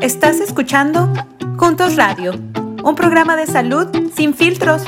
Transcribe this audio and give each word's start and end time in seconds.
Estás 0.00 0.38
escuchando 0.38 1.12
Juntos 1.56 1.96
Radio, 1.96 2.32
un 2.84 2.94
programa 2.94 3.36
de 3.36 3.46
salud 3.46 3.88
sin 4.14 4.32
filtros. 4.32 4.84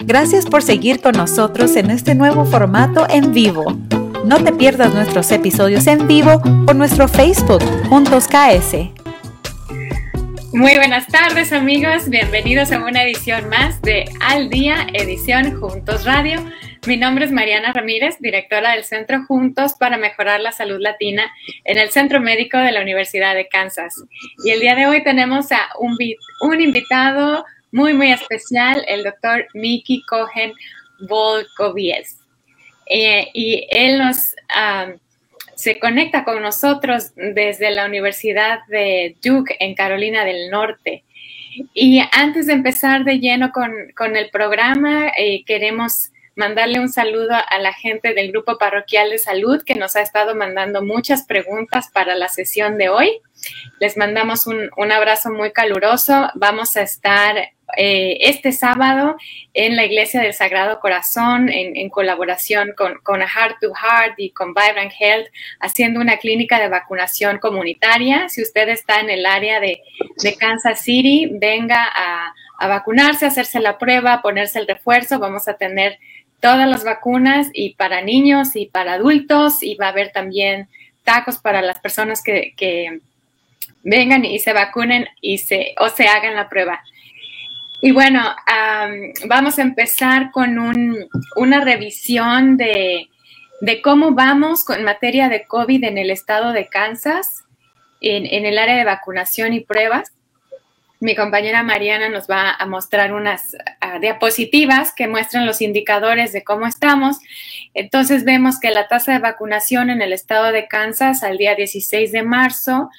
Gracias 0.00 0.44
por 0.44 0.62
seguir 0.62 1.00
con 1.00 1.12
nosotros 1.12 1.76
en 1.76 1.90
este 1.90 2.14
nuevo 2.14 2.44
formato 2.44 3.06
en 3.08 3.32
vivo. 3.32 3.64
No 4.26 4.44
te 4.44 4.52
pierdas 4.52 4.92
nuestros 4.92 5.30
episodios 5.32 5.86
en 5.86 6.06
vivo 6.06 6.42
por 6.66 6.76
nuestro 6.76 7.08
Facebook 7.08 7.62
Juntos 7.88 8.28
KS. 8.28 8.74
Muy 10.52 10.74
buenas 10.74 11.06
tardes 11.06 11.52
amigos, 11.52 12.10
bienvenidos 12.10 12.72
a 12.72 12.84
una 12.84 13.02
edición 13.02 13.48
más 13.48 13.80
de 13.80 14.04
Al 14.20 14.50
Día, 14.50 14.86
edición 14.92 15.58
Juntos 15.58 16.04
Radio. 16.04 16.42
Mi 16.86 16.96
nombre 16.96 17.24
es 17.24 17.32
Mariana 17.32 17.72
Ramírez, 17.72 18.16
directora 18.20 18.70
del 18.72 18.84
Centro 18.84 19.24
Juntos 19.24 19.74
para 19.74 19.96
Mejorar 19.96 20.40
la 20.40 20.52
Salud 20.52 20.78
Latina 20.80 21.28
en 21.64 21.78
el 21.78 21.90
Centro 21.90 22.20
Médico 22.20 22.58
de 22.58 22.70
la 22.70 22.80
Universidad 22.80 23.34
de 23.34 23.48
Kansas. 23.48 24.04
Y 24.44 24.50
el 24.50 24.60
día 24.60 24.76
de 24.76 24.86
hoy 24.86 25.02
tenemos 25.02 25.50
a 25.50 25.68
un, 25.80 26.60
invitado 26.60 27.44
muy, 27.72 27.92
muy 27.92 28.12
especial, 28.12 28.84
el 28.86 29.02
doctor 29.02 29.48
Miki 29.52 30.02
Cohen 30.06 30.52
Volkovies. 31.00 32.20
Eh, 32.88 33.30
y 33.34 33.66
él 33.70 33.98
nos 33.98 34.36
se 35.56 35.80
conecta 35.80 36.22
con 36.22 36.40
nosotros 36.40 37.12
desde 37.16 37.72
la 37.72 37.86
Universidad 37.86 38.60
de 38.68 39.16
Duke 39.24 39.56
en 39.58 39.74
Carolina 39.74 40.24
del 40.24 40.50
Norte. 40.50 41.02
Y 41.74 42.00
antes 42.12 42.46
de 42.46 42.52
empezar 42.52 43.02
de 43.02 43.18
lleno 43.18 43.50
con, 43.50 43.72
con 43.96 44.14
el 44.14 44.28
programa, 44.30 45.08
eh, 45.16 45.42
queremos 45.44 46.10
mandarle 46.36 46.78
un 46.78 46.90
saludo 46.90 47.34
a 47.34 47.58
la 47.58 47.72
gente 47.72 48.14
del 48.14 48.30
Grupo 48.30 48.58
Parroquial 48.58 49.10
de 49.10 49.18
Salud 49.18 49.62
que 49.64 49.74
nos 49.74 49.96
ha 49.96 50.02
estado 50.02 50.34
mandando 50.34 50.82
muchas 50.82 51.24
preguntas 51.24 51.90
para 51.92 52.14
la 52.14 52.28
sesión 52.28 52.76
de 52.76 52.90
hoy. 52.90 53.20
Les 53.80 53.96
mandamos 53.96 54.46
un, 54.46 54.92
abrazo 54.92 55.30
muy 55.30 55.52
caluroso. 55.52 56.28
Vamos 56.34 56.76
a 56.76 56.82
estar 56.82 57.36
eh, 57.76 58.18
este 58.20 58.52
sábado 58.52 59.16
en 59.54 59.76
la 59.76 59.84
Iglesia 59.84 60.20
del 60.20 60.34
Sagrado 60.34 60.78
Corazón 60.78 61.48
en, 61.48 61.88
colaboración 61.88 62.74
con, 62.76 62.98
con 63.02 63.20
Heart 63.20 63.56
to 63.60 63.72
Heart 63.74 64.14
y 64.18 64.30
con 64.30 64.52
Vibrant 64.52 64.92
Health 64.98 65.28
haciendo 65.60 66.00
una 66.00 66.18
clínica 66.18 66.60
de 66.60 66.68
vacunación 66.68 67.38
comunitaria. 67.38 68.28
Si 68.28 68.42
usted 68.42 68.68
está 68.68 69.00
en 69.00 69.08
el 69.08 69.24
área 69.24 69.58
de, 69.58 69.80
Kansas 70.38 70.82
City, 70.82 71.30
venga 71.32 71.82
a, 71.94 72.34
a 72.58 72.68
vacunarse, 72.68 73.26
hacerse 73.26 73.60
la 73.60 73.78
prueba, 73.78 74.20
ponerse 74.20 74.58
el 74.58 74.66
refuerzo. 74.66 75.18
Vamos 75.18 75.48
a 75.48 75.54
tener 75.54 75.98
todas 76.40 76.68
las 76.68 76.84
vacunas 76.84 77.48
y 77.52 77.74
para 77.74 78.02
niños 78.02 78.56
y 78.56 78.66
para 78.66 78.94
adultos 78.94 79.62
y 79.62 79.74
va 79.74 79.86
a 79.86 79.90
haber 79.90 80.12
también 80.12 80.68
tacos 81.04 81.38
para 81.38 81.62
las 81.62 81.78
personas 81.78 82.22
que, 82.22 83.00
vengan 83.88 84.24
y 84.24 84.40
se 84.40 84.52
vacunen 84.52 85.06
y 85.20 85.38
se, 85.38 85.74
o 85.78 85.88
se 85.88 86.08
hagan 86.08 86.34
la 86.34 86.48
prueba. 86.48 86.82
Y 87.80 87.92
bueno, 87.92 88.20
vamos 89.28 89.58
a 89.60 89.62
empezar 89.62 90.32
con 90.32 90.58
una 91.36 91.60
revisión 91.60 92.56
de, 92.56 93.08
cómo 93.84 94.10
vamos 94.10 94.64
con 94.64 94.82
materia 94.82 95.28
de 95.28 95.44
COVID 95.44 95.84
en 95.84 95.98
el 95.98 96.10
estado 96.10 96.52
de 96.52 96.66
Kansas, 96.66 97.44
en 98.00 98.44
el 98.44 98.58
área 98.58 98.76
de 98.76 98.84
vacunación 98.84 99.52
y 99.52 99.60
pruebas 99.60 100.15
mi 100.98 101.14
compañera 101.14 101.62
Mariana 101.62 102.08
nos 102.08 102.26
va 102.28 102.52
a 102.52 102.66
mostrar 102.66 103.12
unas 103.12 103.56
ah, 103.80 103.98
diapositivas 103.98 104.92
que 104.94 105.08
muestran 105.08 105.44
los 105.44 105.60
indicadores 105.60 106.32
de 106.32 106.42
cómo 106.42 106.66
estamos. 106.66 107.18
Entonces 107.74 108.24
vemos 108.24 108.58
que 108.58 108.70
la 108.70 108.88
tasa 108.88 109.12
de 109.12 109.18
vacunación 109.18 109.90
en 109.90 110.00
el 110.00 110.12
estado 110.12 110.52
de 110.52 110.68
Kansas 110.68 111.22
al 111.22 111.36
día 111.36 111.54
16 111.54 112.12
de 112.12 112.22
marzo 112.22 112.90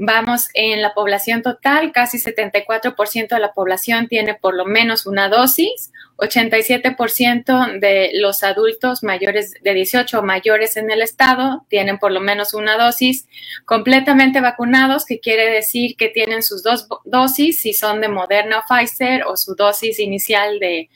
Vamos 0.00 0.48
en 0.54 0.80
la 0.80 0.94
población 0.94 1.42
total, 1.42 1.90
casi 1.90 2.18
74% 2.18 3.28
de 3.30 3.40
la 3.40 3.52
población 3.52 4.06
tiene 4.06 4.34
por 4.34 4.54
lo 4.54 4.64
menos 4.64 5.06
una 5.06 5.28
dosis, 5.28 5.90
87% 6.18 7.80
de 7.80 8.12
los 8.14 8.44
adultos 8.44 9.02
mayores 9.02 9.54
de 9.60 9.74
18 9.74 10.20
o 10.20 10.22
mayores 10.22 10.76
en 10.76 10.92
el 10.92 11.02
estado 11.02 11.64
tienen 11.68 11.98
por 11.98 12.12
lo 12.12 12.20
menos 12.20 12.54
una 12.54 12.76
dosis 12.76 13.26
completamente 13.64 14.40
vacunados, 14.40 15.04
que 15.04 15.18
quiere 15.18 15.50
decir 15.50 15.96
que 15.96 16.08
tienen 16.08 16.44
sus 16.44 16.62
dos 16.62 16.86
dosis, 17.04 17.60
si 17.60 17.72
son 17.72 18.00
de 18.00 18.08
Moderna 18.08 18.60
o 18.60 18.62
Pfizer, 18.68 19.24
o 19.24 19.36
su 19.36 19.56
dosis 19.56 19.98
inicial 19.98 20.60
de 20.60 20.90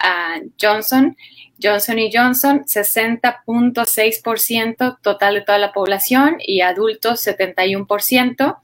ah, 0.00 0.40
Johnson. 0.60 1.16
Johnson 1.62 1.98
Johnson, 2.12 2.64
60.6% 2.64 4.98
total 5.02 5.34
de 5.34 5.42
toda 5.42 5.58
la 5.58 5.72
población 5.72 6.38
y 6.38 6.62
adultos 6.62 7.24
71%. 7.26 8.56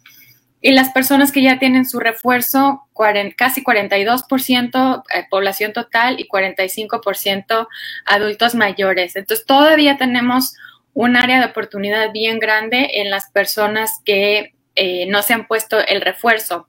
Y 0.61 0.73
las 0.73 0.91
personas 0.91 1.31
que 1.31 1.43
ya 1.43 1.59
tienen 1.59 1.85
su 1.85 2.01
refuerzo, 2.01 2.89
casi 3.37 3.63
42% 3.63 5.03
eh, 5.15 5.27
población 5.29 5.75
total 5.75 6.19
y 6.19 6.27
45% 6.27 7.69
adultos 8.07 8.55
mayores. 8.55 9.15
Entonces 9.17 9.45
todavía 9.45 9.99
tenemos 9.99 10.55
un 10.95 11.17
área 11.17 11.41
de 11.41 11.47
oportunidad 11.47 12.13
bien 12.13 12.39
grande 12.39 12.89
en 12.95 13.11
las 13.11 13.31
personas 13.31 14.01
que 14.05 14.55
eh, 14.77 15.07
no 15.07 15.23
se 15.23 15.35
han 15.35 15.47
puesto 15.47 15.85
el 15.87 16.01
refuerzo. 16.01 16.69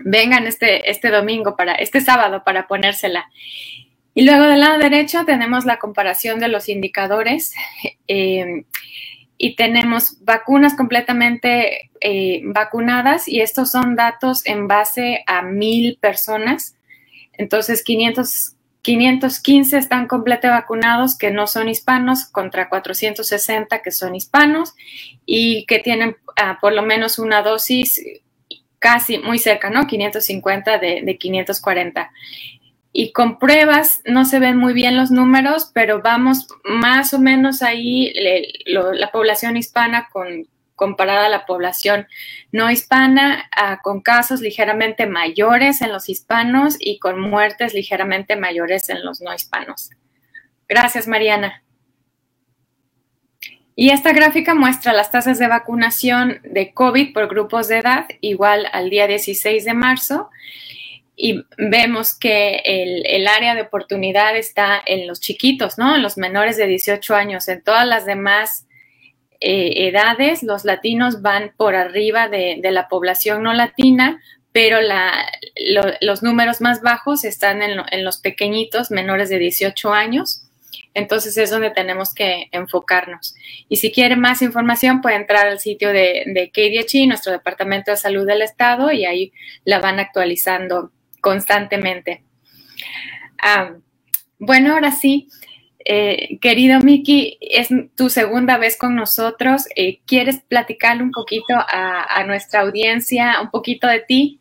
Vengan 0.00 0.46
este, 0.46 0.90
este 0.90 1.10
domingo, 1.10 1.56
para, 1.56 1.74
este 1.76 2.00
sábado 2.00 2.42
para 2.44 2.66
ponérsela. 2.66 3.30
Y 4.14 4.22
luego 4.22 4.44
del 4.44 4.60
lado 4.60 4.78
derecho 4.78 5.24
tenemos 5.24 5.64
la 5.64 5.78
comparación 5.78 6.38
de 6.38 6.48
los 6.48 6.68
indicadores 6.68 7.52
eh, 8.08 8.64
y 9.36 9.56
tenemos 9.56 10.24
vacunas 10.24 10.76
completamente 10.76 11.90
eh, 12.00 12.42
vacunadas 12.44 13.28
y 13.28 13.40
estos 13.40 13.72
son 13.72 13.96
datos 13.96 14.46
en 14.46 14.68
base 14.68 15.24
a 15.26 15.42
mil 15.42 15.98
personas. 16.00 16.76
Entonces, 17.32 17.82
500, 17.82 18.54
515 18.82 19.76
están 19.76 20.06
completamente 20.06 20.60
vacunados 20.60 21.18
que 21.18 21.32
no 21.32 21.48
son 21.48 21.68
hispanos 21.68 22.26
contra 22.26 22.68
460 22.68 23.82
que 23.82 23.90
son 23.90 24.14
hispanos 24.14 24.74
y 25.26 25.66
que 25.66 25.80
tienen 25.80 26.16
ah, 26.36 26.58
por 26.60 26.72
lo 26.72 26.82
menos 26.82 27.18
una 27.18 27.42
dosis 27.42 28.00
casi 28.78 29.18
muy 29.18 29.38
cerca, 29.38 29.70
¿no? 29.70 29.88
550 29.88 30.78
de, 30.78 31.02
de 31.02 31.18
540 31.18 32.12
y 32.96 33.10
con 33.10 33.40
pruebas 33.40 34.02
no 34.04 34.24
se 34.24 34.38
ven 34.38 34.56
muy 34.56 34.72
bien 34.72 34.96
los 34.96 35.10
números, 35.10 35.68
pero 35.74 36.00
vamos 36.00 36.46
más 36.62 37.12
o 37.12 37.18
menos 37.18 37.60
ahí 37.60 38.14
la 38.66 39.10
población 39.10 39.56
hispana 39.56 40.08
con, 40.12 40.46
comparada 40.76 41.26
a 41.26 41.28
la 41.28 41.44
población 41.44 42.06
no 42.52 42.70
hispana, 42.70 43.50
ah, 43.56 43.80
con 43.82 44.00
casos 44.00 44.40
ligeramente 44.40 45.06
mayores 45.06 45.82
en 45.82 45.90
los 45.90 46.08
hispanos 46.08 46.76
y 46.78 47.00
con 47.00 47.18
muertes 47.18 47.74
ligeramente 47.74 48.36
mayores 48.36 48.88
en 48.88 49.04
los 49.04 49.20
no 49.20 49.34
hispanos. 49.34 49.90
Gracias, 50.68 51.08
Mariana. 51.08 51.64
Y 53.74 53.90
esta 53.90 54.12
gráfica 54.12 54.54
muestra 54.54 54.92
las 54.92 55.10
tasas 55.10 55.40
de 55.40 55.48
vacunación 55.48 56.40
de 56.44 56.72
COVID 56.72 57.12
por 57.12 57.26
grupos 57.26 57.66
de 57.66 57.78
edad, 57.78 58.06
igual 58.20 58.68
al 58.72 58.88
día 58.88 59.08
16 59.08 59.64
de 59.64 59.74
marzo 59.74 60.30
y 61.16 61.44
vemos 61.56 62.18
que 62.18 62.60
el, 62.64 63.26
área 63.28 63.54
de 63.54 63.62
oportunidad 63.62 64.36
está 64.36 64.82
en 64.84 65.06
los 65.06 65.20
chiquitos, 65.20 65.78
¿no? 65.78 65.94
En 65.94 66.02
los 66.02 66.18
menores 66.18 66.56
de 66.56 66.66
18 66.66 67.14
años. 67.14 67.48
En 67.48 67.62
todas 67.62 67.86
las 67.86 68.04
demás 68.04 68.66
eh, 69.40 69.88
edades, 69.88 70.42
los 70.42 70.64
latinos 70.64 71.22
van 71.22 71.52
por 71.56 71.76
arriba 71.76 72.28
de, 72.28 72.58
la 72.62 72.88
población 72.88 73.44
no 73.44 73.52
latina, 73.52 74.20
pero 74.50 74.78
los 76.00 76.22
números 76.22 76.60
más 76.60 76.82
bajos 76.82 77.24
están 77.24 77.62
en, 77.62 78.04
los 78.04 78.18
pequeñitos, 78.18 78.90
menores 78.90 79.28
de 79.28 79.38
18 79.38 79.92
años. 79.92 80.40
Entonces 80.94 81.36
es 81.36 81.50
donde 81.50 81.70
tenemos 81.70 82.12
que 82.12 82.48
enfocarnos. 82.50 83.34
Y 83.68 83.76
si 83.76 83.92
quiere 83.92 84.16
más 84.16 84.42
información, 84.42 85.00
puede 85.00 85.16
entrar 85.16 85.46
al 85.46 85.60
sitio 85.60 85.90
de, 85.90 86.24
de 86.26 86.50
KDHI, 86.50 87.06
nuestro 87.06 87.32
Departamento 87.32 87.92
de 87.92 87.96
Salud 87.96 88.26
del 88.26 88.42
Estado, 88.42 88.90
y 88.90 89.04
ahí 89.04 89.32
la 89.64 89.80
van 89.80 90.00
actualizando 90.00 90.92
constantemente. 91.24 92.22
Ah, 93.42 93.70
bueno, 94.38 94.74
ahora 94.74 94.92
sí, 94.92 95.28
eh, 95.82 96.38
querido 96.38 96.80
Miki, 96.80 97.38
es 97.40 97.68
tu 97.96 98.10
segunda 98.10 98.58
vez 98.58 98.76
con 98.76 98.94
nosotros. 98.94 99.64
Eh, 99.74 100.00
¿Quieres 100.06 100.42
platicarle 100.46 101.02
un 101.02 101.10
poquito 101.10 101.54
a, 101.56 102.22
nuestra 102.26 102.60
audiencia, 102.60 103.40
un 103.40 103.50
poquito 103.50 103.86
de 103.86 104.00
ti? 104.00 104.40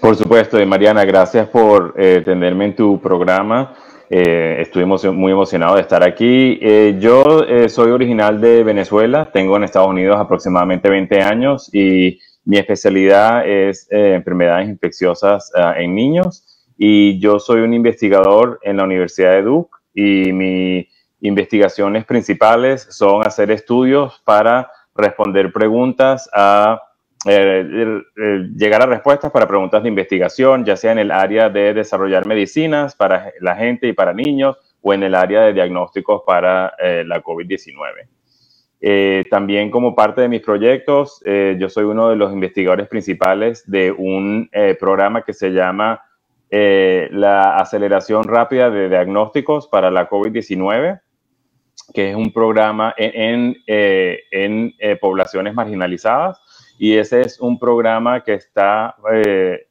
Por 0.00 0.14
supuesto, 0.14 0.64
Mariana, 0.64 1.04
gracias 1.04 1.48
por 1.48 1.94
eh, 1.98 2.22
tenerme 2.24 2.66
en 2.66 2.76
tu 2.76 3.00
programa. 3.00 3.74
estoy 4.08 4.84
muy 4.84 5.32
emocionado 5.32 5.74
de 5.74 5.80
estar 5.80 6.04
aquí. 6.04 6.60
yo 7.00 7.44
soy 7.68 7.90
original 7.90 8.40
de 8.40 8.62
Venezuela, 8.62 9.32
tengo 9.32 9.56
en 9.56 9.64
Estados 9.64 9.88
Unidos 9.88 10.16
aproximadamente 10.16 10.88
20 10.88 11.22
años 11.22 11.68
y 11.74 12.20
mi 12.46 12.58
especialidad 12.58 13.46
es 13.46 13.88
eh, 13.90 14.14
enfermedades 14.14 14.68
infecciosas 14.68 15.52
eh, 15.54 15.82
en 15.82 15.94
niños 15.94 16.64
y 16.78 17.18
yo 17.18 17.40
soy 17.40 17.60
un 17.60 17.74
investigador 17.74 18.60
en 18.62 18.76
la 18.76 18.84
Universidad 18.84 19.32
de 19.32 19.42
Duke 19.42 19.76
y 19.92 20.32
mis 20.32 20.86
investigaciones 21.20 22.04
principales 22.04 22.86
son 22.90 23.26
hacer 23.26 23.50
estudios 23.50 24.22
para 24.24 24.70
responder 24.94 25.52
preguntas 25.52 26.30
a 26.32 26.80
llegar 27.24 28.82
a 28.82 28.86
respuestas 28.86 29.32
para 29.32 29.48
preguntas 29.48 29.82
de 29.82 29.88
investigación, 29.88 30.64
ya 30.64 30.76
sea 30.76 30.92
en 30.92 30.98
el 30.98 31.10
área 31.10 31.48
de 31.48 31.74
desarrollar 31.74 32.24
medicinas 32.24 32.94
para 32.94 33.32
la 33.40 33.56
gente 33.56 33.88
y 33.88 33.92
para 33.92 34.12
niños 34.12 34.56
o 34.80 34.94
en 34.94 35.02
el 35.02 35.14
área 35.16 35.40
de 35.40 35.52
diagnósticos 35.52 36.22
para 36.24 36.72
la 36.78 37.20
COVID-19. 37.20 38.15
Eh, 38.88 39.24
también 39.28 39.68
como 39.68 39.96
parte 39.96 40.20
de 40.20 40.28
mis 40.28 40.42
proyectos, 40.42 41.20
eh, 41.24 41.56
yo 41.58 41.68
soy 41.68 41.82
uno 41.82 42.08
de 42.08 42.14
los 42.14 42.32
investigadores 42.32 42.86
principales 42.86 43.68
de 43.68 43.90
un 43.90 44.48
eh, 44.52 44.76
programa 44.78 45.22
que 45.22 45.32
se 45.32 45.50
llama 45.50 46.02
la 46.48 47.56
aceleración 47.56 48.22
rápida 48.22 48.70
de 48.70 48.88
diagnósticos 48.88 49.66
para 49.66 49.90
la 49.90 50.08
COVID-19, 50.08 51.00
que 51.92 52.10
es 52.10 52.16
un 52.16 52.32
programa 52.32 52.94
en, 52.96 53.56
en, 53.66 54.74
poblaciones 55.00 55.54
marginalizadas. 55.54 56.40
Y 56.78 56.94
ese 56.94 57.22
es 57.22 57.40
un 57.40 57.58
programa 57.58 58.22
que 58.22 58.34
está 58.34 58.94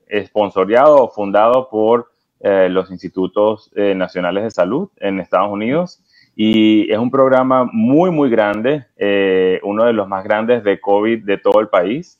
esponsoreado 0.08 0.98
o 0.98 1.10
fundado 1.10 1.70
por 1.70 2.12
los 2.42 2.92
institutos 2.92 3.72
nacionales 3.74 4.44
de 4.44 4.52
salud 4.52 4.90
en 4.98 5.22
Estados 5.22 5.52
Unidos 5.52 6.05
y 6.36 6.92
es 6.92 6.98
un 6.98 7.10
programa 7.10 7.68
muy, 7.72 8.12
muy 8.12 8.30
grande, 8.30 8.86
eh, 8.98 9.60
uno 9.64 9.86
de 9.86 9.94
los 9.94 10.08
más 10.08 10.24
grandes 10.26 10.64
de 10.64 10.82
COVID 10.82 11.24
de 11.24 11.38
todo 11.38 11.62
el 11.62 11.70
país, 11.70 12.20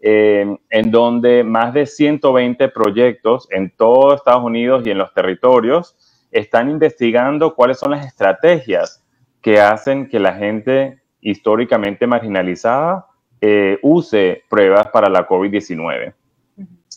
eh, 0.00 0.56
en 0.70 0.90
donde 0.90 1.42
más 1.42 1.74
de 1.74 1.84
120 1.84 2.68
proyectos 2.68 3.48
en 3.50 3.70
todo 3.76 4.14
Estados 4.14 4.44
Unidos 4.44 4.86
y 4.86 4.90
en 4.90 4.98
los 4.98 5.12
territorios 5.12 5.96
están 6.30 6.70
investigando 6.70 7.54
cuáles 7.54 7.78
son 7.78 7.90
las 7.90 8.06
estrategias 8.06 9.04
que 9.42 9.60
hacen 9.60 10.08
que 10.08 10.20
la 10.20 10.34
gente 10.34 11.00
históricamente 11.20 12.06
marginalizada 12.06 13.06
eh, 13.40 13.78
use 13.82 14.44
pruebas 14.48 14.88
para 14.88 15.08
la 15.08 15.26
COVID-19, 15.26 16.14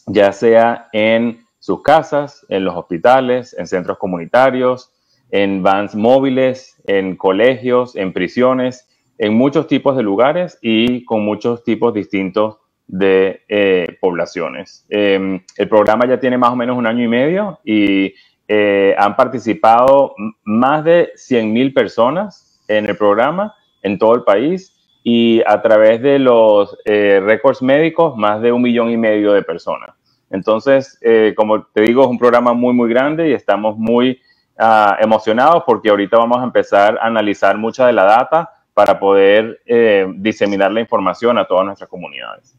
ya 0.05 0.31
sea 0.31 0.87
en 0.93 1.45
sus 1.57 1.81
casas, 1.81 2.45
en 2.47 2.63
los 2.63 2.75
hospitales, 2.75 3.55
en 3.57 3.65
centros 3.65 3.97
comunitarios, 3.97 4.91
en 5.31 5.63
vans 5.63 5.95
móviles, 5.95 6.81
en 6.87 7.15
colegios, 7.15 7.95
en 7.95 8.13
prisiones, 8.13 8.87
en 9.17 9.33
muchos 9.33 9.67
tipos 9.67 9.95
de 9.95 10.03
lugares 10.03 10.57
y 10.61 11.03
con 11.05 11.23
muchos 11.23 11.63
tipos 11.63 11.93
distintos 11.93 12.57
de 12.87 13.41
eh, 13.47 13.97
poblaciones. 14.01 14.85
Em, 14.89 15.39
el 15.57 15.69
programa 15.69 16.07
ya 16.07 16.19
tiene 16.19 16.37
más 16.37 16.51
o 16.51 16.55
menos 16.55 16.77
un 16.77 16.87
año 16.87 17.03
y 17.03 17.07
medio 17.07 17.59
y 17.63 18.13
eh, 18.47 18.95
han 18.97 19.15
participado 19.15 20.15
más 20.43 20.83
de 20.83 21.11
100.000 21.15 21.73
personas 21.73 22.59
en 22.67 22.87
el 22.87 22.97
programa 22.97 23.53
en 23.83 23.99
todo 23.99 24.15
el 24.15 24.23
país 24.23 24.75
y 25.03 25.41
a 25.45 25.61
través 25.61 26.01
de 26.01 26.17
los 26.17 26.75
eh, 26.85 27.21
récords 27.23 27.61
médicos, 27.61 28.17
más 28.17 28.41
de 28.41 28.51
un 28.51 28.61
millón 28.61 28.89
y 28.89 28.97
medio 28.97 29.33
de 29.33 29.43
personas. 29.43 29.91
Entonces, 30.31 30.99
como 31.35 31.63
te 31.63 31.81
digo, 31.81 32.03
es 32.03 32.07
un 32.07 32.19
programa 32.19 32.53
muy, 32.53 32.71
muy 32.71 32.87
grande 32.87 33.29
y 33.29 33.33
estamos 33.33 33.77
muy 33.77 34.21
Ah, 34.61 34.97
emocionados 34.99 35.63
porque 35.65 35.89
ahorita 35.89 36.17
vamos 36.17 36.37
a 36.41 36.43
empezar 36.43 36.99
a 37.01 37.07
analizar 37.07 37.57
mucha 37.57 37.87
de 37.87 37.93
la 37.93 38.03
data 38.03 38.49
para 38.73 38.99
poder 38.99 39.61
eh, 39.65 40.05
diseminar 40.15 40.69
la 40.73 40.81
información 40.81 41.37
a 41.37 41.45
todas 41.45 41.65
nuestras 41.65 41.89
comunidades. 41.89 42.57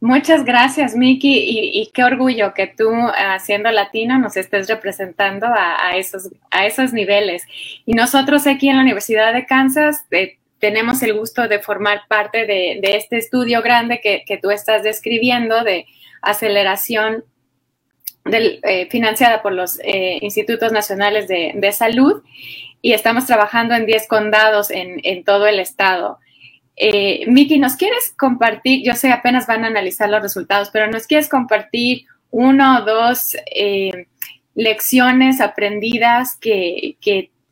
Muchas 0.00 0.42
gracias, 0.42 0.96
Miki, 0.96 1.78
y, 1.78 1.90
qué 1.92 2.02
orgullo 2.02 2.54
que 2.54 2.66
tú, 2.66 2.90
ah, 2.94 3.38
siendo 3.40 3.70
latino, 3.70 4.18
nos 4.18 4.38
estés 4.38 4.66
representando 4.66 5.48
a, 5.48 5.96
esos, 5.96 6.30
a 6.50 6.64
esos 6.64 6.94
niveles. 6.94 7.42
Y 7.84 7.92
nosotros 7.92 8.46
aquí 8.46 8.70
en 8.70 8.76
la 8.76 8.82
Universidad 8.82 9.34
de 9.34 9.44
Kansas 9.44 10.06
eh, 10.12 10.38
tenemos 10.60 11.02
el 11.02 11.12
gusto 11.12 11.46
de 11.46 11.58
formar 11.58 12.02
parte 12.08 12.46
de, 12.46 12.80
este 12.82 13.18
estudio 13.18 13.60
grande 13.60 14.00
que, 14.02 14.24
que, 14.26 14.38
tú 14.38 14.50
estás 14.50 14.82
describiendo 14.82 15.62
de 15.62 15.84
aceleración 16.22 17.22
eh, 18.26 18.88
financiada 18.90 19.42
por 19.42 19.52
los 19.52 19.78
eh, 19.80 20.18
Institutos 20.22 20.72
Nacionales 20.72 21.28
de, 21.28 21.72
Salud 21.72 22.22
y 22.80 22.94
estamos 22.94 23.26
trabajando 23.26 23.74
en 23.74 23.84
10 23.84 24.08
condados 24.08 24.70
en, 24.70 25.24
todo 25.24 25.46
el 25.46 25.58
estado. 25.60 26.18
Eh, 26.76 27.24
Miki, 27.26 27.58
¿nos 27.58 27.76
quieres 27.76 28.14
compartir? 28.16 28.82
Yo 28.82 28.94
sé, 28.94 29.12
apenas 29.12 29.46
van 29.46 29.64
a 29.64 29.66
analizar 29.66 30.08
los 30.08 30.22
resultados, 30.22 30.70
pero 30.72 30.90
¿nos 30.90 31.06
quieres 31.06 31.28
compartir 31.28 32.06
uno 32.30 32.78
o 32.78 32.84
dos 32.86 33.36
eh, 33.54 34.06
lecciones 34.54 35.42
aprendidas 35.42 36.36
que, 36.36 36.96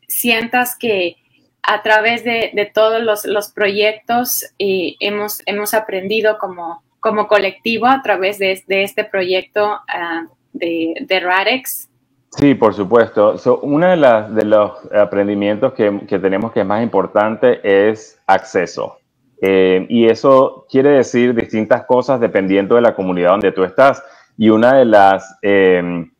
sientas 0.07 0.75
que 0.75 1.17
a 1.61 1.83
través 1.83 2.23
de, 2.23 2.71
todos 2.73 3.25
los, 3.25 3.51
proyectos 3.51 4.43
hemos, 4.57 5.41
hemos 5.45 5.73
aprendido 5.75 6.39
como, 6.39 6.83
como 6.99 7.27
colectivo 7.27 7.85
a 7.85 8.01
través 8.01 8.39
de, 8.39 8.63
este 8.67 9.03
proyecto 9.03 9.73
uh, 9.73 10.42
de, 10.63 11.05
de 11.05 11.19
Radex? 11.19 11.89
Sí, 12.29 12.55
por 12.55 12.73
supuesto. 12.73 13.35
uno 13.61 13.87
de, 13.87 14.33
de, 14.33 14.45
los 14.45 14.71
aprendimientos 14.91 15.73
que, 15.73 16.01
que, 16.07 16.17
tenemos 16.17 16.51
que 16.51 16.61
es 16.61 16.65
más 16.65 16.81
importante 16.81 17.59
es 17.63 18.19
acceso. 18.25 18.97
Eh, 19.45 19.85
y 19.89 20.05
eso 20.05 20.65
quiere 20.69 20.91
decir 20.91 21.35
distintas 21.35 21.85
cosas 21.85 22.19
dependiendo 22.19 22.75
de 22.75 22.81
la 22.81 22.95
comunidad 22.95 23.31
donde 23.31 23.51
tú 23.51 23.63
estás. 23.63 24.01
Y 24.37 24.49
una 24.49 24.77
de 24.77 24.85
las, 24.85 25.37
em, 25.41 26.11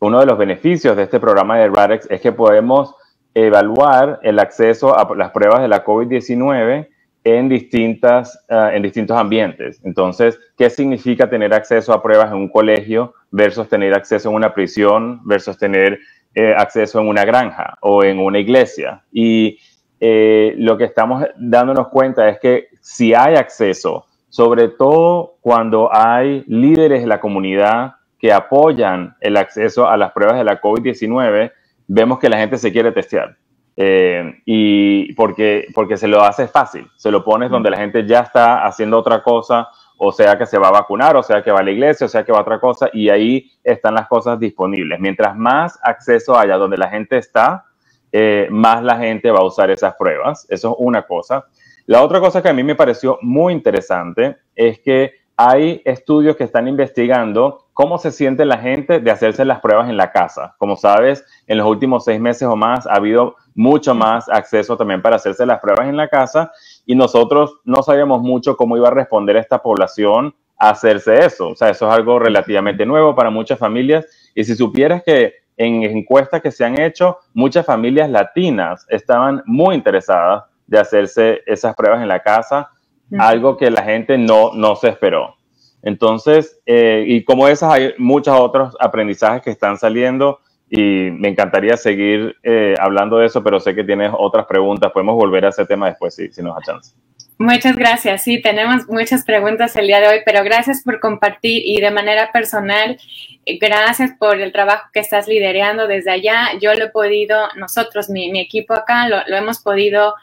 uno 0.00 0.20
de 0.20 0.26
los 0.26 0.38
beneficios 0.38 0.96
de 0.96 1.02
este 1.02 1.20
programa 1.20 1.58
de 1.58 1.68
Radex 1.68 2.06
es 2.08 2.20
que 2.20 2.32
podemos 2.32 2.94
evaluar 3.34 4.20
el 4.22 4.38
acceso 4.38 4.96
a 4.96 5.12
las 5.16 5.32
pruebas 5.32 5.60
de 5.60 5.68
la 5.68 5.84
COVID-19 5.84 6.88
en, 7.24 7.48
distintas, 7.48 8.44
ah, 8.48 8.70
en 8.72 8.82
distintos 8.82 9.16
ambientes. 9.16 9.80
Entonces, 9.84 10.38
¿qué 10.56 10.70
significa 10.70 11.28
tener 11.28 11.52
acceso 11.52 11.92
a 11.92 12.02
pruebas 12.02 12.30
en 12.30 12.38
un 12.38 12.48
colegio 12.48 13.14
versus 13.30 13.68
tener 13.68 13.94
acceso 13.94 14.28
en 14.28 14.34
una 14.34 14.54
prisión 14.54 15.20
versus 15.24 15.58
tener 15.58 15.98
eh, 16.34 16.54
acceso 16.56 17.00
en 17.00 17.08
una 17.08 17.24
granja 17.24 17.76
o 17.80 18.04
en 18.04 18.18
una 18.18 18.38
iglesia? 18.38 19.02
Y 19.12 19.58
eh, 20.00 20.54
lo 20.58 20.78
que 20.78 20.84
estamos 20.84 21.24
dándonos 21.36 21.88
cuenta 21.88 22.28
es 22.28 22.38
que 22.38 22.68
si 22.80 23.14
hay 23.14 23.34
acceso, 23.34 24.06
sobre 24.28 24.68
todo 24.68 25.36
cuando 25.40 25.90
hay 25.92 26.44
líderes 26.46 27.00
de 27.02 27.08
la 27.08 27.20
comunidad 27.20 27.94
que 28.18 28.32
apoyan 28.32 29.16
el 29.20 29.36
acceso 29.36 29.88
a 29.88 29.96
las 29.96 30.12
pruebas 30.12 30.38
de 30.38 30.44
la 30.44 30.60
COVID-19, 30.60 31.52
vemos 31.86 32.18
que 32.18 32.28
la 32.28 32.38
gente 32.38 32.58
se 32.58 32.72
quiere 32.72 32.92
testear. 32.92 33.36
Eh, 33.80 34.42
y 34.44 35.12
porque, 35.12 35.68
porque 35.72 35.96
se 35.96 36.08
lo 36.08 36.24
hace 36.24 36.48
fácil, 36.48 36.90
se 36.96 37.12
lo 37.12 37.22
pones 37.22 37.48
donde 37.48 37.70
la 37.70 37.76
gente 37.76 38.04
ya 38.04 38.20
está 38.20 38.66
haciendo 38.66 38.98
otra 38.98 39.22
cosa, 39.22 39.68
o 39.96 40.10
sea 40.10 40.36
que 40.36 40.46
se 40.46 40.58
va 40.58 40.66
a 40.66 40.72
vacunar, 40.72 41.14
o 41.16 41.22
sea 41.22 41.44
que 41.44 41.52
va 41.52 41.60
a 41.60 41.62
la 41.62 41.70
iglesia, 41.70 42.06
o 42.06 42.08
sea 42.08 42.24
que 42.24 42.32
va 42.32 42.38
a 42.38 42.42
otra 42.42 42.58
cosa, 42.58 42.90
y 42.92 43.08
ahí 43.08 43.52
están 43.62 43.94
las 43.94 44.08
cosas 44.08 44.40
disponibles. 44.40 44.98
Mientras 44.98 45.36
más 45.36 45.78
acceso 45.80 46.36
haya 46.36 46.56
donde 46.56 46.76
la 46.76 46.88
gente 46.88 47.18
está, 47.18 47.66
eh, 48.10 48.48
más 48.50 48.82
la 48.82 48.96
gente 48.96 49.30
va 49.30 49.38
a 49.38 49.44
usar 49.44 49.70
esas 49.70 49.94
pruebas. 49.94 50.44
Eso 50.48 50.70
es 50.70 50.76
una 50.78 51.02
cosa. 51.02 51.46
La 51.86 52.02
otra 52.02 52.18
cosa 52.18 52.42
que 52.42 52.48
a 52.48 52.52
mí 52.52 52.64
me 52.64 52.74
pareció 52.74 53.20
muy 53.22 53.52
interesante 53.52 54.38
es 54.56 54.80
que 54.80 55.12
hay 55.40 55.82
estudios 55.84 56.34
que 56.34 56.42
están 56.42 56.66
investigando 56.66 57.66
cómo 57.72 57.98
se 57.98 58.10
siente 58.10 58.44
la 58.44 58.58
gente 58.58 58.98
de 58.98 59.10
hacerse 59.12 59.44
las 59.44 59.60
pruebas 59.60 59.88
en 59.88 59.96
la 59.96 60.10
casa. 60.10 60.56
Como 60.58 60.74
sabes, 60.76 61.24
en 61.46 61.58
los 61.58 61.66
últimos 61.68 62.04
seis 62.04 62.20
meses 62.20 62.42
o 62.48 62.56
más 62.56 62.88
ha 62.88 62.94
habido 62.94 63.36
mucho 63.54 63.94
más 63.94 64.28
acceso 64.28 64.76
también 64.76 65.00
para 65.00 65.14
hacerse 65.14 65.46
las 65.46 65.60
pruebas 65.60 65.88
en 65.88 65.96
la 65.96 66.08
casa 66.08 66.50
y 66.84 66.96
nosotros 66.96 67.60
no 67.64 67.84
sabíamos 67.84 68.20
mucho 68.20 68.56
cómo 68.56 68.76
iba 68.76 68.88
a 68.88 68.90
responder 68.90 69.36
esta 69.36 69.62
población 69.62 70.34
a 70.58 70.70
hacerse 70.70 71.24
eso. 71.24 71.50
O 71.50 71.54
sea, 71.54 71.70
eso 71.70 71.86
es 71.86 71.94
algo 71.94 72.18
relativamente 72.18 72.84
nuevo 72.84 73.14
para 73.14 73.30
muchas 73.30 73.60
familias 73.60 74.06
y 74.34 74.42
si 74.42 74.56
supieras 74.56 75.04
que 75.04 75.34
en 75.56 75.84
encuestas 75.84 76.42
que 76.42 76.50
se 76.50 76.64
han 76.64 76.80
hecho, 76.80 77.18
muchas 77.32 77.64
familias 77.64 78.10
latinas 78.10 78.84
estaban 78.88 79.44
muy 79.46 79.76
interesadas 79.76 80.46
de 80.66 80.80
hacerse 80.80 81.42
esas 81.46 81.76
pruebas 81.76 82.02
en 82.02 82.08
la 82.08 82.20
casa, 82.24 82.72
algo 83.18 83.56
que 83.56 83.70
la 83.70 83.82
gente 83.82 84.18
no, 84.18 84.52
no 84.54 84.76
se 84.76 84.88
esperó. 84.88 85.36
Entonces, 85.82 86.60
eh, 86.66 87.04
y 87.06 87.24
como 87.24 87.48
esas, 87.48 87.72
hay 87.72 87.94
muchos 87.98 88.38
otros 88.38 88.76
aprendizajes 88.80 89.42
que 89.42 89.50
están 89.50 89.78
saliendo 89.78 90.40
y 90.68 91.10
me 91.12 91.28
encantaría 91.28 91.76
seguir 91.76 92.36
eh, 92.42 92.74
hablando 92.78 93.18
de 93.18 93.26
eso, 93.26 93.42
pero 93.42 93.60
sé 93.60 93.74
que 93.74 93.84
tienes 93.84 94.12
otras 94.16 94.46
preguntas. 94.46 94.92
Podemos 94.92 95.14
volver 95.14 95.46
a 95.46 95.48
ese 95.48 95.64
tema 95.64 95.88
después 95.88 96.14
si, 96.14 96.28
si 96.30 96.42
nos 96.42 96.56
da 96.56 96.62
chance. 96.62 96.94
Muchas 97.38 97.76
gracias. 97.76 98.24
Sí, 98.24 98.42
tenemos 98.42 98.88
muchas 98.88 99.24
preguntas 99.24 99.76
el 99.76 99.86
día 99.86 100.00
de 100.00 100.08
hoy, 100.08 100.18
pero 100.26 100.42
gracias 100.42 100.82
por 100.82 100.98
compartir 100.98 101.62
y 101.64 101.80
de 101.80 101.92
manera 101.92 102.32
personal, 102.32 102.98
eh, 103.46 103.58
gracias 103.58 104.10
por 104.18 104.40
el 104.40 104.50
trabajo 104.52 104.88
que 104.92 104.98
estás 104.98 105.28
liderando 105.28 105.86
desde 105.86 106.10
allá. 106.10 106.48
Yo 106.60 106.74
lo 106.74 106.86
he 106.86 106.90
podido, 106.90 107.38
nosotros, 107.56 108.10
mi, 108.10 108.32
mi 108.32 108.40
equipo 108.40 108.74
acá, 108.74 109.08
lo, 109.08 109.18
lo 109.28 109.36
hemos 109.36 109.60
podido 109.60 110.14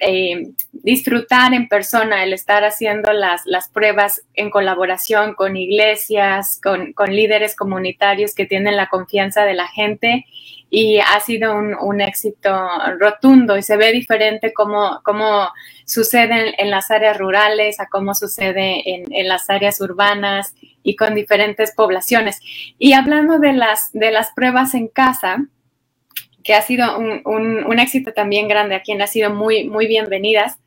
eh, 0.00 0.52
disfrutar 0.72 1.54
en 1.54 1.68
persona, 1.68 2.22
el 2.22 2.32
estar 2.32 2.64
haciendo 2.64 3.12
las, 3.12 3.42
las 3.46 3.68
pruebas 3.68 4.22
en 4.34 4.50
colaboración 4.50 5.34
con 5.34 5.56
iglesias, 5.56 6.60
con, 6.62 6.94
líderes 7.12 7.56
comunitarios 7.56 8.34
que 8.34 8.46
tienen 8.46 8.76
la 8.76 8.88
confianza 8.88 9.44
de 9.44 9.54
la 9.54 9.66
gente 9.66 10.26
y 10.70 10.98
ha 10.98 11.18
sido 11.20 11.54
un, 11.56 12.00
éxito 12.00 12.50
rotundo 12.98 13.56
y 13.56 13.62
se 13.62 13.76
ve 13.76 13.90
diferente 13.90 14.52
cómo, 14.52 15.00
cómo 15.02 15.48
sucede 15.84 16.54
en, 16.58 16.70
las 16.70 16.90
áreas 16.90 17.18
rurales 17.18 17.80
a 17.80 17.86
cómo 17.86 18.14
sucede 18.14 18.82
en, 18.86 19.28
las 19.28 19.50
áreas 19.50 19.80
urbanas 19.80 20.54
y 20.82 20.94
con 20.94 21.14
diferentes 21.14 21.74
poblaciones. 21.74 22.38
Y 22.78 22.92
hablando 22.92 23.38
de 23.38 23.54
las, 23.54 23.90
de 23.92 24.12
las 24.12 24.30
pruebas 24.32 24.74
en 24.74 24.88
casa, 24.88 25.38
que 26.48 26.54
ha 26.54 26.62
sido 26.62 26.96
un, 26.98 27.78
éxito 27.78 28.14
también 28.14 28.48
grande, 28.48 28.74
a 28.74 28.80
quien 28.80 29.02
ha 29.02 29.06
sido 29.06 29.28
muy, 29.28 29.68
muy 29.68 29.86
bienvenidas, 29.86 30.58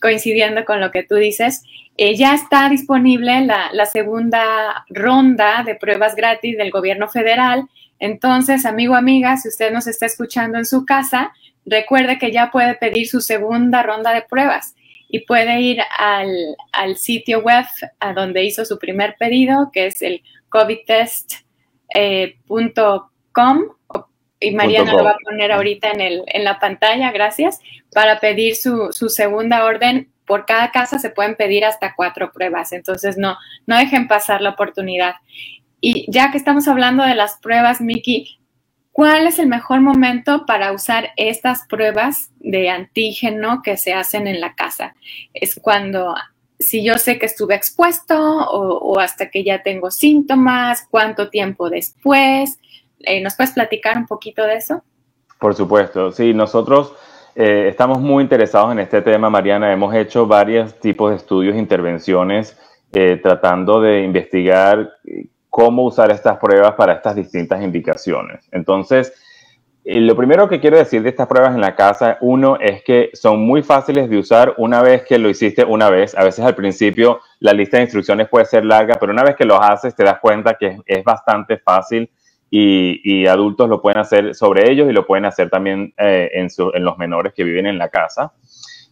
coincidiendo 0.00 0.64
con 0.64 0.80
lo 0.80 0.90
que 0.90 1.02
tú 1.02 1.16
dices. 1.16 1.62
Eh, 1.98 2.16
ya 2.16 2.34
está 2.34 2.70
disponible 2.70 3.42
la, 3.42 3.84
segunda 3.84 4.86
ronda 4.88 5.62
de 5.62 5.74
pruebas 5.74 6.16
gratis 6.16 6.56
del 6.56 6.70
gobierno 6.70 7.06
federal 7.08 7.68
entonces, 7.98 8.66
amigo, 8.66 8.94
amiga, 8.94 9.36
si 9.36 9.48
usted 9.48 9.72
nos 9.72 9.86
está 9.86 10.06
escuchando 10.06 10.58
en 10.58 10.66
su 10.66 10.84
casa, 10.84 11.32
recuerde 11.64 12.18
que 12.18 12.30
ya 12.30 12.50
puede 12.50 12.74
pedir 12.74 13.08
su 13.08 13.20
segunda 13.20 13.82
ronda 13.82 14.12
de 14.12 14.22
pruebas 14.22 14.74
y 15.08 15.20
puede 15.20 15.60
ir 15.60 15.80
al, 15.98 16.96
sitio 16.96 17.40
web 17.40 17.64
a 18.00 18.12
donde 18.12 18.44
hizo 18.44 18.64
su 18.64 18.78
primer 18.78 19.16
pedido, 19.18 19.70
que 19.72 19.86
es 19.86 20.02
el 20.02 20.22
covidtest.com. 20.48 21.44
Eh, 21.94 22.36
y 24.46 24.54
Mariana 24.54 24.92
lo 24.92 25.04
va 25.04 25.10
a 25.10 25.18
poner 25.24 25.52
ahorita 25.52 25.90
en, 25.90 26.00
el, 26.00 26.22
en 26.26 26.44
la 26.44 26.58
pantalla, 26.58 27.10
gracias, 27.12 27.60
para 27.92 28.20
pedir 28.20 28.56
su, 28.56 28.90
su 28.92 29.08
segunda 29.08 29.64
orden 29.64 30.08
por 30.26 30.44
cada 30.44 30.70
casa 30.72 30.98
se 30.98 31.10
pueden 31.10 31.36
pedir 31.36 31.64
hasta 31.64 31.94
cuatro 31.94 32.32
pruebas, 32.32 32.72
entonces 32.72 33.16
no, 33.16 33.38
no 33.66 33.78
dejen 33.78 34.08
pasar 34.08 34.42
la 34.42 34.50
oportunidad. 34.50 35.14
Y 35.80 36.10
ya 36.10 36.30
que 36.30 36.38
estamos 36.38 36.68
hablando 36.68 37.04
de 37.04 37.14
las 37.14 37.38
pruebas, 37.38 37.80
Miki, 37.80 38.38
¿cuál 38.92 39.26
es 39.26 39.38
el 39.38 39.46
mejor 39.46 39.80
momento 39.80 40.44
para 40.44 40.72
usar 40.72 41.10
estas 41.16 41.66
pruebas 41.68 42.30
de 42.40 42.70
antígeno 42.70 43.62
que 43.62 43.76
se 43.76 43.94
hacen 43.94 44.26
en 44.26 44.40
la 44.40 44.54
casa? 44.54 44.96
Es 45.32 45.54
cuando, 45.54 46.14
si 46.58 46.82
yo 46.82 46.98
sé 46.98 47.18
que 47.18 47.26
estuve 47.26 47.54
expuesto 47.54 48.18
o, 48.18 48.98
hasta 48.98 49.30
que 49.30 49.44
ya 49.44 49.62
tengo 49.62 49.90
síntomas, 49.90 50.86
cuánto 50.90 51.30
tiempo 51.30 51.70
después. 51.70 52.58
Eh, 53.06 53.20
¿Nos 53.22 53.36
puedes 53.36 53.52
platicar 53.52 53.96
un 53.96 54.06
poquito 54.06 54.44
de 54.44 54.56
eso? 54.56 54.82
Por 55.38 55.54
supuesto, 55.54 56.10
sí, 56.10 56.34
nosotros 56.34 56.92
eh, 57.36 57.68
estamos 57.68 58.00
muy 58.00 58.22
interesados 58.22 58.72
en 58.72 58.80
este 58.80 59.00
tema, 59.00 59.30
Mariana. 59.30 59.72
Hemos 59.72 59.94
hecho 59.94 60.26
varios 60.26 60.74
tipos 60.80 61.10
de 61.10 61.16
estudios 61.16 61.56
intervenciones 61.56 62.58
eh, 62.92 63.20
tratando 63.22 63.80
de 63.80 64.02
investigar 64.02 64.90
cómo 65.48 65.84
usar 65.84 66.10
estas 66.10 66.38
pruebas 66.38 66.74
para 66.74 66.94
estas 66.94 67.14
distintas 67.14 67.62
indicaciones. 67.62 68.44
Entonces, 68.50 69.12
lo 69.84 70.16
primero 70.16 70.48
que 70.48 70.58
quiero 70.58 70.78
decir 70.78 71.00
de 71.04 71.10
estas 71.10 71.28
pruebas 71.28 71.54
en 71.54 71.60
la 71.60 71.76
casa, 71.76 72.18
uno, 72.20 72.58
es 72.58 72.82
que 72.82 73.10
son 73.12 73.46
muy 73.46 73.62
fáciles 73.62 74.10
de 74.10 74.18
usar 74.18 74.54
una 74.56 74.82
vez 74.82 75.04
que 75.04 75.16
lo 75.16 75.30
hiciste 75.30 75.64
una 75.64 75.90
vez. 75.90 76.16
A 76.16 76.24
veces 76.24 76.44
al 76.44 76.56
principio 76.56 77.20
la 77.38 77.52
lista 77.52 77.76
de 77.76 77.84
instrucciones 77.84 78.28
puede 78.28 78.46
ser 78.46 78.64
larga, 78.64 78.96
pero 78.98 79.12
una 79.12 79.22
vez 79.22 79.36
que 79.36 79.44
lo 79.44 79.62
haces 79.62 79.94
te 79.94 80.02
das 80.02 80.18
cuenta 80.18 80.54
que 80.54 80.78
es, 80.86 81.04
bastante 81.04 81.58
fácil 81.58 82.10
y, 82.50 83.26
adultos 83.26 83.68
lo 83.68 83.82
pueden 83.82 83.98
hacer 83.98 84.34
sobre 84.34 84.70
ellos 84.70 84.88
y 84.88 84.92
lo 84.92 85.06
pueden 85.06 85.24
hacer 85.24 85.50
también 85.50 85.92
eh, 85.98 86.30
en, 86.32 86.48
los 86.84 86.98
menores 86.98 87.32
que 87.34 87.44
viven 87.44 87.66
en 87.66 87.78
la 87.78 87.88
casa. 87.88 88.32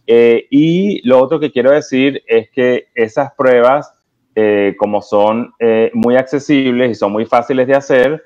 Eh, 0.07 0.47
y 0.51 1.07
lo 1.07 1.21
otro 1.21 1.39
que 1.39 1.51
quiero 1.51 1.71
decir 1.71 2.23
es 2.27 2.49
que 2.51 2.89
esas 2.93 3.33
pruebas 3.33 3.93
eh, 4.35 4.75
como 4.77 5.01
son 5.01 5.53
muy 5.93 6.17
accesibles 6.17 6.91
y 6.91 6.95
son 6.95 7.11
muy 7.11 7.25
fáciles 7.25 7.67
de 7.67 7.75
hacer, 7.75 8.23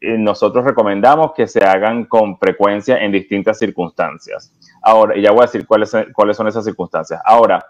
nosotros 0.00 0.64
recomendamos 0.64 1.32
que 1.34 1.46
se 1.46 1.64
hagan 1.64 2.04
con 2.04 2.38
frecuencia 2.38 2.98
en 2.98 3.12
distintas 3.12 3.58
circunstancias. 3.58 4.54
Ahora, 4.82 5.16
ya 5.18 5.30
voy 5.30 5.40
a 5.40 5.46
decir 5.46 5.66
cuáles, 5.66 5.94
cuáles 6.14 6.36
son 6.36 6.48
esas 6.48 6.64
circunstancias. 6.64 7.20
Ahora, 7.24 7.64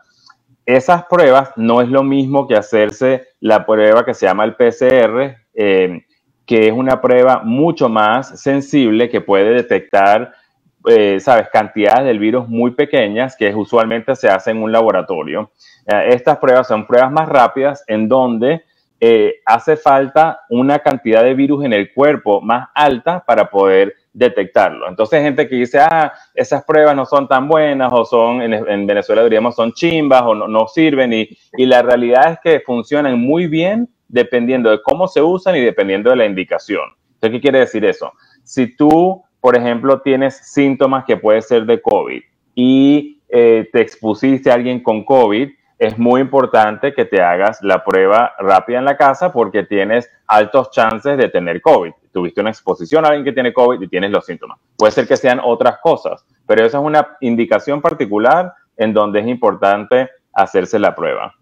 esas 0.64 1.04
pruebas 1.06 1.50
no 1.56 1.80
es 1.80 1.88
lo 1.88 2.02
mismo 2.04 2.46
que 2.46 2.56
hacerse 2.56 3.28
la 3.40 3.66
prueba 3.66 4.04
que 4.04 4.14
se 4.14 4.26
llama 4.26 4.44
el 4.44 4.54
PCR, 4.54 5.36
que 6.46 6.68
es 6.68 6.72
una 6.72 7.00
prueba 7.00 7.42
mucho 7.44 7.88
más 7.88 8.40
sensible 8.40 9.08
que 9.08 9.20
puede 9.20 9.54
detectar, 9.54 10.32
sabes, 11.20 11.48
cantidades 11.52 12.04
del 12.04 12.18
virus 12.18 12.48
muy 12.48 12.72
pequeñas 12.72 13.36
que 13.36 13.54
usualmente 13.54 14.16
se 14.16 14.28
hacen 14.28 14.56
en 14.56 14.62
un 14.64 14.72
laboratorio. 14.72 15.52
Eh, 15.86 16.08
estas 16.10 16.38
pruebas 16.38 16.68
son 16.68 16.86
pruebas 16.86 17.10
más 17.10 17.28
rápidas 17.28 17.84
en 17.86 18.08
donde 18.08 18.62
eh, 19.00 19.40
hace 19.44 19.76
falta 19.76 20.42
una 20.48 20.78
cantidad 20.78 21.24
de 21.24 21.34
virus 21.34 21.64
en 21.64 21.72
el 21.72 21.92
cuerpo 21.92 22.40
más 22.40 22.68
alta 22.72 23.24
para 23.26 23.50
poder 23.50 23.96
detectarlo. 24.12 24.88
Entonces, 24.88 25.18
hay 25.18 25.24
gente 25.24 25.48
que 25.48 25.56
dice, 25.56 25.80
ah, 25.80 26.12
esas 26.34 26.62
pruebas 26.64 26.94
no 26.94 27.04
son 27.04 27.26
tan 27.26 27.48
buenas 27.48 27.90
o 27.92 28.04
son, 28.04 28.42
en, 28.42 28.86
Venezuela 28.86 29.24
diríamos, 29.24 29.56
son 29.56 29.72
chimbas 29.72 30.22
o 30.22 30.34
no, 30.34 30.68
sirven 30.68 31.12
y, 31.14 31.28
y, 31.56 31.66
la 31.66 31.82
realidad 31.82 32.32
es 32.32 32.38
que 32.40 32.60
funcionan 32.60 33.18
muy 33.18 33.48
bien 33.48 33.88
dependiendo 34.12 34.70
de 34.70 34.80
cómo 34.82 35.08
se 35.08 35.20
usan 35.20 35.56
y 35.56 35.60
dependiendo 35.60 36.10
de 36.10 36.16
la 36.16 36.26
indicación. 36.26 36.82
¿qué 37.20 37.40
quiere 37.40 37.60
decir 37.60 37.84
eso? 37.84 38.12
Si 38.44 38.76
tú, 38.76 39.22
por 39.40 39.56
ejemplo, 39.56 40.00
tienes 40.00 40.36
síntomas 40.36 41.04
que 41.04 41.16
puede 41.16 41.42
ser 41.42 41.64
de 41.66 41.80
COVID 41.80 42.22
y 42.54 43.20
eh, 43.28 43.68
te 43.72 43.80
expusiste 43.80 44.50
a 44.50 44.54
alguien 44.54 44.82
con 44.82 45.04
COVID, 45.04 45.48
es 45.78 45.98
muy 45.98 46.20
importante 46.20 46.94
que 46.94 47.04
te 47.04 47.20
hagas 47.20 47.60
la 47.62 47.82
prueba 47.84 48.32
rápida 48.38 48.78
en 48.78 48.84
la 48.84 48.96
casa 48.96 49.32
porque 49.32 49.64
tienes 49.64 50.08
altos 50.26 50.70
chances 50.70 51.16
de 51.16 51.28
tener 51.28 51.60
COVID. 51.60 51.90
Tuviste 52.12 52.40
una 52.40 52.50
exposición 52.50 53.04
a 53.04 53.08
alguien 53.08 53.24
que 53.24 53.32
tiene 53.32 53.52
COVID 53.52 53.80
y 53.80 53.88
tienes 53.88 54.10
los 54.10 54.26
síntomas. 54.26 54.58
Puede 54.76 54.92
ser 54.92 55.08
que 55.08 55.16
sean 55.16 55.40
otras 55.42 55.78
cosas, 55.82 56.24
pero 56.46 56.64
esa 56.64 56.78
es 56.78 56.84
una 56.84 57.16
indicación 57.20 57.80
particular 57.80 58.52
en 58.76 58.92
donde 58.92 59.20
es 59.20 59.26
importante 59.26 60.08
hacerse 60.32 60.78
la 60.78 60.94
prueba. 60.94 61.34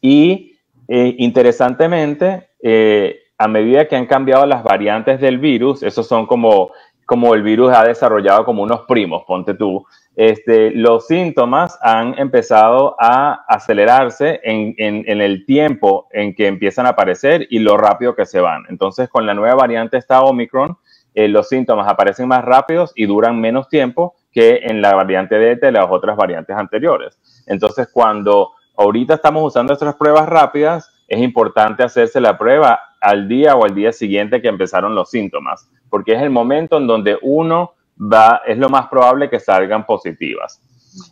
Y 0.00 0.49
eh, 0.92 1.14
interesantemente, 1.18 2.48
eh, 2.60 3.20
a 3.38 3.46
medida 3.46 3.86
que 3.86 3.94
han 3.94 4.06
cambiado 4.06 4.44
las 4.44 4.64
variantes 4.64 5.20
del 5.20 5.38
virus, 5.38 5.84
esos 5.84 6.08
son 6.08 6.26
como, 6.26 6.72
como 7.06 7.32
el 7.32 7.44
virus 7.44 7.72
ha 7.72 7.84
desarrollado 7.84 8.44
como 8.44 8.64
unos 8.64 8.80
primos, 8.88 9.22
ponte 9.24 9.54
tú, 9.54 9.86
este, 10.16 10.72
los 10.72 11.06
síntomas 11.06 11.78
han 11.80 12.18
empezado 12.18 12.96
a 12.98 13.44
acelerarse 13.46 14.40
en, 14.42 14.74
el 15.06 15.46
tiempo 15.46 16.08
en 16.10 16.34
que 16.34 16.48
empiezan 16.48 16.86
a 16.86 16.90
aparecer 16.90 17.46
y 17.50 17.60
lo 17.60 17.76
rápido 17.76 18.16
que 18.16 18.26
se 18.26 18.40
van. 18.40 18.64
Entonces, 18.68 19.08
con 19.08 19.26
la 19.26 19.34
nueva 19.34 19.54
variante 19.54 19.96
esta 19.96 20.22
Omicron, 20.22 20.76
eh, 21.14 21.28
los 21.28 21.48
síntomas 21.48 21.86
aparecen 21.86 22.26
más 22.26 22.44
rápidos 22.44 22.92
y 22.96 23.06
duran 23.06 23.40
menos 23.40 23.68
tiempo 23.68 24.16
que 24.32 24.62
en 24.64 24.82
la 24.82 24.96
variante 24.96 25.36
Delta 25.36 25.68
y 25.68 25.72
las 25.72 25.86
otras 25.88 26.16
variantes 26.16 26.56
anteriores. 26.56 27.16
Entonces, 27.46 27.88
cuando 27.92 28.54
ahorita 28.80 29.14
estamos 29.14 29.44
usando 29.44 29.74
estas 29.74 29.94
pruebas 29.94 30.26
rápidas, 30.26 30.90
es 31.06 31.20
importante 31.20 31.82
hacerse 31.82 32.18
la 32.18 32.38
prueba 32.38 32.80
al 33.00 33.28
día 33.28 33.54
o 33.54 33.64
al 33.64 33.74
día 33.74 33.92
siguiente 33.92 34.40
que 34.40 34.48
empezaron 34.48 34.94
los 34.94 35.10
síntomas, 35.10 35.68
porque 35.90 36.14
es 36.14 36.22
el 36.22 36.30
momento 36.30 36.78
en 36.78 36.86
donde 36.86 37.18
uno 37.20 37.74
es 38.46 38.56
lo 38.56 38.70
más 38.70 38.88
probable 38.88 39.28
que 39.28 39.38
salgan 39.38 39.84
positivas. 39.84 40.62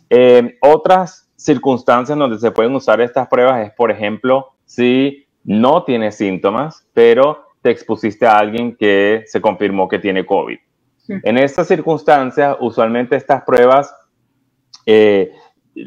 Eh, 0.09 0.57
otras 0.61 1.29
circunstancias 1.35 2.17
donde 2.17 2.39
se 2.39 2.49
pueden 2.49 2.73
usar 2.73 2.99
estas 3.01 3.27
pruebas 3.27 3.67
es, 3.67 3.71
por 3.73 3.91
ejemplo, 3.91 4.53
si 4.65 5.27
no 5.43 5.83
tienes 5.83 6.15
síntomas, 6.15 6.87
pero 6.93 7.43
te 7.61 7.69
expusiste 7.69 8.25
a 8.25 8.39
alguien 8.39 8.75
que 8.75 9.25
se 9.27 9.39
confirmó 9.39 9.87
que 9.87 9.99
tiene 9.99 10.25
COVID. 10.25 10.57
En 11.07 11.37
estas 11.37 11.67
circunstancias, 11.67 12.57
usualmente 12.59 13.15
estas 13.15 13.43
pruebas 13.43 13.93
eh, 14.85 15.31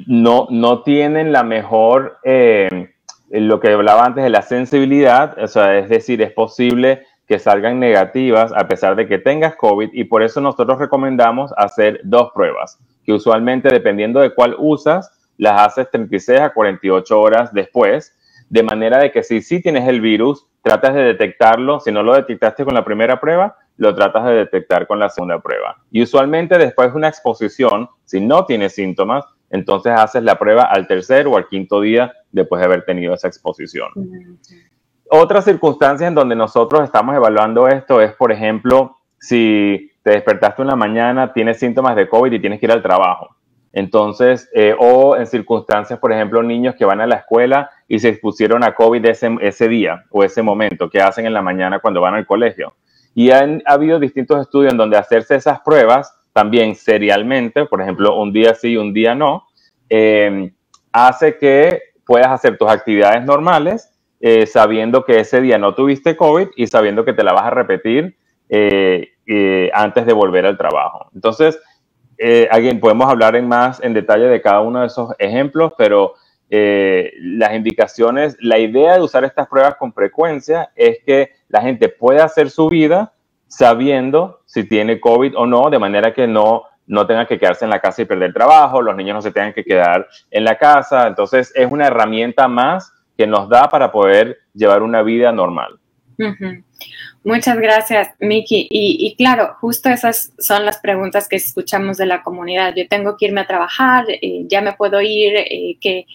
no, 0.06 0.46
no 0.50 0.82
tienen 0.82 1.32
la 1.32 1.42
mejor, 1.42 2.18
eh, 2.24 2.90
lo 3.30 3.60
que 3.60 3.68
hablaba 3.68 4.04
antes 4.04 4.24
de 4.24 4.30
la 4.30 4.42
sensibilidad, 4.42 5.38
o 5.38 5.48
sea, 5.48 5.78
es 5.78 5.88
decir, 5.88 6.20
es 6.22 6.32
posible 6.32 7.04
que 7.26 7.38
salgan 7.38 7.80
negativas 7.80 8.52
a 8.54 8.68
pesar 8.68 8.96
de 8.96 9.06
que 9.06 9.18
tengas 9.18 9.56
COVID 9.56 9.90
y 9.92 10.04
por 10.04 10.22
eso 10.22 10.40
nosotros 10.40 10.78
recomendamos 10.78 11.52
hacer 11.56 12.00
dos 12.04 12.30
pruebas, 12.34 12.78
que 13.04 13.12
usualmente 13.12 13.68
dependiendo 13.68 14.20
de 14.20 14.34
cuál 14.34 14.56
usas, 14.58 15.10
las 15.38 15.66
haces 15.66 15.90
36 15.90 16.40
a 16.40 16.52
48 16.52 17.20
horas 17.20 17.52
después, 17.52 18.14
de 18.50 18.62
manera 18.62 18.98
de 18.98 19.10
que 19.10 19.22
si 19.22 19.40
sí 19.40 19.62
tienes 19.62 19.88
el 19.88 20.00
virus, 20.00 20.46
tratas 20.62 20.94
de 20.94 21.02
detectarlo, 21.02 21.80
si 21.80 21.90
no 21.90 22.02
lo 22.02 22.14
detectaste 22.14 22.64
con 22.64 22.74
la 22.74 22.84
primera 22.84 23.18
prueba, 23.18 23.56
lo 23.78 23.94
tratas 23.94 24.26
de 24.26 24.34
detectar 24.34 24.86
con 24.86 24.98
la 24.98 25.08
segunda 25.08 25.40
prueba. 25.40 25.78
Y 25.90 26.02
usualmente 26.02 26.58
después 26.58 26.92
de 26.92 26.98
una 26.98 27.08
exposición, 27.08 27.88
si 28.04 28.20
no 28.20 28.44
tienes 28.44 28.74
síntomas, 28.74 29.24
entonces 29.52 29.92
haces 29.94 30.22
la 30.24 30.38
prueba 30.38 30.64
al 30.64 30.86
tercer 30.88 31.26
o 31.28 31.36
al 31.36 31.46
quinto 31.46 31.80
día 31.80 32.12
después 32.32 32.58
de 32.58 32.66
haber 32.66 32.84
tenido 32.84 33.14
esa 33.14 33.28
exposición. 33.28 33.90
Otra 35.08 35.42
circunstancia 35.42 36.08
en 36.08 36.14
donde 36.14 36.34
nosotros 36.34 36.82
estamos 36.82 37.14
evaluando 37.14 37.68
esto 37.68 38.00
es, 38.00 38.14
por 38.14 38.32
ejemplo, 38.32 38.96
si 39.20 39.92
te 40.02 40.12
despertaste 40.12 40.62
una 40.62 40.74
mañana, 40.74 41.34
tienes 41.34 41.58
síntomas 41.58 41.94
de 41.96 42.08
COVID 42.08 42.32
y 42.32 42.40
tienes 42.40 42.58
que 42.58 42.66
ir 42.66 42.72
al 42.72 42.82
trabajo. 42.82 43.36
Entonces, 43.74 44.50
eh, 44.54 44.74
o 44.78 45.16
en 45.16 45.26
circunstancias, 45.26 45.98
por 45.98 46.12
ejemplo, 46.12 46.42
niños 46.42 46.74
que 46.74 46.86
van 46.86 47.02
a 47.02 47.06
la 47.06 47.16
escuela 47.16 47.70
y 47.88 47.98
se 47.98 48.08
expusieron 48.08 48.64
a 48.64 48.74
COVID 48.74 49.04
ese, 49.04 49.36
ese 49.42 49.68
día 49.68 50.04
o 50.10 50.24
ese 50.24 50.42
momento, 50.42 50.88
que 50.88 51.00
hacen 51.00 51.26
en 51.26 51.34
la 51.34 51.42
mañana 51.42 51.78
cuando 51.80 52.00
van 52.00 52.14
al 52.14 52.26
colegio. 52.26 52.74
Y 53.14 53.30
han 53.30 53.62
ha 53.66 53.74
habido 53.74 53.98
distintos 53.98 54.40
estudios 54.40 54.72
en 54.72 54.78
donde 54.78 54.96
hacerse 54.96 55.34
esas 55.34 55.60
pruebas 55.60 56.14
también 56.32 56.74
serialmente, 56.74 57.66
por 57.66 57.82
ejemplo, 57.82 58.18
un 58.18 58.32
día 58.32 58.54
sí, 58.54 58.76
un 58.76 58.92
día 58.92 59.14
no, 59.14 59.46
eh, 59.88 60.52
hace 60.92 61.36
que 61.38 61.80
puedas 62.06 62.28
hacer 62.28 62.56
tus 62.56 62.68
actividades 62.68 63.24
normales 63.24 63.90
eh, 64.20 64.46
sabiendo 64.46 65.04
que 65.04 65.20
ese 65.20 65.40
día 65.40 65.58
no 65.58 65.74
tuviste 65.74 66.16
COVID 66.16 66.48
y 66.56 66.66
sabiendo 66.66 67.04
que 67.04 67.12
te 67.12 67.24
la 67.24 67.32
vas 67.32 67.44
a 67.44 67.50
repetir 67.50 68.16
eh, 68.48 69.08
antes 69.74 70.06
de 70.06 70.12
volver 70.12 70.46
al 70.46 70.58
trabajo. 70.58 71.08
Entonces, 71.14 71.58
alguien 72.50 72.78
podemos 72.78 73.10
hablar 73.10 73.34
en 73.34 73.48
más 73.48 73.82
en 73.82 73.94
detalle 73.94 74.26
de 74.26 74.40
cada 74.40 74.60
uno 74.60 74.80
de 74.80 74.86
esos 74.86 75.12
ejemplos, 75.18 75.72
pero 75.76 76.14
las 76.48 77.54
indicaciones, 77.54 78.36
la 78.40 78.58
idea 78.58 78.94
de 78.94 79.00
usar 79.00 79.24
estas 79.24 79.48
pruebas 79.48 79.76
con 79.76 79.92
frecuencia 79.92 80.70
es 80.76 80.98
que 81.04 81.30
la 81.48 81.62
gente 81.62 81.88
pueda 81.88 82.24
hacer 82.24 82.50
su 82.50 82.68
vida 82.68 83.12
sabiendo 83.52 84.40
si 84.46 84.64
tiene 84.64 84.98
COVID 84.98 85.36
o 85.36 85.44
no, 85.44 85.68
de 85.68 85.78
manera 85.78 86.14
que 86.14 86.26
no, 86.26 86.62
no 86.86 87.06
tenga 87.06 87.26
que 87.26 87.38
quedarse 87.38 87.66
en 87.66 87.70
la 87.70 87.80
casa 87.80 88.00
y 88.00 88.06
perder 88.06 88.32
trabajo, 88.32 88.80
los 88.80 88.96
niños 88.96 89.16
no 89.16 89.20
se 89.20 89.30
tengan 89.30 89.52
que 89.52 89.62
quedar 89.62 90.08
en 90.30 90.44
la 90.44 90.56
casa. 90.56 91.06
Entonces 91.06 91.52
es 91.54 91.70
una 91.70 91.86
herramienta 91.86 92.48
más 92.48 92.94
que 93.14 93.26
nos 93.26 93.50
da 93.50 93.68
para 93.68 93.92
poder 93.92 94.38
llevar 94.54 94.82
una 94.82 95.02
vida 95.02 95.32
normal. 95.32 95.78
Muchas 97.24 97.56
gracias, 97.56 98.08
Miki. 98.18 98.66
Y, 98.68 99.14
claro, 99.16 99.56
justo 99.60 99.88
esas 99.88 100.32
son 100.40 100.66
las 100.66 100.78
preguntas 100.78 101.28
que 101.28 101.36
escuchamos 101.36 101.96
de 101.96 102.06
la 102.06 102.20
comunidad. 102.22 102.74
Yo 102.74 102.88
tengo 102.88 103.16
que 103.16 103.26
irme 103.26 103.42
a 103.42 103.46
trabajar, 103.46 104.06
eh, 104.08 104.42
ya 104.48 104.60
me 104.60 104.72
puedo 104.72 105.00
ir, 105.00 105.36
eh, 105.36 105.76
¿qué, 105.80 106.06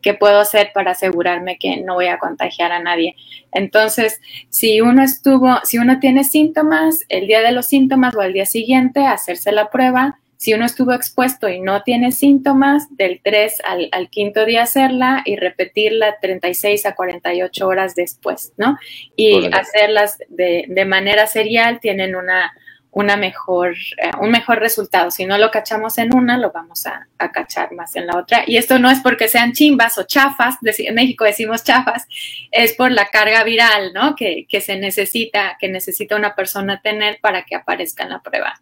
¿qué, 0.00 0.14
puedo 0.14 0.40
hacer 0.40 0.70
para 0.72 0.92
asegurarme 0.92 1.58
que 1.58 1.82
no 1.82 1.94
voy 1.94 2.06
a 2.06 2.18
contagiar 2.18 2.72
a 2.72 2.78
nadie? 2.78 3.14
Entonces, 3.52 4.22
si 4.48 4.80
uno 4.80 5.02
estuvo, 5.02 5.58
si 5.64 5.76
uno 5.76 6.00
tiene 6.00 6.24
síntomas, 6.24 7.00
el 7.10 7.26
día 7.26 7.42
de 7.42 7.52
los 7.52 7.66
síntomas 7.66 8.14
o 8.16 8.22
al 8.22 8.32
día 8.32 8.46
siguiente, 8.46 9.06
hacerse 9.06 9.52
la 9.52 9.68
prueba 9.70 10.18
si 10.36 10.52
uno 10.52 10.64
estuvo 10.64 10.92
expuesto 10.92 11.48
y 11.48 11.60
no 11.60 11.82
tiene 11.82 12.12
síntomas, 12.12 12.86
del 12.96 13.20
3 13.22 13.62
al, 13.92 14.10
quinto 14.10 14.44
día 14.44 14.62
hacerla 14.62 15.22
y 15.24 15.36
repetirla 15.36 16.18
36 16.20 16.86
a 16.86 16.94
48 16.94 17.66
horas 17.66 17.94
después, 17.94 18.52
¿no? 18.56 18.76
Y 19.16 19.48
hacerlas 19.52 20.18
de, 20.28 20.84
manera 20.86 21.26
serial 21.26 21.80
tienen 21.80 22.14
una, 22.14 22.52
una 22.90 23.16
mejor, 23.16 23.72
eh, 23.72 24.10
un 24.20 24.30
mejor 24.30 24.58
resultado. 24.58 25.10
Si 25.10 25.24
no 25.24 25.38
lo 25.38 25.50
cachamos 25.50 25.96
en 25.98 26.14
una, 26.14 26.36
lo 26.36 26.52
vamos 26.52 26.86
a, 26.86 27.06
cachar 27.32 27.72
más 27.72 27.96
en 27.96 28.06
la 28.06 28.18
otra. 28.18 28.44
Y 28.46 28.58
esto 28.58 28.78
no 28.78 28.90
es 28.90 29.00
porque 29.00 29.28
sean 29.28 29.52
chimbas 29.52 29.96
o 29.96 30.02
chafas, 30.02 30.56
en 30.62 30.94
México 30.94 31.24
decimos 31.24 31.64
chafas, 31.64 32.06
es 32.50 32.74
por 32.74 32.92
la 32.92 33.06
carga 33.06 33.42
viral, 33.44 33.94
¿no? 33.94 34.14
Que, 34.14 34.46
que 34.46 34.60
se 34.60 34.76
necesita, 34.76 35.56
que 35.58 35.68
necesita 35.70 36.16
una 36.16 36.34
persona 36.34 36.82
tener 36.82 37.18
para 37.22 37.44
que 37.44 37.54
aparezca 37.54 38.02
en 38.02 38.10
la 38.10 38.20
prueba. 38.20 38.60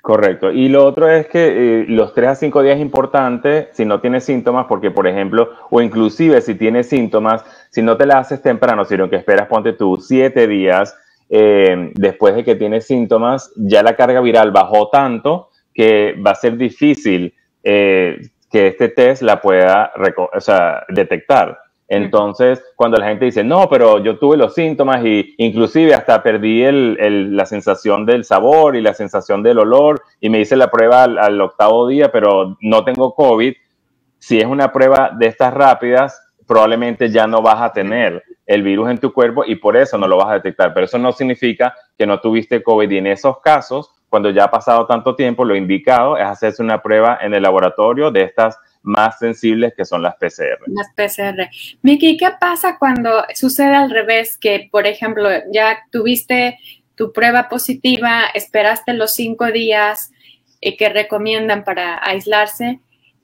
Correcto. 0.00 0.52
Y 0.52 0.68
lo 0.68 0.84
otro 0.84 1.10
es 1.10 1.26
que 1.26 1.82
eh, 1.82 1.84
los 1.88 2.14
3 2.14 2.28
a 2.28 2.34
5 2.34 2.62
días 2.62 2.76
es 2.76 2.82
importante 2.82 3.68
si 3.72 3.84
no 3.84 4.00
tienes 4.00 4.24
síntomas, 4.24 4.66
porque 4.66 4.90
por 4.90 5.06
ejemplo, 5.06 5.50
o 5.70 5.80
inclusive 5.82 6.40
si 6.40 6.54
tienes 6.54 6.88
síntomas, 6.88 7.44
si 7.70 7.82
no 7.82 7.96
te 7.96 8.06
la 8.06 8.18
haces 8.18 8.40
temprano, 8.40 8.84
sino 8.84 9.10
que 9.10 9.16
esperas, 9.16 9.48
ponte 9.48 9.72
tú 9.72 9.96
7 9.96 10.46
días 10.46 10.96
eh, 11.28 11.90
después 11.94 12.34
de 12.36 12.44
que 12.44 12.54
tienes 12.54 12.86
síntomas, 12.86 13.52
ya 13.56 13.82
la 13.82 13.96
carga 13.96 14.20
viral 14.20 14.50
bajó 14.50 14.88
tanto 14.88 15.50
que 15.74 16.14
va 16.24 16.30
a 16.30 16.36
ser 16.36 16.56
difícil 16.56 17.34
eh, 17.62 18.18
que 18.50 18.68
este 18.68 18.88
test 18.88 19.22
la 19.22 19.40
pueda 19.40 19.92
detectar. 20.88 21.58
Entonces, 21.88 22.62
cuando 22.76 22.98
la 22.98 23.06
gente 23.06 23.24
dice, 23.24 23.42
no, 23.42 23.66
pero 23.70 23.98
yo 23.98 24.18
tuve 24.18 24.36
los 24.36 24.54
síntomas 24.54 25.02
y 25.04 25.34
inclusive 25.38 25.94
hasta 25.94 26.22
perdí 26.22 26.62
la 26.70 27.46
sensación 27.46 28.04
del 28.04 28.24
sabor 28.24 28.76
y 28.76 28.82
la 28.82 28.92
sensación 28.92 29.42
del 29.42 29.58
olor 29.58 30.02
y 30.20 30.28
me 30.28 30.40
hice 30.40 30.54
la 30.54 30.70
prueba 30.70 31.04
al, 31.04 31.40
octavo 31.40 31.88
día, 31.88 32.12
pero 32.12 32.58
no 32.60 32.84
tengo 32.84 33.14
COVID, 33.14 33.54
si 34.18 34.38
es 34.38 34.44
una 34.44 34.70
prueba 34.70 35.12
de 35.18 35.28
estas 35.28 35.54
rápidas, 35.54 36.22
probablemente 36.46 37.08
ya 37.08 37.26
no 37.26 37.40
vas 37.40 37.62
a 37.62 37.72
tener 37.72 38.22
el 38.44 38.62
virus 38.62 38.90
en 38.90 38.98
tu 38.98 39.12
cuerpo 39.12 39.44
y 39.46 39.54
por 39.54 39.74
eso 39.76 39.96
no 39.96 40.06
lo 40.06 40.18
vas 40.18 40.28
a 40.28 40.34
detectar. 40.34 40.74
Pero 40.74 40.84
eso 40.84 40.98
no 40.98 41.12
significa 41.12 41.74
que 41.96 42.06
no 42.06 42.20
tuviste 42.20 42.62
COVID 42.62 42.90
y 42.90 42.98
en 42.98 43.06
esos 43.06 43.40
casos, 43.40 43.90
cuando 44.10 44.28
ya 44.28 44.44
ha 44.44 44.50
pasado 44.50 44.86
tanto 44.86 45.14
tiempo, 45.14 45.44
lo 45.44 45.56
indicado 45.56 46.18
es 46.18 46.24
hacerse 46.24 46.62
una 46.62 46.82
prueba 46.82 47.18
en 47.22 47.32
el 47.32 47.42
laboratorio 47.42 48.10
de 48.10 48.24
estas 48.24 48.58
más 48.82 49.18
sensibles 49.18 49.74
que 49.76 49.84
son 49.84 50.02
las 50.02 50.16
PCR. 50.16 50.58
Las 50.66 50.88
PCR. 50.94 51.48
Miki, 51.82 52.16
¿qué 52.16 52.30
pasa 52.40 52.76
cuando 52.78 53.24
sucede 53.34 53.74
al 53.74 53.90
revés? 53.90 54.36
Que, 54.38 54.68
por 54.70 54.86
ejemplo, 54.86 55.28
ya 55.52 55.78
tuviste 55.90 56.58
tu 56.94 57.12
prueba 57.12 57.48
positiva, 57.48 58.24
esperaste 58.34 58.92
los 58.92 59.14
cinco 59.14 59.46
días 59.52 60.10
eh, 60.60 60.76
que 60.76 60.88
recomiendan 60.88 61.64
para 61.64 62.04
aislarse 62.04 62.80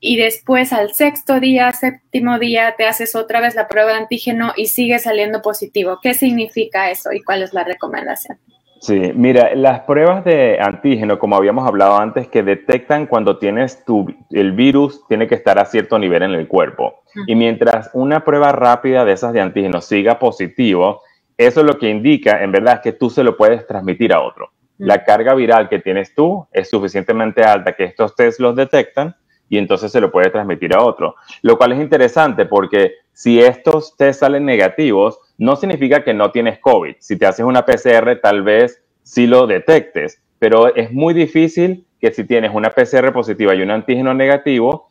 y 0.06 0.16
después 0.16 0.72
al 0.74 0.92
sexto 0.92 1.40
día, 1.40 1.72
séptimo 1.72 2.38
día, 2.38 2.74
te 2.76 2.84
haces 2.84 3.16
otra 3.16 3.40
vez 3.40 3.54
la 3.54 3.68
prueba 3.68 3.92
de 3.92 3.98
antígeno 3.98 4.52
y 4.54 4.66
sigue 4.66 4.98
saliendo 4.98 5.40
positivo. 5.40 5.98
¿Qué 6.02 6.12
significa 6.12 6.90
eso 6.90 7.10
y 7.10 7.22
cuál 7.22 7.42
es 7.42 7.54
la 7.54 7.64
recomendación? 7.64 8.38
Sí, 8.84 9.12
mira, 9.14 9.54
las 9.54 9.80
pruebas 9.80 10.26
de 10.26 10.58
antígeno, 10.60 11.18
como 11.18 11.36
habíamos 11.36 11.66
hablado 11.66 11.96
antes, 11.96 12.28
que 12.28 12.42
detectan 12.42 13.06
cuando 13.06 13.38
tienes 13.38 13.82
tu, 13.86 14.14
el 14.30 14.52
virus, 14.52 15.08
tiene 15.08 15.26
que 15.26 15.36
estar 15.36 15.58
a 15.58 15.64
cierto 15.64 15.98
nivel 15.98 16.22
en 16.22 16.32
el 16.32 16.46
cuerpo. 16.46 17.02
Y 17.26 17.34
mientras 17.34 17.88
una 17.94 18.26
prueba 18.26 18.52
rápida 18.52 19.06
de 19.06 19.12
esas 19.12 19.32
de 19.32 19.40
antígeno 19.40 19.80
siga 19.80 20.18
positivo, 20.18 21.00
eso 21.38 21.62
lo 21.62 21.78
que 21.78 21.88
indica, 21.88 22.42
en 22.42 22.52
verdad, 22.52 22.74
es 22.74 22.80
que 22.80 22.92
tú 22.92 23.08
se 23.08 23.24
lo 23.24 23.38
puedes 23.38 23.66
transmitir 23.66 24.12
a 24.12 24.20
otro. 24.20 24.50
La 24.76 25.02
carga 25.02 25.32
viral 25.32 25.70
que 25.70 25.78
tienes 25.78 26.14
tú 26.14 26.46
es 26.52 26.68
suficientemente 26.68 27.42
alta 27.42 27.72
que 27.72 27.84
estos 27.84 28.14
test 28.14 28.38
los 28.38 28.54
detectan 28.54 29.16
y 29.48 29.56
entonces 29.56 29.92
se 29.92 30.00
lo 30.02 30.12
puede 30.12 30.28
transmitir 30.28 30.74
a 30.74 30.82
otro. 30.82 31.14
Lo 31.40 31.56
cual 31.56 31.72
es 31.72 31.80
interesante 31.80 32.44
porque 32.44 32.96
si 33.14 33.40
estos 33.40 33.96
test 33.96 34.20
salen 34.20 34.44
negativos, 34.44 35.18
no 35.38 35.56
significa 35.56 36.04
que 36.04 36.14
no 36.14 36.30
tienes 36.30 36.58
COVID. 36.58 36.96
Si 36.98 37.18
te 37.18 37.26
haces 37.26 37.44
una 37.44 37.64
PCR, 37.64 38.20
tal 38.22 38.42
vez 38.42 38.82
sí 39.02 39.26
lo 39.26 39.46
detectes, 39.46 40.22
pero 40.38 40.74
es 40.74 40.92
muy 40.92 41.14
difícil 41.14 41.86
que 42.00 42.12
si 42.12 42.24
tienes 42.24 42.52
una 42.54 42.70
PCR 42.70 43.12
positiva 43.12 43.54
y 43.54 43.62
un 43.62 43.70
antígeno 43.70 44.14
negativo, 44.14 44.90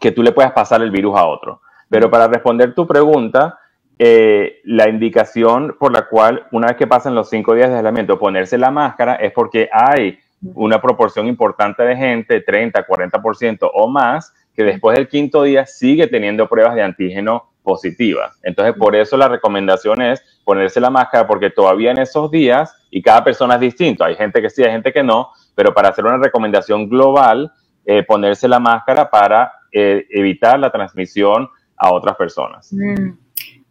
que 0.00 0.12
tú 0.12 0.22
le 0.22 0.32
puedas 0.32 0.52
pasar 0.52 0.82
el 0.82 0.90
virus 0.90 1.16
a 1.16 1.26
otro. 1.26 1.60
Pero 1.88 2.10
para 2.10 2.28
responder 2.28 2.74
tu 2.74 2.86
pregunta, 2.86 3.58
eh, 3.98 4.60
la 4.64 4.88
indicación 4.88 5.74
por 5.78 5.92
la 5.92 6.06
cual 6.06 6.46
una 6.52 6.68
vez 6.68 6.76
que 6.76 6.86
pasan 6.86 7.14
los 7.14 7.30
cinco 7.30 7.54
días 7.54 7.70
de 7.70 7.76
aislamiento 7.76 8.18
ponerse 8.18 8.56
la 8.58 8.70
máscara 8.70 9.16
es 9.16 9.32
porque 9.32 9.68
hay 9.72 10.18
una 10.54 10.80
proporción 10.80 11.26
importante 11.26 11.82
de 11.82 11.96
gente, 11.96 12.40
30, 12.40 12.86
40% 12.86 13.70
o 13.72 13.88
más, 13.88 14.32
que 14.54 14.62
después 14.62 14.96
del 14.96 15.08
quinto 15.08 15.42
día 15.42 15.66
sigue 15.66 16.06
teniendo 16.06 16.48
pruebas 16.48 16.74
de 16.74 16.82
antígeno 16.82 17.50
positiva. 17.68 18.32
Entonces, 18.42 18.74
por 18.78 18.96
eso 18.96 19.14
la 19.18 19.28
recomendación 19.28 20.00
es 20.00 20.22
ponerse 20.42 20.80
la 20.80 20.88
máscara, 20.88 21.26
porque 21.26 21.50
todavía 21.50 21.90
en 21.90 21.98
esos 21.98 22.30
días, 22.30 22.74
y 22.90 23.02
cada 23.02 23.22
persona 23.22 23.56
es 23.56 23.60
distinto, 23.60 24.04
hay 24.04 24.14
gente 24.16 24.40
que 24.40 24.48
sí, 24.48 24.64
hay 24.64 24.70
gente 24.70 24.90
que 24.90 25.02
no, 25.02 25.28
pero 25.54 25.74
para 25.74 25.90
hacer 25.90 26.06
una 26.06 26.16
recomendación 26.16 26.88
global, 26.88 27.52
eh, 27.84 28.02
ponerse 28.04 28.48
la 28.48 28.58
máscara 28.58 29.10
para 29.10 29.52
eh, 29.70 30.06
evitar 30.08 30.58
la 30.58 30.72
transmisión 30.72 31.50
a 31.76 31.92
otras 31.92 32.16
personas. 32.16 32.72
Mm. 32.72 33.10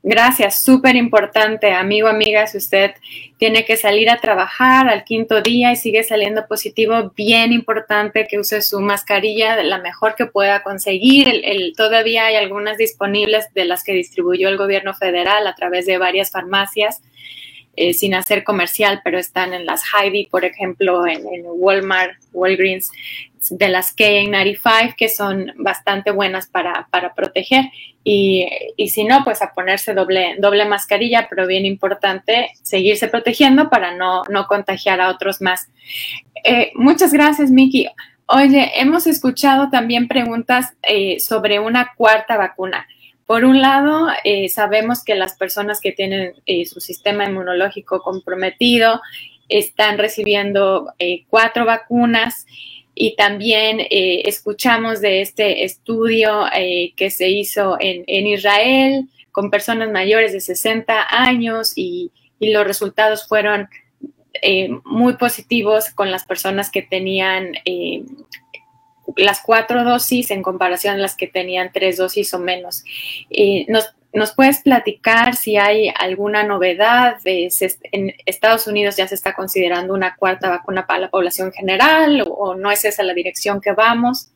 Gracias, 0.10 0.63
súper 0.63 0.96
importante, 0.96 1.74
amigo, 1.74 2.08
amiga, 2.08 2.48
si 2.48 2.58
usted 2.58 2.91
tiene 3.36 3.65
que 3.65 3.76
salir 3.76 4.10
a 4.10 4.22
trabajar 4.22 4.88
al 4.88 5.04
quinto 5.04 5.41
día 5.41 5.74
y 5.74 5.76
sigue 5.76 6.02
saliendo 6.02 6.48
positivo, 6.48 7.12
bien 7.13 7.52
importante 7.52 8.26
que 8.26 8.39
use 8.39 8.62
su 8.62 8.80
mascarilla 8.80 9.62
la 9.63 9.80
mejor 9.80 10.15
que 10.15 10.26
pueda 10.26 10.63
conseguir. 10.63 11.28
El, 11.28 11.74
todavía 11.76 12.28
hay 12.28 12.38
algunas 12.38 12.78
disponibles 12.78 13.54
de 13.54 13.65
las 13.65 13.84
que 13.84 13.91
distribuyó 13.91 14.48
el 14.48 14.56
gobierno 14.56 14.93
federal 14.93 15.46
a 15.46 15.56
través 15.56 15.86
de 15.86 15.98
varias 15.98 16.32
farmacias. 16.32 17.02
Eh, 17.80 17.93
sin 17.93 18.15
hacer 18.15 18.43
comercial, 18.43 19.02
pero 19.04 19.20
están 19.20 19.54
en 19.54 19.67
las 19.67 19.84
Heidi, 19.93 20.26
por 20.26 20.43
ejemplo, 20.46 21.06
en, 21.06 21.22
Walmart, 21.46 22.13
Walgreens, 22.34 22.91
de 23.50 23.70
las 23.70 23.96
K95, 23.96 24.96
que 24.96 25.10
son 25.10 25.54
bastante 25.58 26.12
buenas 26.12 26.48
para, 26.48 26.88
proteger. 27.16 27.66
Y, 28.04 28.48
si 28.90 29.04
no, 29.04 29.24
pues 29.24 29.42
a 29.42 29.54
ponerse 29.54 29.94
doble, 29.94 30.36
doble 30.40 30.66
mascarilla, 30.66 31.28
pero 31.30 31.48
bien 31.48 31.66
importante 31.66 32.52
seguirse 32.62 33.08
protegiendo 33.08 33.70
para 33.70 33.96
no, 33.96 34.24
contagiar 34.48 35.02
a 35.02 35.10
otros 35.10 35.42
más. 35.42 35.70
Eh, 36.44 36.72
muchas 36.76 37.12
gracias, 37.14 37.52
Miki. 37.52 37.88
Oye, 38.28 38.72
hemos 38.76 39.08
escuchado 39.08 39.70
también 39.70 40.08
preguntas 40.08 40.74
eh, 40.84 41.20
sobre 41.20 41.60
una 41.60 41.94
cuarta 41.96 42.38
vacuna. 42.38 42.86
Por 43.28 43.44
un 43.44 43.62
lado, 43.62 44.08
eh, 44.24 44.48
sabemos 44.48 45.04
que 45.04 45.14
las 45.14 45.36
personas 45.36 45.82
que 45.82 45.92
tienen 45.92 46.34
eh, 46.46 46.66
su 46.66 46.80
sistema 46.80 47.26
inmunológico 47.26 48.02
comprometido 48.02 49.02
están 49.50 49.98
recibiendo 49.98 50.94
eh, 50.98 51.26
cuatro 51.30 51.66
vacunas 51.66 52.46
y 53.00 53.16
también 53.16 53.80
escuchamos 53.90 55.02
de 55.02 55.22
este 55.22 55.64
estudio 55.64 56.46
que 56.96 57.12
se 57.12 57.30
hizo 57.30 57.78
en, 57.80 58.28
Israel 58.28 59.08
con 59.32 59.52
personas 59.52 59.92
mayores 59.92 60.34
de 60.34 60.42
60 60.42 61.06
años 61.10 61.74
y, 61.76 62.12
los 62.40 62.66
resultados 62.66 63.28
fueron 63.28 63.68
eh, 64.44 64.70
muy 64.86 65.14
positivos 65.14 65.90
con 65.90 66.12
las 66.12 66.24
personas 66.24 66.70
que 66.70 66.84
tenían 66.84 67.54
eh, 67.66 68.04
las 69.16 69.42
cuatro 69.42 69.84
dosis 69.84 70.30
en 70.30 70.44
comparación 70.44 70.96
a 70.96 71.00
las 71.00 71.16
que 71.16 71.26
tenían 71.26 71.72
tres 71.74 71.98
dosis 71.98 72.32
o 72.36 72.40
menos. 72.40 72.84
nos, 73.68 73.96
¿Nos 74.13 74.34
puedes 74.34 74.62
platicar 74.62 75.36
si 75.36 75.58
hay 75.58 75.91
alguna 76.00 76.43
novedad? 76.43 77.17
En 77.26 78.13
Estados 78.26 78.67
Unidos 78.67 78.96
ya 78.96 79.08
se 79.08 79.15
está 79.15 79.34
considerando 79.34 79.93
una 79.93 80.15
cuarta 80.15 80.50
vacuna 80.50 80.88
para 80.88 81.00
la 81.00 81.10
población 81.10 81.52
general 81.52 82.24
o, 82.28 82.56
no 82.56 82.72
es 82.72 82.86
esa 82.86 83.04
la 83.04 83.13
dirección 83.13 83.60
que 83.62 83.74
vamos? 83.74 84.32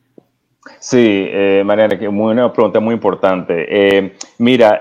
Sí, 0.78 1.26
eh, 1.28 1.62
Mariana, 1.64 1.98
una 2.08 2.52
pregunta 2.52 2.78
muy 2.78 2.94
importante. 2.94 3.66
Eh, 3.68 4.12
mira, 4.38 4.80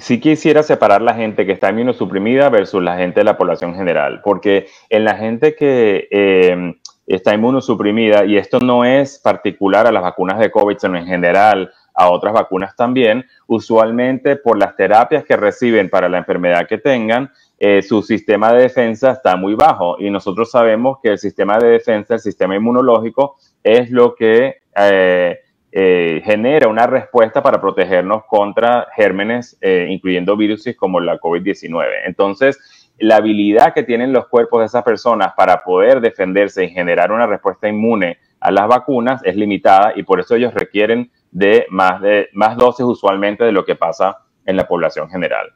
si 0.00 0.20
quisiera 0.20 0.62
separar 0.62 1.00
la 1.00 1.14
gente 1.14 1.46
que 1.46 1.52
está 1.52 1.70
inmunosuprimida 1.70 2.50
versus 2.50 2.82
la 2.82 2.98
gente 2.98 3.20
de 3.20 3.24
la 3.24 3.38
población 3.38 3.74
general, 3.74 4.20
porque 4.22 4.66
en 4.90 5.04
la 5.04 5.14
gente 5.14 5.54
que 5.54 6.08
eh, 6.10 6.74
está 7.06 7.34
inmunosuprimida, 7.34 8.26
y 8.26 8.36
esto 8.36 8.58
no 8.60 8.84
es 8.84 9.18
particular 9.18 9.86
a 9.86 9.92
las 9.92 10.02
vacunas 10.02 10.38
de 10.38 10.50
COVID, 10.50 10.76
sino 10.76 10.98
en 10.98 11.06
general, 11.06 11.72
a 11.94 12.10
otras 12.10 12.32
vacunas 12.32 12.74
también, 12.76 13.24
usualmente 13.46 14.36
por 14.36 14.58
las 14.58 14.76
terapias 14.76 15.24
que 15.24 15.36
reciben 15.36 15.90
para 15.90 16.08
la 16.08 16.18
enfermedad 16.18 16.66
que 16.66 16.78
tengan, 16.78 17.30
eh, 17.58 17.80
su 17.82 18.02
sistema 18.02 18.52
de 18.52 18.62
defensa 18.62 19.12
está 19.12 19.36
muy 19.36 19.54
bajo 19.54 19.96
y 20.00 20.10
nosotros 20.10 20.50
sabemos 20.50 20.98
que 21.02 21.10
el 21.10 21.18
sistema 21.18 21.58
de 21.58 21.68
defensa, 21.68 22.14
el 22.14 22.20
sistema 22.20 22.56
inmunológico, 22.56 23.36
es 23.62 23.90
lo 23.90 24.14
que 24.14 24.62
eh, 24.76 25.38
eh, 25.70 26.22
genera 26.24 26.68
una 26.68 26.86
respuesta 26.86 27.42
para 27.42 27.60
protegernos 27.60 28.24
contra 28.24 28.88
gérmenes, 28.96 29.56
incluyendo 29.62 30.36
virus 30.36 30.64
como 30.76 30.98
la 30.98 31.20
COVID-19. 31.20 31.86
Entonces, 32.04 32.58
la 32.98 33.16
habilidad 33.16 33.72
que 33.74 33.82
tienen 33.82 34.12
los 34.12 34.26
cuerpos 34.26 34.60
de 34.60 34.66
esas 34.66 34.82
personas 34.82 35.32
para 35.36 35.62
poder 35.62 36.00
defenderse 36.00 36.64
y 36.64 36.70
generar 36.70 37.12
una 37.12 37.26
respuesta 37.26 37.68
inmune 37.68 38.18
a 38.42 38.50
las 38.50 38.68
vacunas 38.68 39.22
es 39.24 39.36
limitada 39.36 39.92
y 39.94 40.02
por 40.02 40.20
eso 40.20 40.34
ellos 40.34 40.52
requieren 40.52 41.10
de 41.30 41.66
más, 41.70 42.00
de 42.00 42.28
más 42.32 42.56
dosis 42.56 42.84
usualmente 42.84 43.44
de 43.44 43.52
lo 43.52 43.64
que 43.64 43.76
pasa 43.76 44.18
en 44.44 44.56
la 44.56 44.66
población 44.66 45.08
general. 45.08 45.52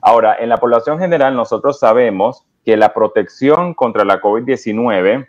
Ahora, 0.00 0.36
en 0.38 0.48
la 0.48 0.56
población 0.56 0.98
general 0.98 1.34
nosotros 1.34 1.78
sabemos 1.78 2.44
que 2.64 2.76
la 2.76 2.94
protección 2.94 3.74
contra 3.74 4.04
la 4.04 4.20
COVID-19 4.20 5.26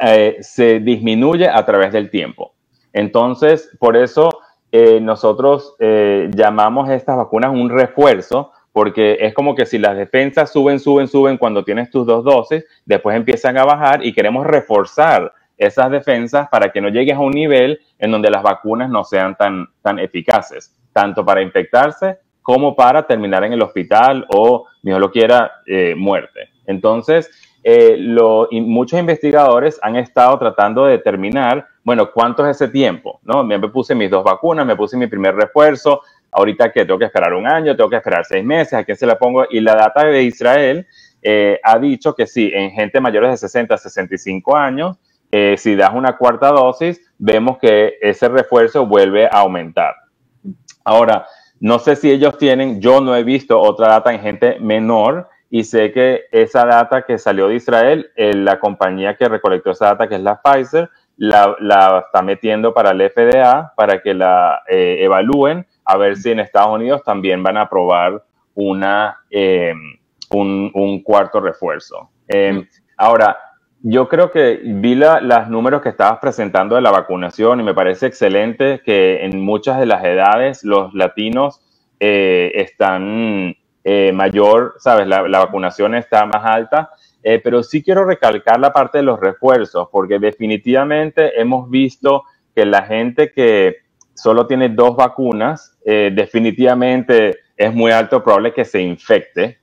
eh, 0.00 0.36
se 0.40 0.80
disminuye 0.80 1.48
a 1.48 1.64
través 1.64 1.92
del 1.92 2.10
tiempo. 2.10 2.54
Entonces, 2.92 3.70
por 3.78 3.96
eso 3.96 4.28
eh, 4.70 5.00
nosotros 5.00 5.74
eh, 5.78 6.30
llamamos 6.34 6.90
estas 6.90 7.16
vacunas 7.16 7.52
un 7.52 7.70
refuerzo, 7.70 8.52
porque 8.72 9.18
es 9.20 9.34
como 9.34 9.54
que 9.54 9.66
si 9.66 9.78
las 9.78 9.96
defensas 9.96 10.50
suben, 10.52 10.80
suben, 10.80 11.06
suben 11.06 11.38
cuando 11.38 11.64
tienes 11.64 11.90
tus 11.90 12.06
dos 12.06 12.24
dosis, 12.24 12.64
después 12.84 13.16
empiezan 13.16 13.56
a 13.56 13.64
bajar 13.64 14.04
y 14.04 14.12
queremos 14.12 14.46
reforzar 14.46 15.32
esas 15.56 15.90
defensas 15.90 16.48
para 16.48 16.70
que 16.70 16.80
no 16.80 16.88
llegues 16.88 17.16
a 17.16 17.20
un 17.20 17.32
nivel 17.32 17.80
en 17.98 18.10
donde 18.10 18.30
las 18.30 18.42
vacunas 18.42 18.90
no 18.90 19.04
sean 19.04 19.36
tan, 19.36 19.66
tan 19.82 19.98
eficaces, 19.98 20.74
tanto 20.92 21.24
para 21.24 21.42
infectarse 21.42 22.18
como 22.42 22.76
para 22.76 23.06
terminar 23.06 23.42
en 23.44 23.54
el 23.54 23.62
hospital 23.62 24.26
o, 24.34 24.66
Dios 24.82 25.00
lo 25.00 25.10
quiera, 25.10 25.50
eh, 25.66 25.94
muerte. 25.96 26.50
Entonces, 26.66 27.30
eh, 27.62 27.96
muchos 28.60 29.00
investigadores 29.00 29.80
han 29.82 29.96
estado 29.96 30.38
tratando 30.38 30.84
de 30.84 30.92
determinar, 30.92 31.66
bueno, 31.82 32.10
cuánto 32.12 32.46
es 32.46 32.56
ese 32.60 32.70
tiempo, 32.70 33.20
¿no? 33.22 33.42
Me 33.42 33.58
puse 33.60 33.94
mis 33.94 34.10
dos 34.10 34.22
vacunas, 34.22 34.66
me 34.66 34.76
puse 34.76 34.98
mi 34.98 35.06
primer 35.06 35.34
refuerzo, 35.34 36.02
ahorita 36.30 36.70
que 36.70 36.84
tengo 36.84 36.98
que 36.98 37.06
esperar 37.06 37.32
un 37.32 37.46
año, 37.46 37.74
tengo 37.74 37.88
que 37.88 37.96
esperar 37.96 38.26
seis 38.26 38.44
meses, 38.44 38.74
¿a 38.74 38.84
quién 38.84 38.98
se 38.98 39.06
la 39.06 39.18
pongo? 39.18 39.46
Y 39.48 39.60
la 39.60 39.74
data 39.74 40.04
de 40.04 40.22
Israel 40.24 40.86
eh, 41.22 41.58
ha 41.62 41.78
dicho 41.78 42.14
que 42.14 42.26
sí, 42.26 42.50
en 42.52 42.72
gente 42.72 43.00
mayores 43.00 43.30
de 43.30 43.36
60 43.38 43.74
a 43.74 43.78
65 43.78 44.54
años, 44.54 44.98
eh, 45.36 45.56
si 45.58 45.74
das 45.74 45.92
una 45.92 46.16
cuarta 46.16 46.52
dosis, 46.52 47.00
vemos 47.18 47.58
que 47.58 47.98
ese 48.00 48.28
refuerzo 48.28 48.86
vuelve 48.86 49.26
a 49.26 49.40
aumentar. 49.40 49.92
Ahora, 50.84 51.26
no 51.58 51.80
sé 51.80 51.96
si 51.96 52.08
ellos 52.08 52.38
tienen, 52.38 52.80
yo 52.80 53.00
no 53.00 53.16
he 53.16 53.24
visto 53.24 53.60
otra 53.60 53.88
data 53.88 54.14
en 54.14 54.20
gente 54.20 54.60
menor 54.60 55.28
y 55.50 55.64
sé 55.64 55.90
que 55.90 56.26
esa 56.30 56.64
data 56.66 57.02
que 57.02 57.18
salió 57.18 57.48
de 57.48 57.56
Israel, 57.56 58.12
eh, 58.14 58.32
la 58.32 58.60
compañía 58.60 59.16
que 59.16 59.28
recolectó 59.28 59.72
esa 59.72 59.86
data, 59.86 60.06
que 60.08 60.14
es 60.14 60.20
la 60.20 60.40
Pfizer, 60.40 60.88
la, 61.16 62.04
está 62.06 62.22
metiendo 62.22 62.72
para 62.72 62.92
el 62.92 63.10
FDA 63.10 63.72
para 63.76 64.02
que 64.02 64.14
la 64.14 64.62
eh, 64.68 64.98
evalúen 65.00 65.66
a 65.84 65.96
ver 65.96 66.16
si 66.16 66.30
en 66.30 66.38
Estados 66.38 66.76
Unidos 66.76 67.02
también 67.02 67.42
van 67.42 67.56
a 67.56 67.62
aprobar 67.62 68.22
una, 68.54 69.18
un, 70.30 71.02
cuarto 71.02 71.40
refuerzo. 71.40 72.08
ahora, 72.96 73.36
yo 73.86 74.08
creo 74.08 74.30
que 74.30 74.62
vi 74.64 74.94
la, 74.94 75.20
los 75.20 75.50
números 75.50 75.82
que 75.82 75.90
estabas 75.90 76.18
presentando 76.18 76.74
de 76.74 76.80
la 76.80 76.90
vacunación 76.90 77.60
y 77.60 77.64
me 77.64 77.74
parece 77.74 78.06
excelente 78.06 78.80
que 78.82 79.22
en 79.26 79.44
muchas 79.44 79.78
de 79.78 79.84
las 79.84 80.02
edades 80.02 80.64
los 80.64 80.94
latinos 80.94 81.60
eh, 82.00 82.50
están 82.54 83.54
eh, 83.84 84.10
mayor, 84.14 84.76
sabes, 84.78 85.06
la, 85.06 85.20
vacunación 85.20 85.94
está 85.94 86.24
más 86.24 86.42
alta, 86.46 86.92
eh, 87.22 87.38
pero 87.44 87.62
sí 87.62 87.82
quiero 87.82 88.06
recalcar 88.06 88.58
la 88.58 88.72
parte 88.72 88.98
de 88.98 89.04
los 89.04 89.20
refuerzos, 89.20 89.86
porque 89.92 90.18
definitivamente 90.18 91.38
hemos 91.38 91.68
visto 91.68 92.22
que 92.54 92.64
la 92.64 92.84
gente 92.84 93.32
que 93.32 93.76
solo 94.14 94.46
tiene 94.46 94.70
dos 94.70 94.96
vacunas, 94.96 95.76
definitivamente 95.84 97.40
es 97.54 97.74
muy 97.74 97.92
alto 97.92 98.22
probable 98.22 98.54
que 98.54 98.64
se 98.64 98.80
infecte, 98.80 99.58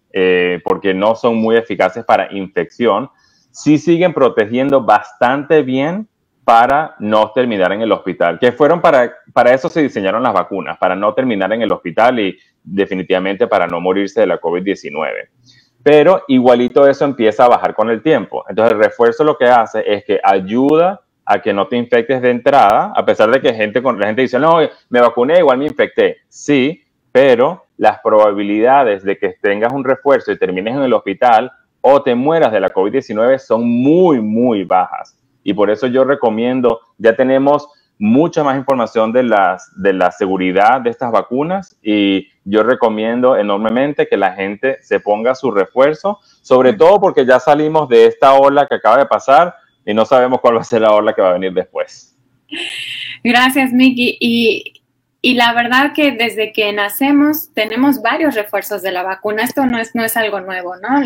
porque 0.64 0.94
no 0.94 1.16
son 1.16 1.38
muy 1.38 1.56
eficaces 1.56 2.04
para 2.04 2.32
infección 2.32 3.10
sí 3.52 3.78
siguen 3.78 4.14
protegiendo 4.14 4.82
bastante 4.82 5.62
bien 5.62 6.08
para 6.44 6.96
no 7.00 7.32
terminar 7.32 7.72
en 7.72 7.82
el 7.82 7.92
hospital, 7.92 8.40
que 8.40 8.52
fueron 8.52 8.82
para, 8.82 9.14
para 9.32 9.54
eso 9.54 9.70
se 9.70 9.82
diseñaron 9.82 10.24
las 10.24 10.34
vacunas, 10.34 10.78
para 10.78 10.96
no 10.96 11.14
terminar 11.14 11.54
en 11.54 11.62
el 11.62 11.72
hospital 11.72 12.20
y 12.20 12.38
definitivamente 12.64 13.48
para 13.48 13.68
no 13.68 13.80
morirse 13.80 14.22
de 14.22 14.28
la 14.28 14.42
COVID-19. 14.42 15.30
Pero 15.84 16.24
igualito 16.28 16.88
eso 16.88 17.06
empieza 17.06 17.46
a 17.46 17.50
bajar 17.50 17.74
con 17.74 17.90
el 17.90 18.02
tiempo. 18.02 18.44
Entonces 18.48 18.74
el 18.74 18.84
refuerzo 18.84 19.24
lo 19.24 19.38
que 19.38 19.46
hace 19.46 19.84
es 19.86 20.04
que 20.04 20.20
ayuda 20.24 21.02
a 21.26 21.42
que 21.42 21.54
no 21.54 21.68
te 21.68 21.78
infectes 21.78 22.22
de 22.22 22.32
entrada, 22.32 22.92
a 22.96 23.06
pesar 23.06 23.32
de 23.32 23.40
que 23.40 23.54
gente, 23.54 23.82
la 23.82 24.08
gente 24.08 24.24
dice, 24.24 24.40
no, 24.40 24.58
me 24.90 25.00
vacuné, 25.00 25.40
igual 25.40 25.58
me 25.58 25.66
infecté. 25.66 26.18
Sí, 26.28 26.84
pero 27.12 27.66
las 27.78 28.00
probabilidades 28.00 29.04
de 29.04 29.18
que 29.18 29.36
tengas 29.42 29.72
un 29.74 29.84
refuerzo 29.84 30.32
y 30.32 30.38
termines 30.38 30.76
en 30.76 30.84
el 30.84 30.94
hospital 30.94 31.52
o 31.82 32.02
te 32.02 32.16
mueras 32.16 32.52
de 32.52 32.60
la 32.60 32.70
COVID-19 32.70 33.40
son 33.40 33.68
muy, 33.68 34.22
muy 34.22 34.64
bajas. 34.64 35.18
Y 35.44 35.54
por 35.54 35.70
eso 35.70 35.88
yo 35.88 36.04
recomiendo, 36.04 36.80
ya 36.98 37.16
tenemos 37.16 37.68
mucha 37.98 38.44
más 38.44 38.58
información 38.58 39.12
de, 39.12 39.24
las, 39.24 39.72
de 39.80 39.94
la 39.94 40.12
seguridad 40.12 40.82
de 40.82 40.90
estas 40.90 41.12
vacunas 41.12 41.78
y 41.84 42.28
yo 42.44 42.64
recomiendo 42.64 43.38
enormemente 43.38 44.08
que 44.08 44.18
la 44.18 44.34
gente 44.34 44.80
se 44.82 45.00
ponga 45.00 45.36
su 45.36 45.52
refuerzo, 45.52 46.20
sobre 46.42 46.74
todo 46.74 47.00
porque 47.00 47.26
ya 47.28 47.40
salimos 47.40 47.88
de 47.90 48.08
esta 48.08 48.34
ola 48.34 48.66
que 48.68 48.76
acaba 48.76 48.98
de 48.98 49.06
pasar 49.06 49.54
y 49.86 49.94
no 49.94 50.06
sabemos 50.06 50.42
cuál 50.42 50.58
va 50.58 50.62
a 50.62 50.64
ser 50.64 50.82
la 50.82 50.94
ola 50.94 51.14
que 51.14 51.22
va 51.22 51.30
a 51.30 51.34
venir 51.34 51.54
después. 51.54 52.18
Gracias, 53.24 53.72
Miki. 53.72 54.18
Y 54.20 54.71
y 55.24 55.36
la 55.36 55.54
verdad 55.54 55.94
que 55.94 56.12
desde 56.12 56.52
que 56.52 56.74
nacemos 56.74 57.54
tenemos 57.54 58.02
varios 58.02 58.34
refuerzos 58.34 58.82
de 58.82 58.92
la 58.92 59.04
vacuna. 59.04 59.44
Esto 59.44 59.68
no 59.68 59.78
es, 59.78 59.94
no 59.94 60.04
es 60.04 60.18
algo 60.18 60.42
nuevo, 60.42 60.76
¿no? 60.78 61.00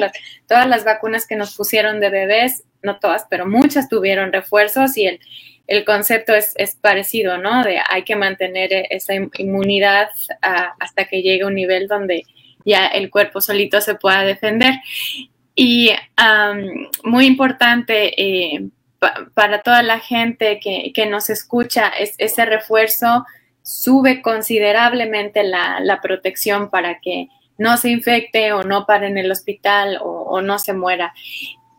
todas 0.48 0.68
las 0.68 0.86
vacunas 0.86 1.28
que 1.28 1.36
nos 1.36 1.56
pusieron 1.56 2.00
de 2.00 2.10
bebés, 2.10 2.64
no 2.82 2.98
todas, 3.00 3.26
pero 3.30 3.46
muchas 3.46 3.90
tuvieron 3.90 4.32
refuerzos 4.32 4.96
y 4.98 5.08
el, 5.08 5.20
el 5.68 5.84
concepto 5.84 6.34
es, 6.34 6.54
es, 6.56 6.76
parecido, 6.76 7.38
¿no? 7.38 7.64
De 7.64 7.82
hay 7.90 8.04
que 8.04 8.16
mantener 8.16 8.72
e, 8.72 8.88
esa 8.92 9.14
inmunidad 9.16 10.08
hasta 10.42 11.06
que 11.06 11.22
llegue 11.22 11.44
un 11.44 11.56
nivel 11.56 11.88
donde 11.88 12.24
ya 12.64 12.88
el 12.88 13.10
cuerpo 13.10 13.42
solito 13.42 13.82
se 13.82 13.96
pueda 13.96 14.24
defender. 14.24 14.76
Y 15.56 15.92
muy 17.04 17.26
importante 17.26 18.22
eh, 18.22 18.68
para 19.34 19.62
toda 19.62 19.84
la 19.84 20.00
gente 20.00 20.60
que, 20.62 20.94
que 20.94 21.06
nos 21.06 21.30
escucha 21.30 21.90
es 21.90 22.16
ese 22.18 22.46
refuerzo 22.46 23.26
sube 23.66 24.22
considerablemente 24.22 25.44
la, 25.44 26.00
protección 26.02 26.70
para 26.70 27.00
que 27.00 27.28
no 27.58 27.78
se 27.78 27.90
infecte 27.90 28.54
o 28.54 28.64
no 28.64 28.86
pare 28.86 29.08
en 29.08 29.18
el 29.18 29.32
hospital 29.32 29.98
o, 30.02 30.42
no 30.42 30.60
se 30.60 30.74
muera. 30.74 31.14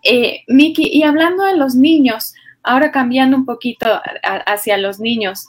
Eh, 0.03 0.43
Miki, 0.49 0.89
y 0.93 1.05
hablando 1.05 1.45
de 1.45 1.57
los 1.57 1.75
niños, 1.75 2.35
ahora 2.63 2.91
cambiando 2.91 3.37
un 3.37 3.47
poquito 3.47 4.01
hacia 4.23 4.77
los 4.77 5.01
niños, 5.01 5.47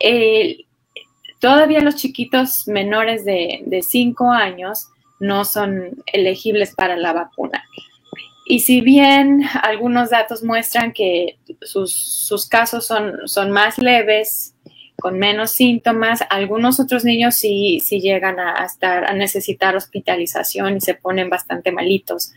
eh, 0.00 0.58
todavía 1.40 1.80
los 1.80 1.96
chiquitos 1.96 2.68
menores 2.68 3.24
de 3.24 3.82
5 3.82 4.30
años 4.30 4.88
no 5.20 5.44
son 5.44 6.02
elegibles 6.06 6.74
para 6.74 6.96
la 6.96 7.12
vacuna. 7.12 7.64
Y 8.44 8.60
si 8.60 8.80
bien 8.80 9.42
algunos 9.62 10.10
datos 10.10 10.42
muestran 10.42 10.92
que 10.92 11.38
sus, 11.62 12.46
casos 12.50 12.86
son, 12.86 13.26
son 13.26 13.50
más 13.50 13.78
leves, 13.78 14.51
con 15.02 15.18
menos 15.18 15.50
síntomas. 15.50 16.20
Algunos 16.30 16.78
otros 16.78 17.04
niños 17.04 17.34
sí, 17.34 17.80
sí 17.80 18.00
llegan 18.00 18.38
a, 18.38 18.64
estar, 18.64 19.04
a 19.04 19.12
necesitar 19.14 19.74
hospitalización 19.74 20.76
y 20.76 20.80
se 20.80 20.94
ponen 20.94 21.28
bastante 21.28 21.72
malitos. 21.72 22.32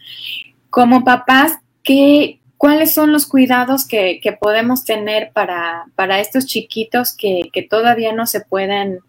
como 0.72 1.06
papás, 1.06 1.60
¿qué, 1.84 2.40
¿cuáles 2.58 2.92
son 2.92 3.12
los 3.12 3.28
cuidados 3.28 3.88
que, 3.88 4.20
podemos 4.42 4.84
tener 4.84 5.32
para, 5.32 5.86
para 5.96 6.20
estos 6.20 6.48
chiquitos 6.48 7.16
que, 7.16 7.68
todavía 7.70 8.14
no 8.14 8.26
se 8.26 8.42
pueden 8.42 9.00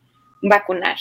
vacunar? 0.42 0.97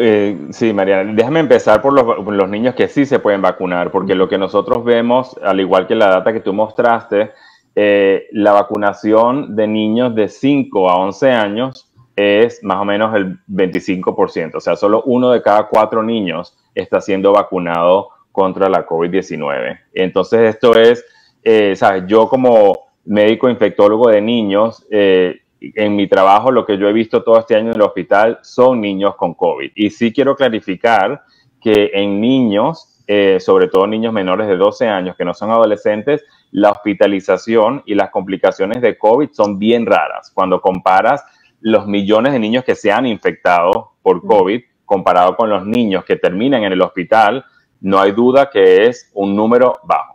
Eh, 0.00 0.48
sí, 0.50 0.72
Mariana, 0.72 1.12
déjame 1.12 1.40
empezar 1.40 1.82
por 1.82 1.92
los, 1.92 2.48
niños 2.48 2.74
que 2.74 2.88
sí 2.88 3.04
se 3.04 3.18
pueden 3.18 3.42
vacunar, 3.42 3.90
porque 3.90 4.14
lo 4.14 4.30
que 4.30 4.38
nosotros 4.38 4.82
vemos, 4.82 5.36
al 5.42 5.60
igual 5.60 5.86
que 5.86 5.94
la 5.94 6.08
data 6.08 6.32
que 6.32 6.40
tú 6.40 6.54
mostraste, 6.54 7.32
eh, 7.76 8.26
la 8.32 8.52
vacunación 8.52 9.54
de 9.54 9.66
niños 9.66 10.14
de 10.14 10.28
5 10.28 10.90
a 10.90 10.96
11 10.96 11.30
años 11.30 11.92
es 12.16 12.64
más 12.64 12.78
o 12.78 12.84
menos 12.86 13.14
el 13.14 13.38
25%, 13.46 14.54
o 14.54 14.60
sea, 14.60 14.76
solo 14.76 15.02
uno 15.04 15.30
de 15.30 15.42
cada 15.42 15.68
cuatro 15.68 16.02
niños 16.02 16.56
está 16.74 17.02
siendo 17.02 17.32
vacunado 17.32 18.08
contra 18.32 18.70
la 18.70 18.86
COVID-19. 18.86 19.78
Entonces, 19.92 20.54
esto 20.54 20.74
es, 20.74 21.04
eh, 21.42 21.76
¿sabes? 21.76 22.04
Yo 22.06 22.28
como 22.28 22.86
médico 23.04 23.50
infectólogo 23.50 24.08
de 24.08 24.22
niños, 24.22 24.86
eh, 24.90 25.42
en 25.60 25.96
mi 25.96 26.08
trabajo, 26.08 26.50
lo 26.50 26.64
que 26.64 26.78
yo 26.78 26.88
he 26.88 26.92
visto 26.92 27.22
todo 27.22 27.38
este 27.38 27.56
año 27.56 27.70
en 27.70 27.76
el 27.76 27.82
hospital 27.82 28.38
son 28.42 28.80
niños 28.80 29.16
con 29.16 29.34
COVID. 29.34 29.72
Y 29.74 29.90
sí 29.90 30.12
quiero 30.12 30.34
clarificar 30.34 31.22
que 31.60 31.90
en 31.94 32.20
niños, 32.20 33.02
eh, 33.06 33.38
sobre 33.40 33.68
todo 33.68 33.86
niños 33.86 34.12
menores 34.12 34.48
de 34.48 34.56
12 34.56 34.88
años 34.88 35.16
que 35.16 35.24
no 35.24 35.34
son 35.34 35.50
adolescentes, 35.50 36.24
la 36.50 36.70
hospitalización 36.70 37.82
y 37.86 37.94
las 37.94 38.10
complicaciones 38.10 38.80
de 38.80 38.96
COVID 38.96 39.30
son 39.32 39.58
bien 39.58 39.86
raras. 39.86 40.30
Cuando 40.32 40.60
comparas 40.60 41.24
los 41.60 41.86
millones 41.86 42.32
de 42.32 42.38
niños 42.38 42.64
que 42.64 42.74
se 42.74 42.92
han 42.92 43.06
infectado 43.06 43.92
por 44.02 44.24
COVID, 44.26 44.62
comparado 44.84 45.36
con 45.36 45.50
los 45.50 45.66
niños 45.66 46.04
que 46.04 46.16
terminan 46.16 46.62
en 46.62 46.72
el 46.72 46.82
hospital, 46.82 47.44
no 47.80 48.00
hay 48.00 48.12
duda 48.12 48.50
que 48.50 48.86
es 48.86 49.10
un 49.14 49.34
número 49.34 49.74
bajo. 49.84 50.14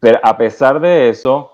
Pero 0.00 0.18
a 0.22 0.36
pesar 0.36 0.80
de 0.80 1.08
eso, 1.08 1.52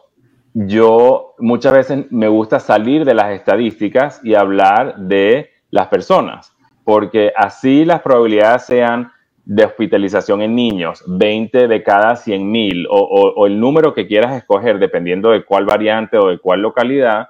yo 0.55 1.35
muchas 1.39 1.73
veces 1.73 2.11
me 2.11 2.29
gusta 2.29 2.61
salir 2.61 3.05
de 3.05 3.15
las 3.15 3.31
estadísticas 3.33 4.21
y 4.23 4.35
hablar 4.35 4.97
de 4.97 5.51
las 5.71 5.89
personas, 5.89 6.55
porque 6.85 7.33
así 7.37 7.85
las 7.85 8.03
probabilidades 8.03 8.67
sean 8.67 9.11
de 9.45 9.65
hospitalización 9.65 10.43
en 10.43 10.55
niños, 10.55 11.03
20 11.07 11.67
de 11.69 11.83
cada 11.83 12.17
100 12.17 12.51
mil, 12.51 12.87
o, 12.91 13.47
el 13.47 13.59
número 13.59 13.93
que 13.95 14.07
quieras 14.07 14.37
escoger, 14.37 14.79
dependiendo 14.79 15.31
de 15.31 15.45
cuál 15.45 15.65
variante 15.65 16.17
o 16.17 16.29
de 16.29 16.39
cuál 16.39 16.63
localidad, 16.63 17.29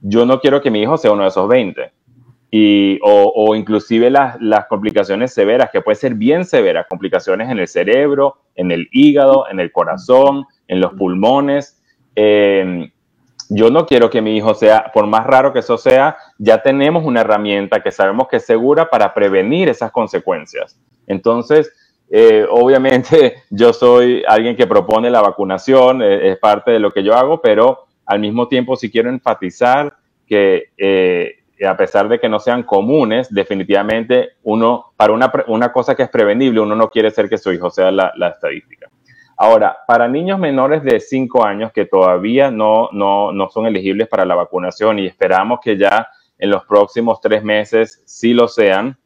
yo 0.00 0.26
no 0.26 0.40
quiero 0.40 0.60
que 0.60 0.70
mi 0.70 0.82
hijo 0.82 0.96
sea 0.96 1.12
uno 1.12 1.22
de 1.22 1.28
esos 1.28 1.48
20. 1.48 1.92
Y, 2.50 2.98
o, 3.02 3.54
inclusive 3.54 4.10
las, 4.10 4.40
las 4.40 4.66
complicaciones 4.66 5.32
severas, 5.32 5.70
que 5.70 5.80
pueden 5.80 5.98
ser 5.98 6.14
bien 6.14 6.44
severas, 6.44 6.86
complicaciones 6.88 7.48
en 7.50 7.58
el 7.58 7.68
cerebro, 7.68 8.38
en 8.56 8.72
el 8.72 8.88
hígado, 8.90 9.46
en 9.48 9.60
el 9.60 9.72
corazón, 9.72 10.44
en 10.68 10.80
los 10.80 10.92
pulmones, 10.94 11.80
eh, 12.16 12.90
yo 13.54 13.70
no 13.70 13.86
quiero 13.86 14.08
que 14.10 14.22
mi 14.22 14.36
hijo 14.36 14.54
sea, 14.54 14.90
por 14.92 15.06
más 15.06 15.26
raro 15.26 15.52
que 15.52 15.58
eso 15.58 15.76
sea, 15.76 16.16
ya 16.38 16.62
tenemos 16.62 17.04
una 17.04 17.20
herramienta 17.20 17.82
que 17.82 17.92
sabemos 17.92 18.28
que 18.28 18.36
es 18.36 18.46
segura 18.46 18.88
para 18.88 19.12
prevenir 19.12 19.68
esas 19.68 19.90
consecuencias. 19.90 20.78
Entonces, 21.06 21.72
eh, 22.10 22.46
obviamente 22.48 23.42
yo 23.50 23.72
soy 23.72 24.22
alguien 24.26 24.56
que 24.56 24.66
propone 24.66 25.10
la 25.10 25.22
vacunación, 25.22 26.02
eh, 26.02 26.30
es 26.30 26.38
parte 26.38 26.70
de 26.72 26.78
lo 26.78 26.90
que 26.90 27.02
yo 27.02 27.14
hago, 27.14 27.40
pero 27.40 27.86
al 28.06 28.20
mismo 28.20 28.48
tiempo 28.48 28.76
sí 28.76 28.90
quiero 28.90 29.10
enfatizar 29.10 29.94
que 30.26 30.70
a 31.68 31.76
pesar 31.76 32.08
de 32.08 32.18
que 32.18 32.28
no 32.28 32.40
sean 32.40 32.62
comunes, 32.62 33.28
definitivamente 33.32 34.30
uno, 34.44 34.92
para 34.96 35.12
una, 35.12 35.72
cosa 35.72 35.94
que 35.94 36.04
es 36.04 36.08
prevenible, 36.08 36.58
uno 36.58 36.74
no 36.74 36.88
quiere 36.88 37.10
ser 37.10 37.28
que 37.28 37.38
su 37.38 37.52
hijo 37.52 37.70
sea 37.70 37.90
la 37.90 38.28
estadística. 38.28 38.88
Ahora, 39.36 39.78
para 39.88 40.06
niños 40.06 40.38
menores 40.38 40.84
de 40.84 41.00
5 41.00 41.44
años 41.44 41.72
que 41.72 41.86
todavía 41.86 42.52
no, 42.52 42.90
no, 42.92 43.48
son 43.50 43.66
elegibles 43.66 44.06
para 44.06 44.24
la 44.24 44.36
vacunación 44.36 45.00
y 45.00 45.06
esperamos 45.06 45.58
que 45.60 45.76
ya 45.76 46.06
en 46.38 46.48
los 46.48 46.64
próximos 46.64 47.20
tres 47.20 47.42
meses 47.42 48.02
sí 48.04 48.34
lo 48.34 48.46
sean, 48.46 48.96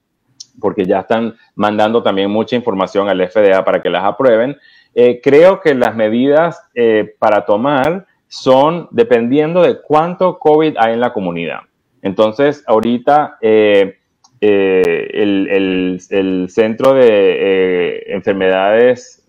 porque 0.60 0.84
ya 0.84 1.00
están 1.00 1.36
mandando 1.54 2.02
también 2.02 2.30
mucha 2.30 2.56
información 2.56 3.08
al 3.08 3.26
FDA 3.28 3.64
para 3.64 3.82
que 3.82 3.90
las 3.90 4.04
aprueben, 4.04 4.56
eh, 4.94 5.20
creo 5.22 5.60
que 5.60 5.74
las 5.74 5.94
medidas 5.94 6.60
eh, 6.74 7.14
para 7.18 7.44
tomar 7.44 8.06
son 8.28 8.88
dependiendo 8.90 9.62
de 9.62 9.80
cuánto 9.80 10.38
COVID 10.38 10.76
hay 10.78 10.94
en 10.94 11.00
la 11.00 11.12
comunidad. 11.12 11.60
Entonces, 12.02 12.64
ahorita 12.66 13.38
eh, 13.40 13.98
el, 14.40 15.98
el, 16.10 16.46
Centro 16.50 16.94
de 16.94 18.04
Enfermedades 18.08 19.26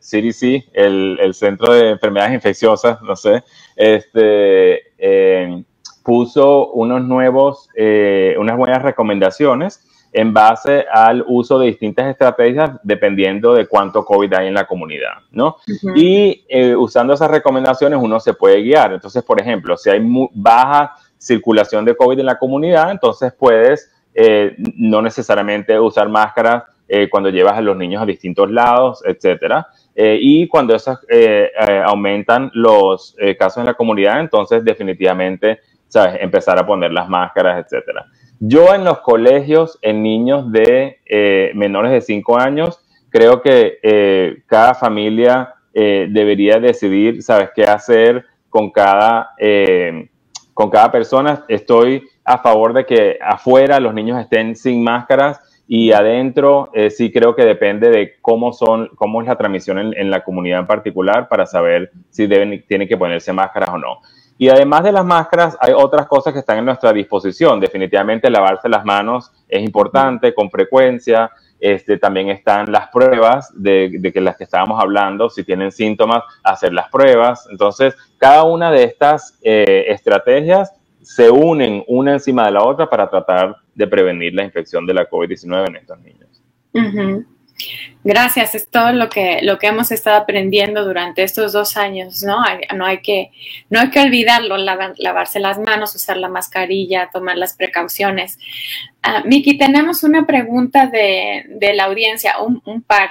CDC, 0.00 0.70
el, 0.72 1.18
el, 1.20 1.34
Centro 1.34 1.72
de 1.72 1.90
Enfermedades 1.90 2.34
Infecciosas, 2.34 3.00
no 3.02 3.14
sé, 3.16 3.42
este, 3.76 4.82
eh, 4.98 5.62
puso 6.02 6.72
unos 6.72 7.02
nuevos, 7.04 7.68
eh, 7.76 8.34
unas 8.38 8.56
buenas 8.56 8.82
recomendaciones 8.82 9.84
en 10.12 10.32
base 10.32 10.84
al 10.90 11.24
uso 11.26 11.58
de 11.58 11.66
distintas 11.66 12.06
estrategias 12.06 12.72
dependiendo 12.82 13.54
de 13.54 13.66
cuánto 13.66 14.04
COVID 14.04 14.32
hay 14.34 14.48
en 14.48 14.54
la 14.54 14.66
comunidad, 14.66 15.14
¿no? 15.30 15.56
Y 15.94 16.44
eh, 16.48 16.74
usando 16.74 17.12
esas 17.12 17.30
recomendaciones 17.30 17.98
uno 18.02 18.18
se 18.20 18.34
puede 18.34 18.62
guiar. 18.62 18.92
Entonces, 18.92 19.22
por 19.22 19.40
ejemplo, 19.40 19.76
si 19.76 19.90
hay 19.90 20.00
baja 20.34 20.94
circulación 21.18 21.84
de 21.84 21.96
COVID 21.96 22.20
en 22.20 22.26
la 22.26 22.38
comunidad, 22.38 22.90
entonces 22.90 23.32
puedes 23.32 23.92
no 24.76 25.00
necesariamente 25.00 25.78
usar 25.78 26.08
máscaras 26.08 26.64
eh, 26.90 27.10
cuando 27.10 27.28
llevas 27.28 27.58
a 27.58 27.60
los 27.60 27.76
niños 27.76 28.02
a 28.02 28.06
distintos 28.06 28.50
lados, 28.50 29.02
etcétera. 29.04 29.66
Eh, 29.94 30.18
y 30.22 30.48
cuando 30.48 30.74
esas, 30.74 30.98
eh, 31.10 31.50
aumentan 31.84 32.50
los 32.54 33.14
casos 33.38 33.58
en 33.58 33.66
la 33.66 33.74
comunidad, 33.74 34.20
entonces 34.20 34.64
definitivamente, 34.64 35.60
¿sabes? 35.86 36.16
Empezar 36.20 36.58
a 36.58 36.66
poner 36.66 36.90
las 36.92 37.06
máscaras, 37.06 37.62
etcétera. 37.62 38.06
Yo 38.40 38.74
en 38.74 38.84
los 38.84 39.00
colegios, 39.00 39.78
en 39.82 40.02
niños 40.02 40.52
de 40.52 40.98
menores 41.54 41.92
de 41.92 42.00
5 42.00 42.38
años, 42.38 42.80
creo 43.10 43.42
que 43.42 44.38
cada 44.46 44.74
familia 44.74 45.54
debería 45.74 46.60
decidir, 46.60 47.22
¿sabes?, 47.22 47.50
qué 47.54 47.64
hacer 47.64 48.24
con 48.48 48.70
cada, 48.70 49.30
con 50.54 50.70
cada 50.70 50.92
persona. 50.92 51.44
Estoy 51.48 52.08
a 52.24 52.38
favor 52.38 52.74
de 52.74 52.84
que 52.84 53.18
afuera 53.22 53.80
los 53.80 53.94
niños 53.94 54.20
estén 54.20 54.54
sin 54.54 54.84
máscaras 54.84 55.40
y 55.66 55.92
adentro 55.92 56.70
eh, 56.72 56.90
sí 56.90 57.12
creo 57.12 57.36
que 57.36 57.44
depende 57.44 57.90
de 57.90 58.14
cómo 58.22 58.52
son, 58.52 58.88
cómo 58.96 59.20
es 59.20 59.28
la 59.28 59.36
transmisión 59.36 59.78
en, 59.78 60.10
la 60.10 60.24
comunidad 60.24 60.60
en 60.60 60.66
particular 60.66 61.28
para 61.28 61.44
saber 61.44 61.90
si 62.08 62.26
deben, 62.26 62.64
tienen 62.66 62.88
que 62.88 62.96
ponerse 62.96 63.32
máscaras 63.32 63.70
o 63.70 63.78
no. 63.78 63.98
Y 64.40 64.48
además 64.48 64.84
de 64.84 64.92
las 64.92 65.04
máscaras, 65.04 65.58
hay 65.60 65.72
otras 65.72 66.06
cosas 66.06 66.32
que 66.32 66.38
están 66.38 66.58
en 66.58 66.64
nuestra 66.64 66.92
disposición. 66.92 67.58
Definitivamente 67.58 68.30
lavarse 68.30 68.68
las 68.68 68.84
manos 68.84 69.32
es 69.48 69.62
importante 69.62 70.32
con 70.32 70.48
frecuencia. 70.48 71.30
Este, 71.58 71.98
también 71.98 72.28
están 72.28 72.70
las 72.70 72.88
pruebas 72.88 73.50
de, 73.52 74.00
que 74.14 74.20
las 74.20 74.36
que 74.36 74.44
estábamos 74.44 74.80
hablando, 74.80 75.28
si 75.28 75.42
tienen 75.42 75.72
síntomas, 75.72 76.22
hacer 76.44 76.72
las 76.72 76.88
pruebas. 76.88 77.48
Entonces, 77.50 77.96
cada 78.16 78.44
una 78.44 78.70
de 78.70 78.84
estas 78.84 79.36
eh, 79.42 79.86
estrategias 79.88 80.72
se 81.02 81.30
unen 81.30 81.82
una 81.88 82.12
encima 82.12 82.44
de 82.44 82.52
la 82.52 82.62
otra 82.62 82.88
para 82.88 83.10
tratar 83.10 83.56
de 83.74 83.86
prevenir 83.88 84.34
la 84.34 84.44
infección 84.44 84.86
de 84.86 84.94
la 84.94 85.10
COVID-19 85.10 85.68
en 85.68 85.76
estos 85.76 85.98
niños. 86.00 86.42
Gracias, 88.04 88.54
es 88.54 88.68
todo 88.68 88.92
lo 88.92 89.08
que, 89.08 89.40
lo 89.42 89.58
que 89.58 89.66
hemos 89.66 89.90
estado 89.90 90.16
aprendiendo 90.16 90.84
durante 90.84 91.22
estos 91.22 91.52
dos 91.52 91.76
años, 91.76 92.22
¿no? 92.22 92.42
no, 92.74 92.86
hay, 92.86 92.98
que, 92.98 93.32
no 93.68 93.80
hay 93.80 93.90
que 93.90 94.00
olvidarlo, 94.00 94.56
lavarse 94.56 95.40
las 95.40 95.58
manos, 95.58 95.94
usar 95.94 96.16
la 96.16 96.28
mascarilla, 96.28 97.10
tomar 97.12 97.36
las 97.36 97.54
precauciones. 97.54 98.38
Uh, 99.04 99.26
Miki, 99.26 99.58
tenemos 99.58 100.04
una 100.04 100.26
pregunta 100.26 100.86
de, 100.86 101.72
la 101.74 101.84
audiencia, 101.84 102.34
un 102.38 102.82
par. 102.82 103.10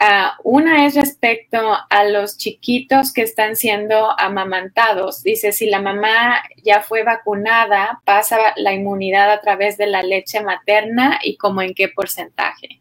Ah, 0.00 0.36
una 0.42 0.86
es 0.86 0.96
respecto 0.96 1.58
a 1.88 2.04
los 2.04 2.36
chiquitos 2.36 3.12
que 3.12 3.22
están 3.22 3.54
siendo 3.54 4.18
amamantados. 4.18 5.22
Dice, 5.22 5.52
si 5.52 5.66
la 5.66 5.80
mamá 5.80 6.42
ya 6.64 6.82
fue 6.82 7.04
vacunada, 7.04 8.00
pasa 8.04 8.38
la 8.56 8.72
inmunidad 8.72 9.30
a 9.30 9.40
través 9.40 9.78
de 9.78 9.86
la 9.86 10.02
leche 10.02 10.40
materna 10.40 11.20
y 11.22 11.36
como 11.36 11.62
en 11.62 11.74
qué 11.74 11.88
porcentaje. 11.88 12.80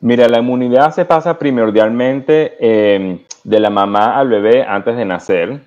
Mira, 0.00 0.28
la 0.28 0.38
inmunidad 0.38 0.92
se 0.92 1.04
pasa 1.04 1.38
primordialmente 1.38 2.56
em, 2.60 3.20
de 3.44 3.60
la 3.60 3.70
mamá 3.70 4.18
al 4.18 4.28
bebé 4.28 4.62
antes 4.62 4.96
de 4.96 5.04
nacer 5.04 5.60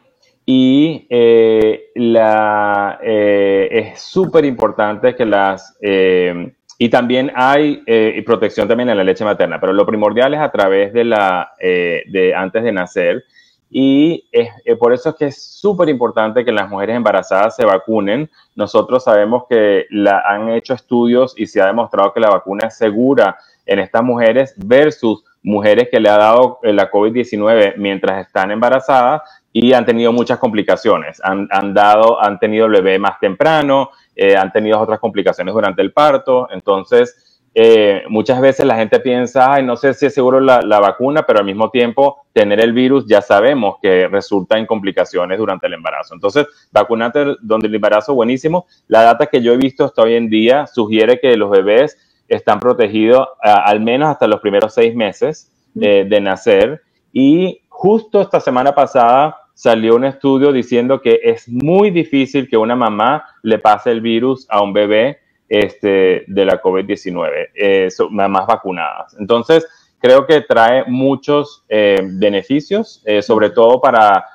y 0.46 1.08
eh, 1.10 1.92
la, 1.96 3.00
eh, 3.02 3.70
es 3.72 4.02
súper 4.02 4.44
importante 4.46 5.16
que 5.16 5.26
las 5.26 5.78
em, 5.82 6.54
y 6.78 6.90
también 6.90 7.32
hay 7.34 7.82
eh, 7.86 8.22
protección 8.26 8.68
también 8.68 8.90
en 8.90 8.98
la 8.98 9.04
leche 9.04 9.24
materna, 9.24 9.60
pero 9.60 9.72
lo 9.72 9.86
primordial 9.86 10.34
es 10.34 10.42
a 10.42 10.52
través 10.52 10.92
de 10.92 11.06
la, 11.06 11.54
de 11.60 12.34
antes 12.36 12.64
de 12.64 12.72
nacer. 12.74 13.24
Y 13.70 14.28
es, 14.32 14.50
por 14.78 14.92
eso 14.92 15.10
es 15.10 15.16
que 15.16 15.26
es 15.28 15.42
súper 15.42 15.88
importante 15.88 16.44
que 16.44 16.52
las 16.52 16.70
mujeres 16.70 16.98
embarazadas 16.98 17.56
se 17.56 17.66
vacunen. 17.66 18.30
Nosotros 18.56 19.04
sabemos 19.04 19.46
que 19.50 19.86
la, 19.92 20.24
han 20.28 20.50
hecho 20.50 20.74
estudios 20.74 21.34
y 21.38 21.46
se 21.46 21.62
ha 21.62 21.68
demostrado 21.68 22.12
que 22.12 22.20
la 22.20 22.30
vacuna 22.30 22.68
es 22.68 22.78
segura 22.78 23.38
en 23.66 23.80
estas 23.80 24.04
mujeres 24.04 24.54
versus 24.58 25.24
mujeres 25.42 25.90
que 25.92 26.00
le 26.00 26.10
ha 26.10 26.18
dado 26.18 26.60
la 26.64 26.90
COVID-19 26.90 27.76
mientras 27.78 28.26
están 28.26 28.52
embarazadas 28.52 29.22
y 29.52 29.74
han 29.74 29.86
tenido 29.86 30.12
muchas 30.12 30.40
complicaciones. 30.40 31.22
Han, 31.24 31.74
dado, 31.74 32.22
han 32.22 32.40
tenido 32.40 32.66
el 32.66 32.72
bebé 32.72 32.98
más 32.98 33.20
temprano, 33.20 33.92
eh, 34.16 34.36
han 34.36 34.52
tenido 34.52 34.80
otras 34.80 35.00
complicaciones 35.00 35.54
durante 35.54 35.82
el 35.82 35.94
parto. 35.94 36.48
Entonces, 36.50 37.42
eh, 37.56 38.02
muchas 38.10 38.42
veces 38.42 38.66
la 38.66 38.76
gente 38.76 39.00
piensa, 39.00 39.62
no 39.62 39.76
sé 39.76 39.94
si 39.94 40.08
es 40.08 40.14
seguro 40.14 40.40
la, 40.40 40.80
vacuna, 40.80 41.24
pero 41.24 41.40
al 41.40 41.46
mismo 41.46 41.70
tiempo 41.70 42.26
tener 42.34 42.60
el 42.60 42.74
virus 42.74 43.06
ya 43.06 43.22
sabemos 43.22 43.76
que 43.80 44.08
resulta 44.08 44.58
en 44.58 44.66
complicaciones 44.66 45.38
durante 45.38 45.68
el 45.68 45.74
embarazo. 45.74 46.16
Entonces, 46.16 46.48
vacunarte 46.72 47.36
donde 47.42 47.68
el 47.68 47.76
embarazo, 47.76 48.16
buenísimo. 48.16 48.66
La 48.88 49.04
data 49.04 49.28
que 49.28 49.44
yo 49.44 49.54
he 49.54 49.58
visto 49.58 49.86
hasta 49.86 50.02
hoy 50.02 50.16
en 50.16 50.30
día 50.30 50.66
sugiere 50.66 51.20
que 51.20 51.38
los 51.38 51.52
bebés 51.52 51.96
están 52.34 52.60
protegidos 52.60 53.28
al 53.42 53.80
menos 53.82 54.10
hasta 54.10 54.28
los 54.28 54.40
primeros 54.40 54.74
seis 54.74 54.96
meses 54.96 55.52
eh, 55.80 56.06
de 56.08 56.22
nacer. 56.22 56.82
Y 57.12 57.62
justo 57.70 58.22
esta 58.22 58.40
semana 58.40 58.74
pasada 58.74 59.38
salió 59.54 59.96
un 59.96 60.06
estudio 60.06 60.52
diciendo 60.52 61.02
que 61.02 61.20
es 61.24 61.48
muy 61.48 61.92
difícil 61.92 62.50
que 62.50 62.58
una 62.58 62.76
mamá 62.76 63.26
le 63.44 63.60
pase 63.60 63.92
el 63.92 64.02
virus 64.02 64.48
a 64.50 64.62
un 64.62 64.74
bebé 64.74 65.20
este, 65.48 66.24
de 66.28 66.46
la 66.46 66.62
COVID-19, 66.62 67.50
eh, 67.54 67.88
mamás 68.10 68.48
vacunadas. 68.48 69.16
Entonces, 69.20 69.68
creo 70.00 70.26
que 70.26 70.42
trae 70.42 70.86
muchos 70.88 71.64
eh, 71.70 72.02
beneficios, 72.04 73.04
eh, 73.06 73.22
sobre 73.22 73.52
todo 73.52 73.80
para, 73.80 74.26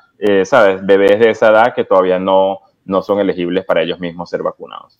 ¿sabes?, 0.45 0.85
bebés 0.85 1.19
de 1.19 1.31
esa 1.31 1.51
edad 1.51 1.75
que 1.75 1.85
todavía 1.85 2.19
no, 2.19 2.61
no 2.85 3.03
son 3.03 3.21
elegibles 3.21 3.65
para 3.65 3.83
ellos 3.83 3.99
mismos 4.01 4.31
ser 4.31 4.43
vacunados. 4.43 4.99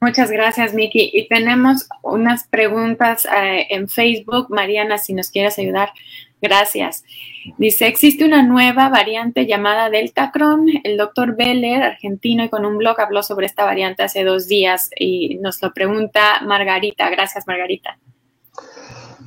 Muchas 0.00 0.30
gracias, 0.30 0.74
Miki. 0.74 1.10
Y 1.12 1.26
tenemos 1.28 1.88
unas 2.02 2.46
preguntas 2.48 3.26
en 3.70 3.88
Facebook. 3.88 4.48
Mariana, 4.50 4.98
si 4.98 5.14
nos 5.14 5.30
quieres 5.30 5.58
ayudar. 5.58 5.90
Gracias. 6.40 7.02
Dice, 7.56 7.86
existe 7.86 8.24
una 8.24 8.42
nueva 8.42 8.88
variante 8.88 9.46
llamada 9.46 9.88
Delta 9.88 10.30
Cron. 10.32 10.66
El 10.84 10.96
doctor 10.96 11.34
Beller, 11.34 11.82
argentino 11.82 12.44
y 12.44 12.48
con 12.48 12.66
un 12.66 12.76
blog, 12.76 13.00
habló 13.00 13.22
sobre 13.22 13.46
esta 13.46 13.64
variante 13.64 14.02
hace 14.02 14.22
dos 14.22 14.46
días 14.46 14.90
y 14.98 15.36
nos 15.36 15.62
lo 15.62 15.72
pregunta 15.72 16.40
Margarita. 16.44 17.08
Gracias, 17.08 17.46
Margarita. 17.46 17.98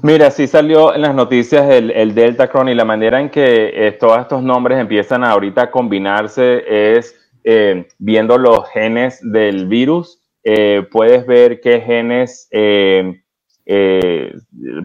Mira, 0.02 0.32
sí 0.32 0.48
salió 0.48 0.94
en 0.96 1.02
las 1.02 1.16
noticias 1.16 1.70
el, 1.70 1.92
el 1.92 2.14
Delta 2.14 2.48
Cron 2.48 2.70
y 2.70 2.76
la 2.76 2.86
manera 2.86 3.20
en 3.20 3.30
que 3.30 3.72
eh, 3.74 3.92
todos 3.94 4.20
estos 4.20 4.42
nombres 4.44 4.80
empiezan 4.80 5.26
ahorita 5.26 5.64
a 5.64 5.72
combinarse 5.72 6.96
es 6.96 7.16
eh, 7.44 7.88
viendo 7.98 8.38
los 8.38 8.70
genes 8.70 9.20
del 9.22 9.68
virus. 9.68 10.19
Eh, 10.44 10.88
puedes 10.92 11.26
ver 11.26 11.60
qué 11.62 11.82
genes 11.82 12.48
eh, 12.52 14.34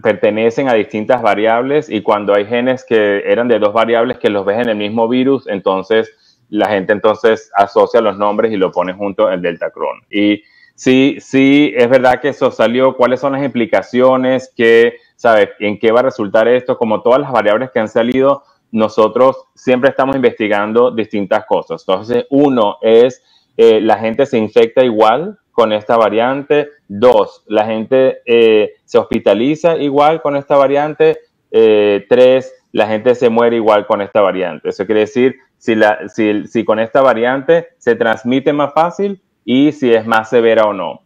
pertenecen 0.03 0.69
a 0.69 0.73
distintas 0.73 1.21
variables 1.21 1.89
y 1.89 2.01
cuando 2.01 2.35
hay 2.35 2.45
genes 2.45 2.85
que 2.85 3.23
eran 3.25 3.47
de 3.47 3.57
dos 3.57 3.73
variables 3.73 4.19
que 4.19 4.29
los 4.29 4.45
ves 4.45 4.59
en 4.59 4.69
el 4.69 4.77
mismo 4.77 5.07
virus, 5.07 5.47
entonces 5.47 6.11
la 6.49 6.69
gente 6.69 6.93
entonces 6.93 7.51
asocia 7.55 8.01
los 8.01 8.17
nombres 8.17 8.51
y 8.51 8.57
lo 8.57 8.71
pone 8.71 8.93
junto 8.93 9.31
el 9.31 9.41
Delta 9.41 9.71
Cron. 9.71 10.01
Y 10.11 10.43
sí, 10.75 11.17
sí, 11.19 11.73
es 11.75 11.89
verdad 11.89 12.21
que 12.21 12.29
eso 12.29 12.51
salió, 12.51 12.95
cuáles 12.95 13.19
son 13.19 13.33
las 13.33 13.43
implicaciones, 13.43 14.53
qué, 14.55 14.97
¿sabes? 15.15 15.49
en 15.59 15.79
qué 15.79 15.91
va 15.91 16.01
a 16.01 16.03
resultar 16.03 16.47
esto, 16.47 16.77
como 16.77 17.01
todas 17.01 17.19
las 17.19 17.31
variables 17.31 17.71
que 17.71 17.79
han 17.79 17.89
salido, 17.89 18.43
nosotros 18.71 19.45
siempre 19.55 19.89
estamos 19.89 20.15
investigando 20.15 20.91
distintas 20.91 21.45
cosas. 21.45 21.83
Entonces, 21.87 22.25
uno 22.29 22.77
es, 22.81 23.23
eh, 23.57 23.79
la 23.81 23.97
gente 23.97 24.25
se 24.25 24.37
infecta 24.37 24.83
igual 24.83 25.39
con 25.55 25.71
esta 25.71 25.95
variante. 25.95 26.69
Dos, 26.87 27.43
la 27.47 27.65
gente 27.65 28.17
eh, 28.25 28.73
se 28.83 28.97
hospitaliza 28.97 29.77
igual 29.77 30.21
con 30.21 30.35
esta 30.35 30.57
variante. 30.57 31.17
Eh, 31.49 32.05
tres, 32.09 32.53
la 32.73 32.87
gente 32.87 33.15
se 33.15 33.29
muere 33.29 33.55
igual 33.55 33.87
con 33.87 34.01
esta 34.01 34.19
variante. 34.19 34.69
Eso 34.69 34.85
quiere 34.85 35.01
decir 35.01 35.37
si, 35.57 35.73
la, 35.73 36.09
si, 36.09 36.45
si 36.45 36.65
con 36.65 36.77
esta 36.77 37.01
variante 37.01 37.69
se 37.77 37.95
transmite 37.95 38.51
más 38.51 38.73
fácil 38.73 39.21
y 39.45 39.71
si 39.71 39.93
es 39.93 40.05
más 40.05 40.29
severa 40.29 40.65
o 40.65 40.73
no. 40.73 41.01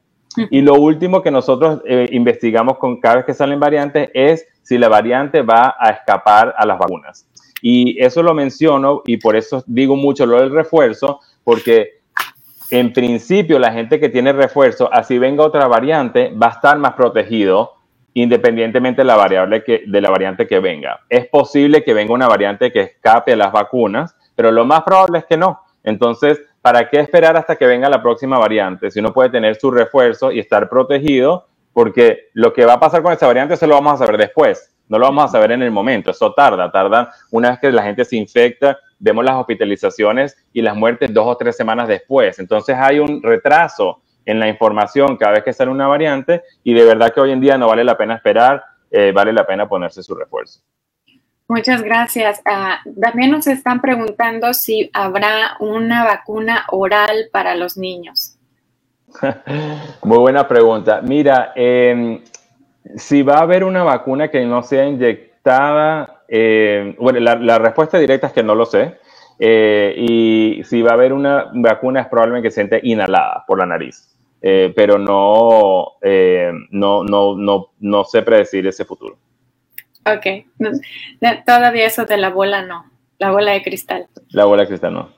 Y 0.49 0.61
lo 0.61 0.75
último 0.75 1.21
que 1.21 1.31
nosotros 1.31 1.81
eh, 1.85 2.07
investigamos 2.11 2.77
con 2.77 2.99
cada 2.99 3.17
vez 3.17 3.25
que 3.25 3.33
salen 3.33 3.59
variantes 3.59 4.09
es 4.13 4.47
si 4.63 4.79
la 4.79 4.89
variante 4.89 5.43
va 5.43 5.75
a 5.79 5.91
escapar 5.91 6.55
a 6.57 6.65
las 6.65 6.79
vacunas. 6.79 7.27
Y 7.61 8.01
eso 8.03 8.23
lo 8.23 8.33
menciono 8.33 9.03
y 9.05 9.17
por 9.17 9.35
eso 9.35 9.63
digo 9.67 9.95
mucho 9.95 10.25
lo 10.25 10.39
del 10.39 10.51
refuerzo, 10.51 11.19
porque 11.43 11.98
en 12.71 12.93
principio 12.93 13.59
la 13.59 13.71
gente 13.71 13.99
que 13.99 14.09
tiene 14.09 14.33
refuerzo, 14.33 14.89
así 14.91 15.17
venga 15.17 15.43
otra 15.43 15.67
variante, 15.67 16.31
va 16.31 16.47
a 16.47 16.51
estar 16.51 16.77
más 16.77 16.93
protegido 16.93 17.73
independientemente 18.13 19.01
de 19.01 19.05
la, 19.05 19.15
variable 19.15 19.63
que, 19.63 19.83
de 19.85 20.01
la 20.01 20.09
variante 20.09 20.47
que 20.47 20.59
venga. 20.59 20.99
Es 21.09 21.27
posible 21.27 21.83
que 21.83 21.93
venga 21.93 22.13
una 22.13 22.27
variante 22.27 22.71
que 22.71 22.81
escape 22.81 23.33
a 23.33 23.37
las 23.37 23.51
vacunas, 23.51 24.15
pero 24.35 24.51
lo 24.51 24.65
más 24.65 24.83
probable 24.83 25.19
es 25.19 25.25
que 25.25 25.37
no. 25.37 25.61
Entonces, 25.83 26.41
¿para 26.61 26.89
qué 26.89 26.99
esperar 26.99 27.37
hasta 27.37 27.55
que 27.55 27.65
venga 27.65 27.89
la 27.89 28.01
próxima 28.01 28.37
variante? 28.37 28.91
Si 28.91 28.99
uno 28.99 29.13
puede 29.13 29.29
tener 29.29 29.55
su 29.55 29.71
refuerzo 29.71 30.31
y 30.31 30.39
estar 30.39 30.69
protegido, 30.69 31.47
porque 31.71 32.29
lo 32.33 32.51
que 32.51 32.65
va 32.65 32.73
a 32.73 32.79
pasar 32.79 33.01
con 33.01 33.13
esa 33.13 33.27
variante 33.27 33.55
se 33.55 33.67
lo 33.67 33.75
vamos 33.75 33.93
a 33.93 34.05
saber 34.05 34.17
después, 34.17 34.75
no 34.89 34.97
lo 34.97 35.05
vamos 35.05 35.25
a 35.25 35.27
saber 35.29 35.51
en 35.51 35.61
el 35.61 35.71
momento, 35.71 36.11
eso 36.11 36.33
tarda, 36.33 36.71
tarda 36.71 37.11
una 37.31 37.51
vez 37.51 37.59
que 37.59 37.71
la 37.71 37.83
gente 37.83 38.03
se 38.03 38.17
infecta 38.17 38.77
vemos 38.99 39.25
las 39.25 39.35
hospitalizaciones 39.35 40.37
y 40.53 40.61
las 40.61 40.75
muertes 40.75 41.13
dos 41.13 41.25
o 41.27 41.37
tres 41.37 41.55
semanas 41.55 41.87
después. 41.87 42.37
Entonces 42.39 42.75
hay 42.77 42.99
un 42.99 43.23
retraso 43.23 44.01
en 44.25 44.39
la 44.39 44.47
información 44.47 45.17
cada 45.17 45.33
vez 45.33 45.43
que 45.43 45.53
sale 45.53 45.71
una 45.71 45.87
variante 45.87 46.43
y 46.63 46.73
de 46.73 46.83
verdad 46.83 47.11
que 47.13 47.21
hoy 47.21 47.31
en 47.31 47.41
día 47.41 47.57
no 47.57 47.67
vale 47.67 47.83
la 47.83 47.97
pena 47.97 48.15
esperar, 48.15 48.63
eh, 48.91 49.11
vale 49.11 49.33
la 49.33 49.45
pena 49.47 49.67
ponerse 49.67 50.03
su 50.03 50.13
refuerzo. 50.13 50.61
Muchas 51.47 51.81
gracias. 51.81 52.41
Ah, 52.45 52.79
también 53.01 53.31
nos 53.31 53.47
están 53.47 53.81
preguntando 53.81 54.53
si 54.53 54.91
habrá 54.93 55.57
una 55.59 56.05
vacuna 56.05 56.65
oral 56.69 57.29
para 57.31 57.55
los 57.55 57.75
niños. 57.75 58.37
Muy 60.03 60.17
buena 60.19 60.47
pregunta. 60.47 61.01
Mira, 61.01 61.53
em, 61.55 62.21
si 62.95 63.23
va 63.23 63.37
a 63.37 63.41
haber 63.41 63.63
una 63.63 63.83
vacuna 63.83 64.29
que 64.29 64.45
no 64.45 64.61
sea 64.61 64.85
inyectada 64.85 66.18
eh, 66.29 66.95
bueno, 66.99 67.19
la, 67.19 67.57
respuesta 67.57 67.97
directa 67.97 68.27
es 68.27 68.33
que 68.33 68.43
no 68.43 68.55
lo 68.55 68.65
sé. 68.65 68.97
Eh, 69.39 69.95
y 69.97 70.63
si 70.65 70.81
va 70.81 70.91
a 70.91 70.93
haber 70.95 71.13
una 71.13 71.49
vacuna 71.53 72.01
es 72.01 72.07
probablemente 72.07 72.47
que 72.47 72.51
se 72.51 72.55
siente 72.55 72.79
inhalada 72.83 73.43
por 73.47 73.57
la 73.57 73.65
nariz. 73.65 74.15
Eh, 74.41 74.71
pero 74.75 74.97
no, 74.97 75.93
no, 76.71 77.03
no, 77.03 77.35
no, 77.35 77.67
no 77.79 78.03
sé 78.03 78.21
predecir 78.21 78.67
ese 78.67 78.85
futuro. 78.85 79.17
Ok. 80.05 80.45
todavía 81.45 81.85
eso 81.85 82.05
de 82.05 82.17
la 82.17 82.29
bola 82.29 82.65
no. 82.65 82.85
La 83.17 83.31
bola 83.31 83.51
de 83.51 83.61
cristal. 83.61 84.07
La 84.29 84.45
bola 84.45 84.63
de 84.63 84.67
cristal 84.69 84.93
no. 84.93 85.09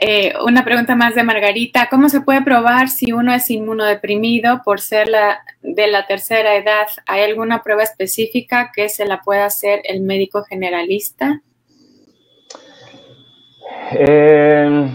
Eh, 0.00 0.32
una 0.44 0.64
pregunta 0.64 0.94
más 0.94 1.14
de 1.14 1.24
Margarita. 1.24 1.88
¿Cómo 1.90 2.08
se 2.08 2.20
puede 2.20 2.42
probar 2.42 2.88
si 2.88 3.12
uno 3.12 3.34
es 3.34 3.50
inmunodeprimido 3.50 4.62
por 4.64 4.80
ser 4.80 5.08
la, 5.08 5.40
de 5.62 5.88
la 5.88 6.06
tercera 6.06 6.54
edad? 6.54 6.86
¿Hay 7.06 7.22
alguna 7.22 7.62
prueba 7.62 7.82
específica 7.82 8.70
que 8.72 8.88
se 8.88 9.06
la 9.06 9.20
pueda 9.22 9.46
hacer 9.46 9.80
el 9.84 10.02
médico 10.02 10.44
generalista? 10.44 11.42
Eh, 13.90 14.88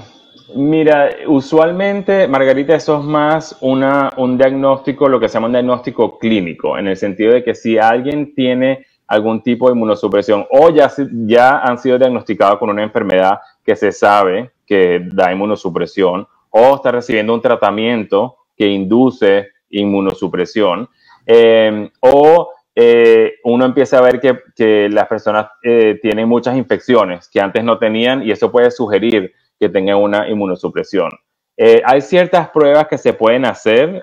mira, 0.55 1.09
usualmente, 1.27 2.27
Margarita, 2.27 2.75
eso 2.75 2.99
es 2.99 3.03
más 3.03 3.57
una, 3.59 4.09
un 4.15 4.37
diagnóstico, 4.37 5.09
lo 5.09 5.19
que 5.19 5.27
se 5.27 5.33
llama 5.33 5.47
un 5.47 5.53
diagnóstico 5.53 6.17
clínico, 6.17 6.77
en 6.77 6.87
el 6.87 6.95
sentido 6.95 7.33
de 7.33 7.43
que 7.43 7.55
si 7.55 7.77
alguien 7.77 8.33
tiene 8.33 8.85
algún 9.13 9.43
tipo 9.43 9.67
de 9.67 9.75
inmunosupresión 9.75 10.45
o 10.49 10.69
ya, 10.71 10.91
ya 11.27 11.59
han 11.59 11.77
sido 11.77 11.99
diagnosticados 11.99 12.57
con 12.57 12.71
una 12.71 12.81
enfermedad 12.81 13.39
que 13.63 13.75
se 13.75 13.91
sabe 13.91 14.51
que 14.65 15.07
da 15.13 15.31
inmunosupresión 15.31 16.27
o 16.49 16.75
está 16.75 16.91
recibiendo 16.91 17.33
un 17.33 17.41
tratamiento 17.41 18.37
que 18.57 18.67
induce 18.67 19.49
inmunosupresión 19.69 20.89
em, 21.27 21.89
o 21.99 22.49
eh, 22.75 23.33
uno 23.43 23.65
empieza 23.65 23.99
a 23.99 24.01
ver 24.01 24.19
que, 24.19 24.89
las 24.89 25.07
personas 25.07 25.47
eh, 25.61 25.99
tienen 26.01 26.27
muchas 26.27 26.57
infecciones 26.57 27.29
que 27.29 27.39
antes 27.39 27.63
no 27.63 27.77
tenían 27.77 28.23
y 28.23 28.31
eso 28.31 28.51
puede 28.51 28.71
sugerir 28.71 29.31
que 29.59 29.69
tengan 29.69 29.97
una 29.97 30.27
inmunosupresión. 30.27 31.11
Eh, 31.55 31.83
hay 31.85 32.01
ciertas 32.01 32.49
pruebas 32.49 32.87
que 32.87 32.97
se 32.97 33.13
pueden 33.13 33.45
hacer 33.45 34.01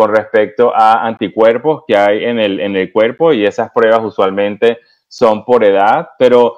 con 0.00 0.14
respecto 0.14 0.74
a 0.74 1.06
anticuerpos 1.06 1.82
que 1.86 1.94
hay 1.94 2.24
en 2.24 2.38
el, 2.38 2.58
en 2.58 2.74
el 2.74 2.90
cuerpo 2.90 3.34
y 3.34 3.44
esas 3.44 3.70
pruebas 3.70 4.02
usualmente 4.02 4.78
son 5.08 5.44
por 5.44 5.62
edad, 5.62 6.08
pero 6.18 6.56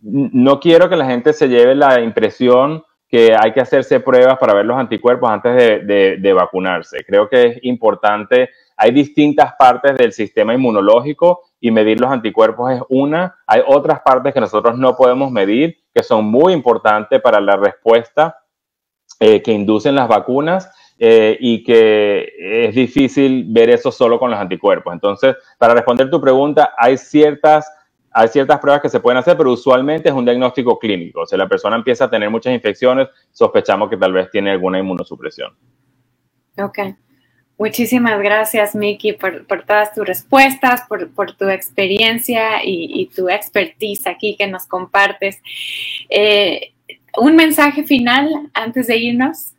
no 0.00 0.58
quiero 0.60 0.88
que 0.88 0.96
la 0.96 1.04
gente 1.04 1.34
se 1.34 1.46
lleve 1.50 1.74
la 1.74 2.00
impresión 2.00 2.82
que 3.06 3.36
hay 3.38 3.52
que 3.52 3.60
hacerse 3.60 4.00
pruebas 4.00 4.38
para 4.38 4.54
ver 4.54 4.64
los 4.64 4.78
anticuerpos 4.78 5.28
antes 5.28 5.54
de, 5.86 6.32
vacunarse. 6.32 7.04
Creo 7.06 7.28
que 7.28 7.42
es 7.48 7.58
importante, 7.64 8.48
hay 8.78 8.92
distintas 8.92 9.52
partes 9.58 9.98
del 9.98 10.14
sistema 10.14 10.54
inmunológico 10.54 11.42
y 11.60 11.70
medir 11.70 12.00
los 12.00 12.10
anticuerpos 12.10 12.72
es 12.72 12.80
una. 12.88 13.36
Hay 13.46 13.60
otras 13.66 14.00
partes 14.00 14.32
que 14.32 14.40
nosotros 14.40 14.78
no 14.78 14.96
podemos 14.96 15.30
medir 15.30 15.76
que 15.94 16.02
son 16.02 16.24
muy 16.24 16.54
importantes 16.54 17.20
para 17.20 17.42
la 17.42 17.56
respuesta 17.56 18.38
eh, 19.18 19.42
que 19.42 19.52
inducen 19.52 19.96
las 19.96 20.08
vacunas 20.08 20.72
eh, 21.02 21.38
y 21.40 21.64
que 21.64 22.30
es 22.66 22.74
difícil 22.74 23.46
ver 23.48 23.70
eso 23.70 23.90
solo 23.90 24.18
con 24.18 24.30
los 24.30 24.38
anticuerpos. 24.38 24.92
Entonces, 24.92 25.34
para 25.56 25.72
responder 25.72 26.10
tu 26.10 26.20
pregunta, 26.20 26.74
hay 26.76 26.98
ciertas, 26.98 27.72
hay 28.10 28.28
ciertas 28.28 28.58
pruebas 28.58 28.82
que 28.82 28.90
se 28.90 29.00
pueden 29.00 29.16
hacer, 29.16 29.34
pero 29.34 29.50
usualmente 29.50 30.10
es 30.10 30.14
un 30.14 30.26
diagnóstico 30.26 30.78
clínico. 30.78 31.22
O 31.22 31.26
sea, 31.26 31.38
la 31.38 31.48
persona 31.48 31.76
empieza 31.76 32.04
a 32.04 32.10
tener 32.10 32.28
muchas 32.28 32.52
infecciones, 32.52 33.08
sospechamos 33.32 33.88
que 33.88 33.96
tal 33.96 34.12
vez 34.12 34.30
tiene 34.30 34.50
alguna 34.50 34.78
inmunosupresión. 34.78 35.56
Ok. 36.58 36.78
Muchísimas 37.56 38.20
gracias, 38.20 38.74
Miki, 38.74 39.14
por, 39.14 39.46
todas 39.66 39.94
tus 39.94 40.06
respuestas, 40.06 40.82
por, 40.86 41.32
tu 41.32 41.48
experiencia 41.48 42.62
y, 42.62 43.10
tu 43.16 43.30
expertise 43.30 44.06
aquí 44.06 44.36
que 44.36 44.46
nos 44.46 44.66
compartes. 44.66 45.42
Eh, 46.10 46.74
un 47.16 47.36
mensaje 47.36 47.84
final 47.84 48.50
antes 48.52 48.86
de 48.86 48.98
irnos. 48.98 49.54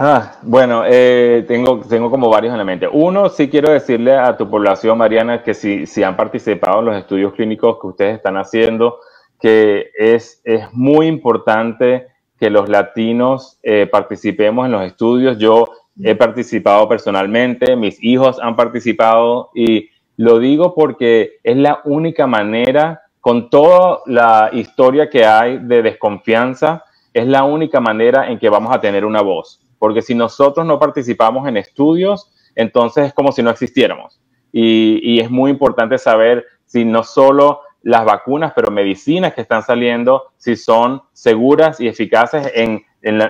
Ah, 0.00 0.36
bueno, 0.42 0.84
eh, 0.86 1.44
tengo, 1.48 1.80
tengo 1.80 2.08
como 2.08 2.30
varios 2.30 2.52
en 2.52 2.58
la 2.58 2.64
mente. 2.64 2.86
Uno, 2.90 3.28
sí 3.28 3.48
quiero 3.48 3.72
decirle 3.72 4.16
a 4.16 4.36
tu 4.36 4.48
población, 4.48 4.96
Mariana, 4.96 5.42
que 5.42 5.54
si, 5.54 5.86
si 5.86 6.04
han 6.04 6.16
participado 6.16 6.78
en 6.78 6.84
los 6.84 6.96
estudios 6.96 7.32
clínicos 7.32 7.78
que 7.80 7.86
ustedes 7.88 8.16
están 8.16 8.36
haciendo, 8.36 9.00
que 9.40 9.90
es, 9.98 10.40
es 10.44 10.72
muy 10.72 11.06
importante 11.06 12.06
que 12.38 12.48
los 12.48 12.68
latinos 12.68 13.58
eh, 13.62 13.88
participemos 13.90 14.66
en 14.66 14.72
los 14.72 14.82
estudios. 14.84 15.36
Yo 15.38 15.66
he 16.00 16.14
participado 16.14 16.88
personalmente, 16.88 17.74
mis 17.74 18.02
hijos 18.02 18.38
han 18.40 18.54
participado 18.54 19.50
y 19.52 19.90
lo 20.16 20.38
digo 20.38 20.74
porque 20.74 21.38
es 21.42 21.56
la 21.56 21.80
única 21.84 22.26
manera, 22.26 23.02
con 23.20 23.50
toda 23.50 24.00
la 24.06 24.50
historia 24.52 25.10
que 25.10 25.26
hay 25.26 25.58
de 25.58 25.82
desconfianza, 25.82 26.84
es 27.12 27.26
la 27.26 27.44
única 27.44 27.80
manera 27.80 28.30
en 28.30 28.38
que 28.38 28.48
vamos 28.48 28.74
a 28.74 28.80
tener 28.80 29.04
una 29.04 29.22
voz 29.22 29.60
porque 29.78 30.02
si 30.02 30.14
nosotros 30.14 30.66
no 30.66 30.78
participamos 30.78 31.46
en 31.48 31.56
estudios, 31.56 32.32
entonces 32.54 33.06
es 33.06 33.14
como 33.14 33.32
si 33.32 33.42
no 33.42 33.50
existiéramos. 33.50 34.20
Y, 34.52 35.20
es 35.20 35.30
muy 35.30 35.50
importante 35.50 35.98
saber 35.98 36.44
si 36.64 36.84
no 36.84 37.04
solo 37.04 37.60
las 37.82 38.04
vacunas, 38.04 38.52
pero 38.56 38.70
medicinas 38.70 39.34
que 39.34 39.42
están 39.42 39.62
saliendo, 39.62 40.32
si 40.36 40.56
son 40.56 41.02
seguras 41.12 41.80
y 41.80 41.88
eficaces 41.88 42.50
en, 42.54 42.82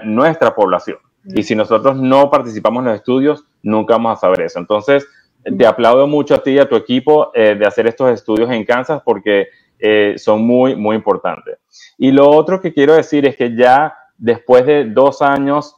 nuestra 0.05 0.55
población. 0.55 0.97
Y 1.25 1.43
si 1.43 1.55
nosotros 1.55 1.97
no 1.97 2.31
participamos 2.31 2.81
en 2.81 2.87
los 2.87 2.95
estudios, 2.95 3.45
nunca 3.63 3.95
vamos 3.95 4.17
a 4.17 4.21
saber 4.21 4.41
eso. 4.41 4.59
Entonces, 4.59 5.07
te 5.45 5.67
aplaudo 5.67 6.07
mucho 6.07 6.35
a 6.35 6.43
ti 6.43 6.53
y 6.53 6.59
a 6.59 6.69
tu 6.69 6.75
equipo 6.75 7.31
eh, 7.35 7.55
de 7.55 7.67
hacer 7.67 7.87
estos 7.87 8.11
estudios 8.11 8.51
en 8.51 8.65
Kansas 8.65 9.03
porque 9.05 9.49
eh, 9.79 10.15
son 10.17 10.45
muy, 10.45 10.75
muy 10.75 10.97
importantes. 10.97 11.59
Y 11.97 12.11
lo 12.11 12.29
otro 12.29 12.61
que 12.61 12.73
quiero 12.73 12.95
decir 12.95 13.27
es 13.27 13.37
que 13.37 13.55
ya 13.55 13.95
después 14.17 14.67
de 14.67 14.85
dos 14.85 15.23
años 15.23 15.77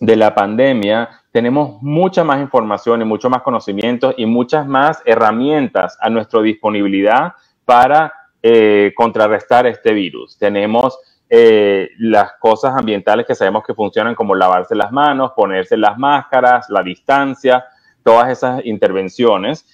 de 0.00 0.16
la 0.16 0.34
pandemia, 0.34 1.08
tenemos 1.32 1.80
mucha 1.82 2.22
más 2.24 2.40
información 2.40 3.00
y 3.00 3.04
mucho 3.04 3.30
más 3.30 3.42
conocimiento 3.42 4.12
y 4.16 4.26
muchas 4.26 4.66
más 4.66 5.00
herramientas 5.06 5.96
a 6.00 6.10
nuestra 6.10 6.42
disponibilidad 6.42 7.32
para 7.64 8.12
eh, 8.42 8.92
contrarrestar 8.94 9.66
este 9.66 9.94
virus. 9.94 10.36
Tenemos 10.38 10.98
eh, 11.30 11.88
las 11.98 12.32
cosas 12.38 12.74
ambientales 12.76 13.26
que 13.26 13.34
sabemos 13.34 13.64
que 13.66 13.72
funcionan 13.72 14.14
como 14.14 14.34
lavarse 14.34 14.74
las 14.74 14.92
manos, 14.92 15.32
ponerse 15.34 15.76
las 15.78 15.96
máscaras, 15.96 16.68
la 16.68 16.82
distancia, 16.82 17.64
todas 18.02 18.28
esas 18.28 18.64
intervenciones. 18.66 19.66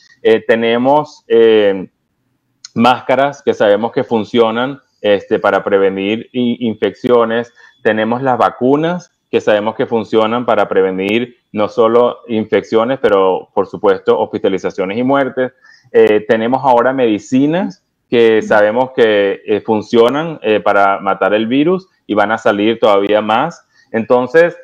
Tenemos 0.47 1.25
máscaras 2.81 3.43
que 3.43 3.55
sabemos 3.55 3.93
que 3.93 4.05
funcionan 4.05 4.81
este, 5.01 5.39
para 5.39 5.63
prevenir 5.63 6.29
infecciones. 6.33 7.53
Tenemos 7.83 8.23
las 8.23 8.39
vacunas 8.39 9.11
que 9.31 9.41
sabemos 9.41 9.77
que 9.77 9.87
funcionan 9.87 10.45
para 10.45 10.69
prevenir 10.69 11.37
no 11.53 11.69
solo 11.69 12.19
infecciones, 12.27 12.99
pero 13.01 13.49
por 13.55 13.67
supuesto 13.67 14.19
hospitalizaciones 14.19 14.99
y 14.99 15.03
muertes. 15.03 15.53
Eh, 15.93 16.25
tenemos 16.29 16.63
ahora 16.65 16.93
medicinas 16.93 17.85
que 18.09 18.43
sabemos 18.43 18.91
que 18.91 19.41
eh, 19.47 19.61
funcionan 19.61 20.41
eh, 20.43 20.59
para 20.59 20.99
matar 20.99 21.33
el 21.33 21.47
virus 21.47 21.89
y 22.07 22.15
van 22.15 22.33
a 22.33 22.39
salir 22.39 22.81
todavía 22.81 23.21
más. 23.21 23.65
Entonces, 23.93 24.57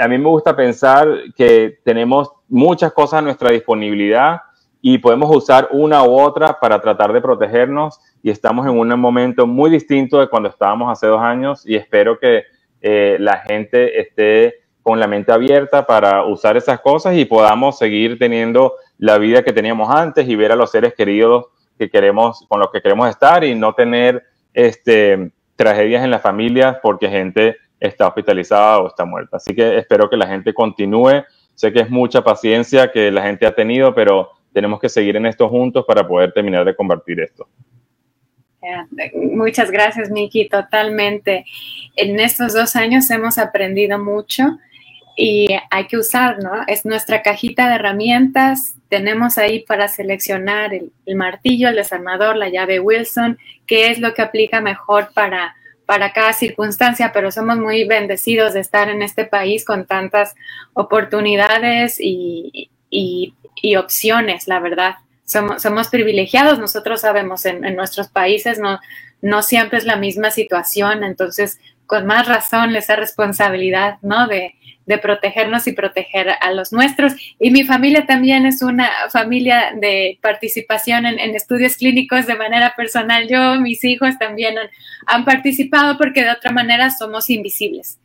a 0.00 0.08
mí 0.08 0.18
me 0.18 0.28
gusta 0.28 0.54
pensar 0.54 1.08
que 1.36 1.78
tenemos 1.84 2.30
muchas 2.48 2.92
cosas 2.92 3.20
a 3.20 3.22
nuestra 3.22 3.50
disponibilidad 3.50 4.40
y 4.82 4.98
podemos 4.98 5.34
usar 5.34 5.68
una 5.72 6.02
u 6.04 6.18
otra 6.18 6.58
para 6.58 6.80
tratar 6.80 7.12
de 7.12 7.20
protegernos 7.20 8.00
y 8.22 8.30
estamos 8.30 8.66
en 8.66 8.78
un 8.78 8.88
momento 8.98 9.46
muy 9.46 9.70
distinto 9.70 10.18
de 10.18 10.28
cuando 10.28 10.48
estábamos 10.48 10.90
hace 10.90 11.06
dos 11.06 11.20
años 11.20 11.66
y 11.66 11.76
espero 11.76 12.18
que 12.18 12.44
eh, 12.80 13.16
la 13.20 13.38
gente 13.38 14.00
esté 14.00 14.60
con 14.82 14.98
la 14.98 15.06
mente 15.06 15.32
abierta 15.32 15.86
para 15.86 16.24
usar 16.24 16.56
esas 16.56 16.80
cosas 16.80 17.14
y 17.14 17.26
podamos 17.26 17.78
seguir 17.78 18.18
teniendo 18.18 18.74
la 18.98 19.18
vida 19.18 19.42
que 19.42 19.52
teníamos 19.52 19.90
antes 19.90 20.28
y 20.28 20.36
ver 20.36 20.52
a 20.52 20.56
los 20.56 20.70
seres 20.70 20.94
queridos 20.94 21.46
que 21.78 21.90
queremos, 21.90 22.46
con 22.48 22.60
los 22.60 22.70
que 22.70 22.80
queremos 22.80 23.08
estar 23.08 23.44
y 23.44 23.54
no 23.54 23.74
tener 23.74 24.24
este, 24.54 25.30
tragedias 25.56 26.02
en 26.02 26.10
las 26.10 26.22
familias 26.22 26.78
porque 26.82 27.08
gente 27.08 27.56
está 27.78 28.08
hospitalizada 28.08 28.78
o 28.80 28.88
está 28.88 29.04
muerta. 29.04 29.36
Así 29.36 29.54
que 29.54 29.78
espero 29.78 30.08
que 30.08 30.16
la 30.16 30.26
gente 30.26 30.52
continúe. 30.54 31.24
Sé 31.54 31.72
que 31.72 31.80
es 31.80 31.90
mucha 31.90 32.22
paciencia 32.22 32.90
que 32.90 33.10
la 33.10 33.22
gente 33.22 33.46
ha 33.46 33.54
tenido, 33.54 33.94
pero 33.94 34.30
tenemos 34.52 34.80
que 34.80 34.88
seguir 34.88 35.16
en 35.16 35.26
esto 35.26 35.48
juntos 35.48 35.84
para 35.86 36.06
poder 36.06 36.32
terminar 36.32 36.64
de 36.64 36.74
combatir 36.74 37.20
esto. 37.20 37.48
Muchas 39.14 39.70
gracias, 39.70 40.10
Miki, 40.10 40.48
totalmente. 40.48 41.44
En 41.96 42.20
estos 42.20 42.52
dos 42.52 42.76
años 42.76 43.10
hemos 43.10 43.38
aprendido 43.38 43.98
mucho 43.98 44.58
y 45.16 45.48
hay 45.70 45.86
que 45.86 45.96
usar, 45.96 46.42
¿no? 46.42 46.52
Es 46.66 46.84
nuestra 46.84 47.22
cajita 47.22 47.68
de 47.68 47.76
herramientas. 47.76 48.74
Tenemos 48.88 49.38
ahí 49.38 49.60
para 49.60 49.88
seleccionar 49.88 50.72
el, 50.74 51.16
martillo, 51.16 51.68
el 51.68 51.76
desarmador, 51.76 52.36
la 52.36 52.48
llave 52.48 52.80
Wilson, 52.80 53.38
qué 53.66 53.90
es 53.90 53.98
lo 53.98 54.14
que 54.14 54.22
aplica 54.22 54.60
mejor 54.60 55.10
para, 55.14 55.56
para 55.86 56.12
cada 56.12 56.32
circunstancia, 56.32 57.12
pero 57.12 57.30
somos 57.30 57.58
muy 57.58 57.84
bendecidos 57.84 58.52
de 58.52 58.60
estar 58.60 58.88
en 58.88 59.02
este 59.02 59.24
país 59.24 59.64
con 59.64 59.86
tantas 59.86 60.34
oportunidades 60.74 61.96
y, 61.98 62.70
y 62.90 63.34
opciones, 63.76 64.48
la 64.48 64.60
verdad 64.60 64.94
somos, 65.30 65.88
privilegiados, 65.88 66.58
nosotros 66.58 67.02
sabemos, 67.02 67.46
en, 67.46 67.76
nuestros 67.76 68.08
países 68.08 68.58
no, 68.58 68.80
no 69.22 69.42
siempre 69.42 69.78
es 69.78 69.84
la 69.84 69.96
misma 69.96 70.30
situación, 70.30 71.04
entonces 71.04 71.60
con 71.86 72.06
más 72.06 72.26
razón 72.26 72.74
esa 72.76 72.96
responsabilidad, 72.96 73.98
¿no? 74.02 74.26
De, 74.26 74.54
protegernos 75.00 75.68
y 75.68 75.72
proteger 75.72 76.30
a 76.40 76.50
los 76.50 76.72
nuestros. 76.72 77.12
Y 77.38 77.52
mi 77.52 77.62
familia 77.62 78.06
también 78.06 78.44
es 78.44 78.60
una 78.60 78.90
familia 79.12 79.72
de 79.80 80.18
participación 80.20 81.06
en, 81.06 81.36
estudios 81.36 81.76
clínicos 81.76 82.26
de 82.26 82.34
manera 82.34 82.74
personal. 82.76 83.28
Yo, 83.28 83.60
mis 83.60 83.84
hijos 83.84 84.18
también 84.18 84.56
han 85.06 85.24
participado 85.24 85.96
porque 85.96 86.24
de 86.24 86.32
otra 86.32 86.50
manera 86.50 86.90
somos 86.90 87.30
invisibles. 87.30 88.00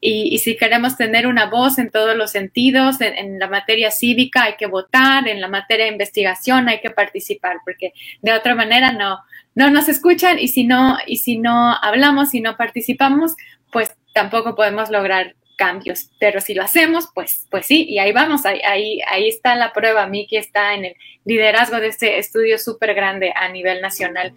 Y, 0.00 0.38
si 0.38 0.56
queremos 0.56 0.96
tener 0.96 1.26
una 1.26 1.46
voz 1.46 1.78
en 1.78 1.90
todos 1.90 2.16
los 2.16 2.30
sentidos, 2.30 3.00
en, 3.00 3.38
la 3.38 3.48
materia 3.48 3.90
cívica 3.90 4.44
hay 4.44 4.56
que 4.56 4.66
votar, 4.66 5.28
en 5.28 5.40
la 5.40 5.48
materia 5.48 5.84
de 5.84 5.92
investigación 5.92 6.68
hay 6.68 6.80
que 6.80 6.90
participar, 6.90 7.58
porque 7.64 7.92
de 8.22 8.32
otra 8.32 8.54
manera 8.54 8.92
no, 8.92 9.18
no 9.54 9.70
nos 9.70 9.88
escuchan 9.88 10.38
y 10.38 10.48
si 10.48 10.64
no, 10.64 10.96
y 11.06 11.18
si 11.18 11.36
no 11.36 11.74
hablamos 11.82 12.34
y 12.34 12.40
no 12.40 12.56
participamos, 12.56 13.34
pues 13.70 13.94
tampoco 14.14 14.54
podemos 14.54 14.90
lograr 14.90 15.34
cambios. 15.60 16.08
Pero 16.18 16.40
si 16.40 16.54
lo 16.54 16.62
hacemos, 16.62 17.10
pues, 17.14 17.46
pues 17.50 17.66
sí, 17.66 17.84
y 17.86 17.98
ahí 17.98 18.12
vamos, 18.12 18.46
ahí, 18.46 19.00
está 19.28 19.54
la 19.54 19.74
prueba. 19.74 20.06
Miki 20.06 20.38
está 20.38 20.74
en 20.74 20.86
el 20.86 20.96
liderazgo 21.26 21.76
de 21.76 21.88
este 21.88 22.18
estudio 22.18 22.58
súper 22.58 22.94
grande 22.94 23.34
a 23.36 23.48
nivel 23.50 23.82
nacional. 23.82 24.32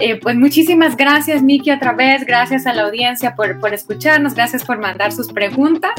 Eh, 0.00 0.16
pues 0.16 0.34
muchísimas 0.34 0.96
gracias, 0.96 1.40
Miki, 1.40 1.70
otra 1.70 1.92
vez. 1.92 2.26
Gracias 2.26 2.66
a 2.66 2.74
la 2.74 2.82
audiencia 2.82 3.36
por, 3.36 3.72
escucharnos. 3.72 4.34
Gracias 4.34 4.64
por 4.64 4.78
mandar 4.78 5.12
sus 5.12 5.32
preguntas. 5.32 5.92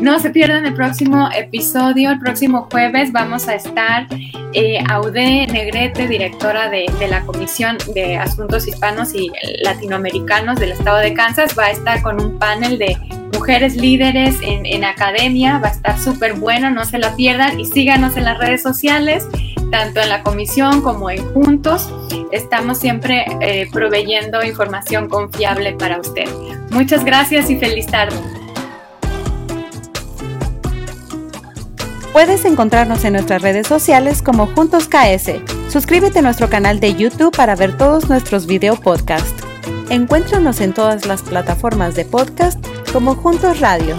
No 0.00 0.18
se 0.18 0.30
pierdan 0.30 0.66
el 0.66 0.74
próximo 0.74 1.28
episodio. 1.32 2.10
El 2.10 2.18
próximo 2.18 2.66
jueves 2.72 3.12
vamos 3.12 3.46
a 3.46 3.54
estar 3.54 4.08
eh, 4.52 4.82
Aude 4.90 5.46
Negrete, 5.46 6.08
directora 6.08 6.68
de 6.68 6.88
la 7.08 7.24
Comisión 7.24 7.78
de 7.94 8.16
Asuntos 8.16 8.66
Hispanos 8.66 9.14
y 9.14 9.30
Latinoamericanos 9.62 10.58
del 10.58 10.72
Estado 10.72 10.98
de 10.98 11.14
Kansas. 11.14 11.56
Va 11.56 11.66
a 11.66 11.70
estar 11.70 12.02
con 12.02 12.20
un 12.20 12.36
panel 12.40 12.78
de 12.78 12.96
mujeres 13.32 13.76
líderes 13.76 14.36
en, 14.42 14.84
academia. 14.84 15.58
Va 15.58 15.68
a 15.68 15.72
estar 15.72 15.98
súper 15.98 16.34
bueno, 16.34 16.70
no 16.70 16.84
se 16.84 16.98
la 16.98 17.14
pierdan 17.16 17.58
y 17.58 17.64
síganos 17.64 18.16
en 18.16 18.24
las 18.24 18.38
redes 18.38 18.62
sociales, 18.62 19.26
tanto 19.70 20.00
en 20.00 20.08
la 20.08 20.22
comisión 20.22 20.82
como 20.82 21.10
en 21.10 21.24
Juntos. 21.32 21.92
Estamos 22.32 22.78
siempre 22.78 23.24
eh, 23.40 23.68
proveyendo 23.72 24.44
información 24.44 25.08
confiable 25.08 25.72
para 25.72 25.98
usted. 25.98 26.28
Muchas 26.70 27.04
gracias 27.04 27.50
y 27.50 27.56
feliz 27.56 27.86
tarde. 27.86 28.16
Puedes 32.12 32.44
encontrarnos 32.44 33.04
en 33.04 33.12
nuestras 33.12 33.42
redes 33.42 33.66
sociales 33.66 34.22
como 34.22 34.46
Juntos 34.46 34.88
KS. 34.88 35.34
Suscríbete 35.70 36.18
a 36.18 36.22
nuestro 36.22 36.48
canal 36.48 36.80
de 36.80 36.94
YouTube 36.94 37.36
para 37.36 37.54
ver 37.54 37.76
todos 37.76 38.08
nuestros 38.08 38.46
video 38.46 38.76
podcasts. 38.76 39.44
Encuéntranos 39.90 40.60
en 40.60 40.72
todas 40.72 41.06
las 41.06 41.22
plataformas 41.22 41.94
de 41.94 42.04
podcast 42.04 42.58
como 42.92 43.14
Juntos 43.14 43.60
Radio. 43.60 43.96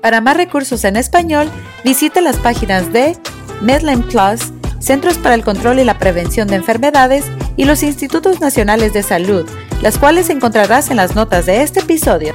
Para 0.00 0.20
más 0.20 0.36
recursos 0.36 0.84
en 0.84 0.96
español, 0.96 1.48
visite 1.84 2.20
las 2.20 2.36
páginas 2.36 2.92
de 2.92 3.16
Medline 3.60 4.02
Plus, 4.02 4.52
Centros 4.80 5.16
para 5.18 5.34
el 5.34 5.44
Control 5.44 5.78
y 5.78 5.84
la 5.84 5.98
Prevención 5.98 6.48
de 6.48 6.56
Enfermedades 6.56 7.24
y 7.56 7.64
los 7.64 7.82
Institutos 7.82 8.40
Nacionales 8.40 8.92
de 8.92 9.02
Salud, 9.02 9.48
las 9.80 9.98
cuales 9.98 10.28
encontrarás 10.28 10.90
en 10.90 10.96
las 10.96 11.14
notas 11.14 11.46
de 11.46 11.62
este 11.62 11.80
episodio. 11.80 12.34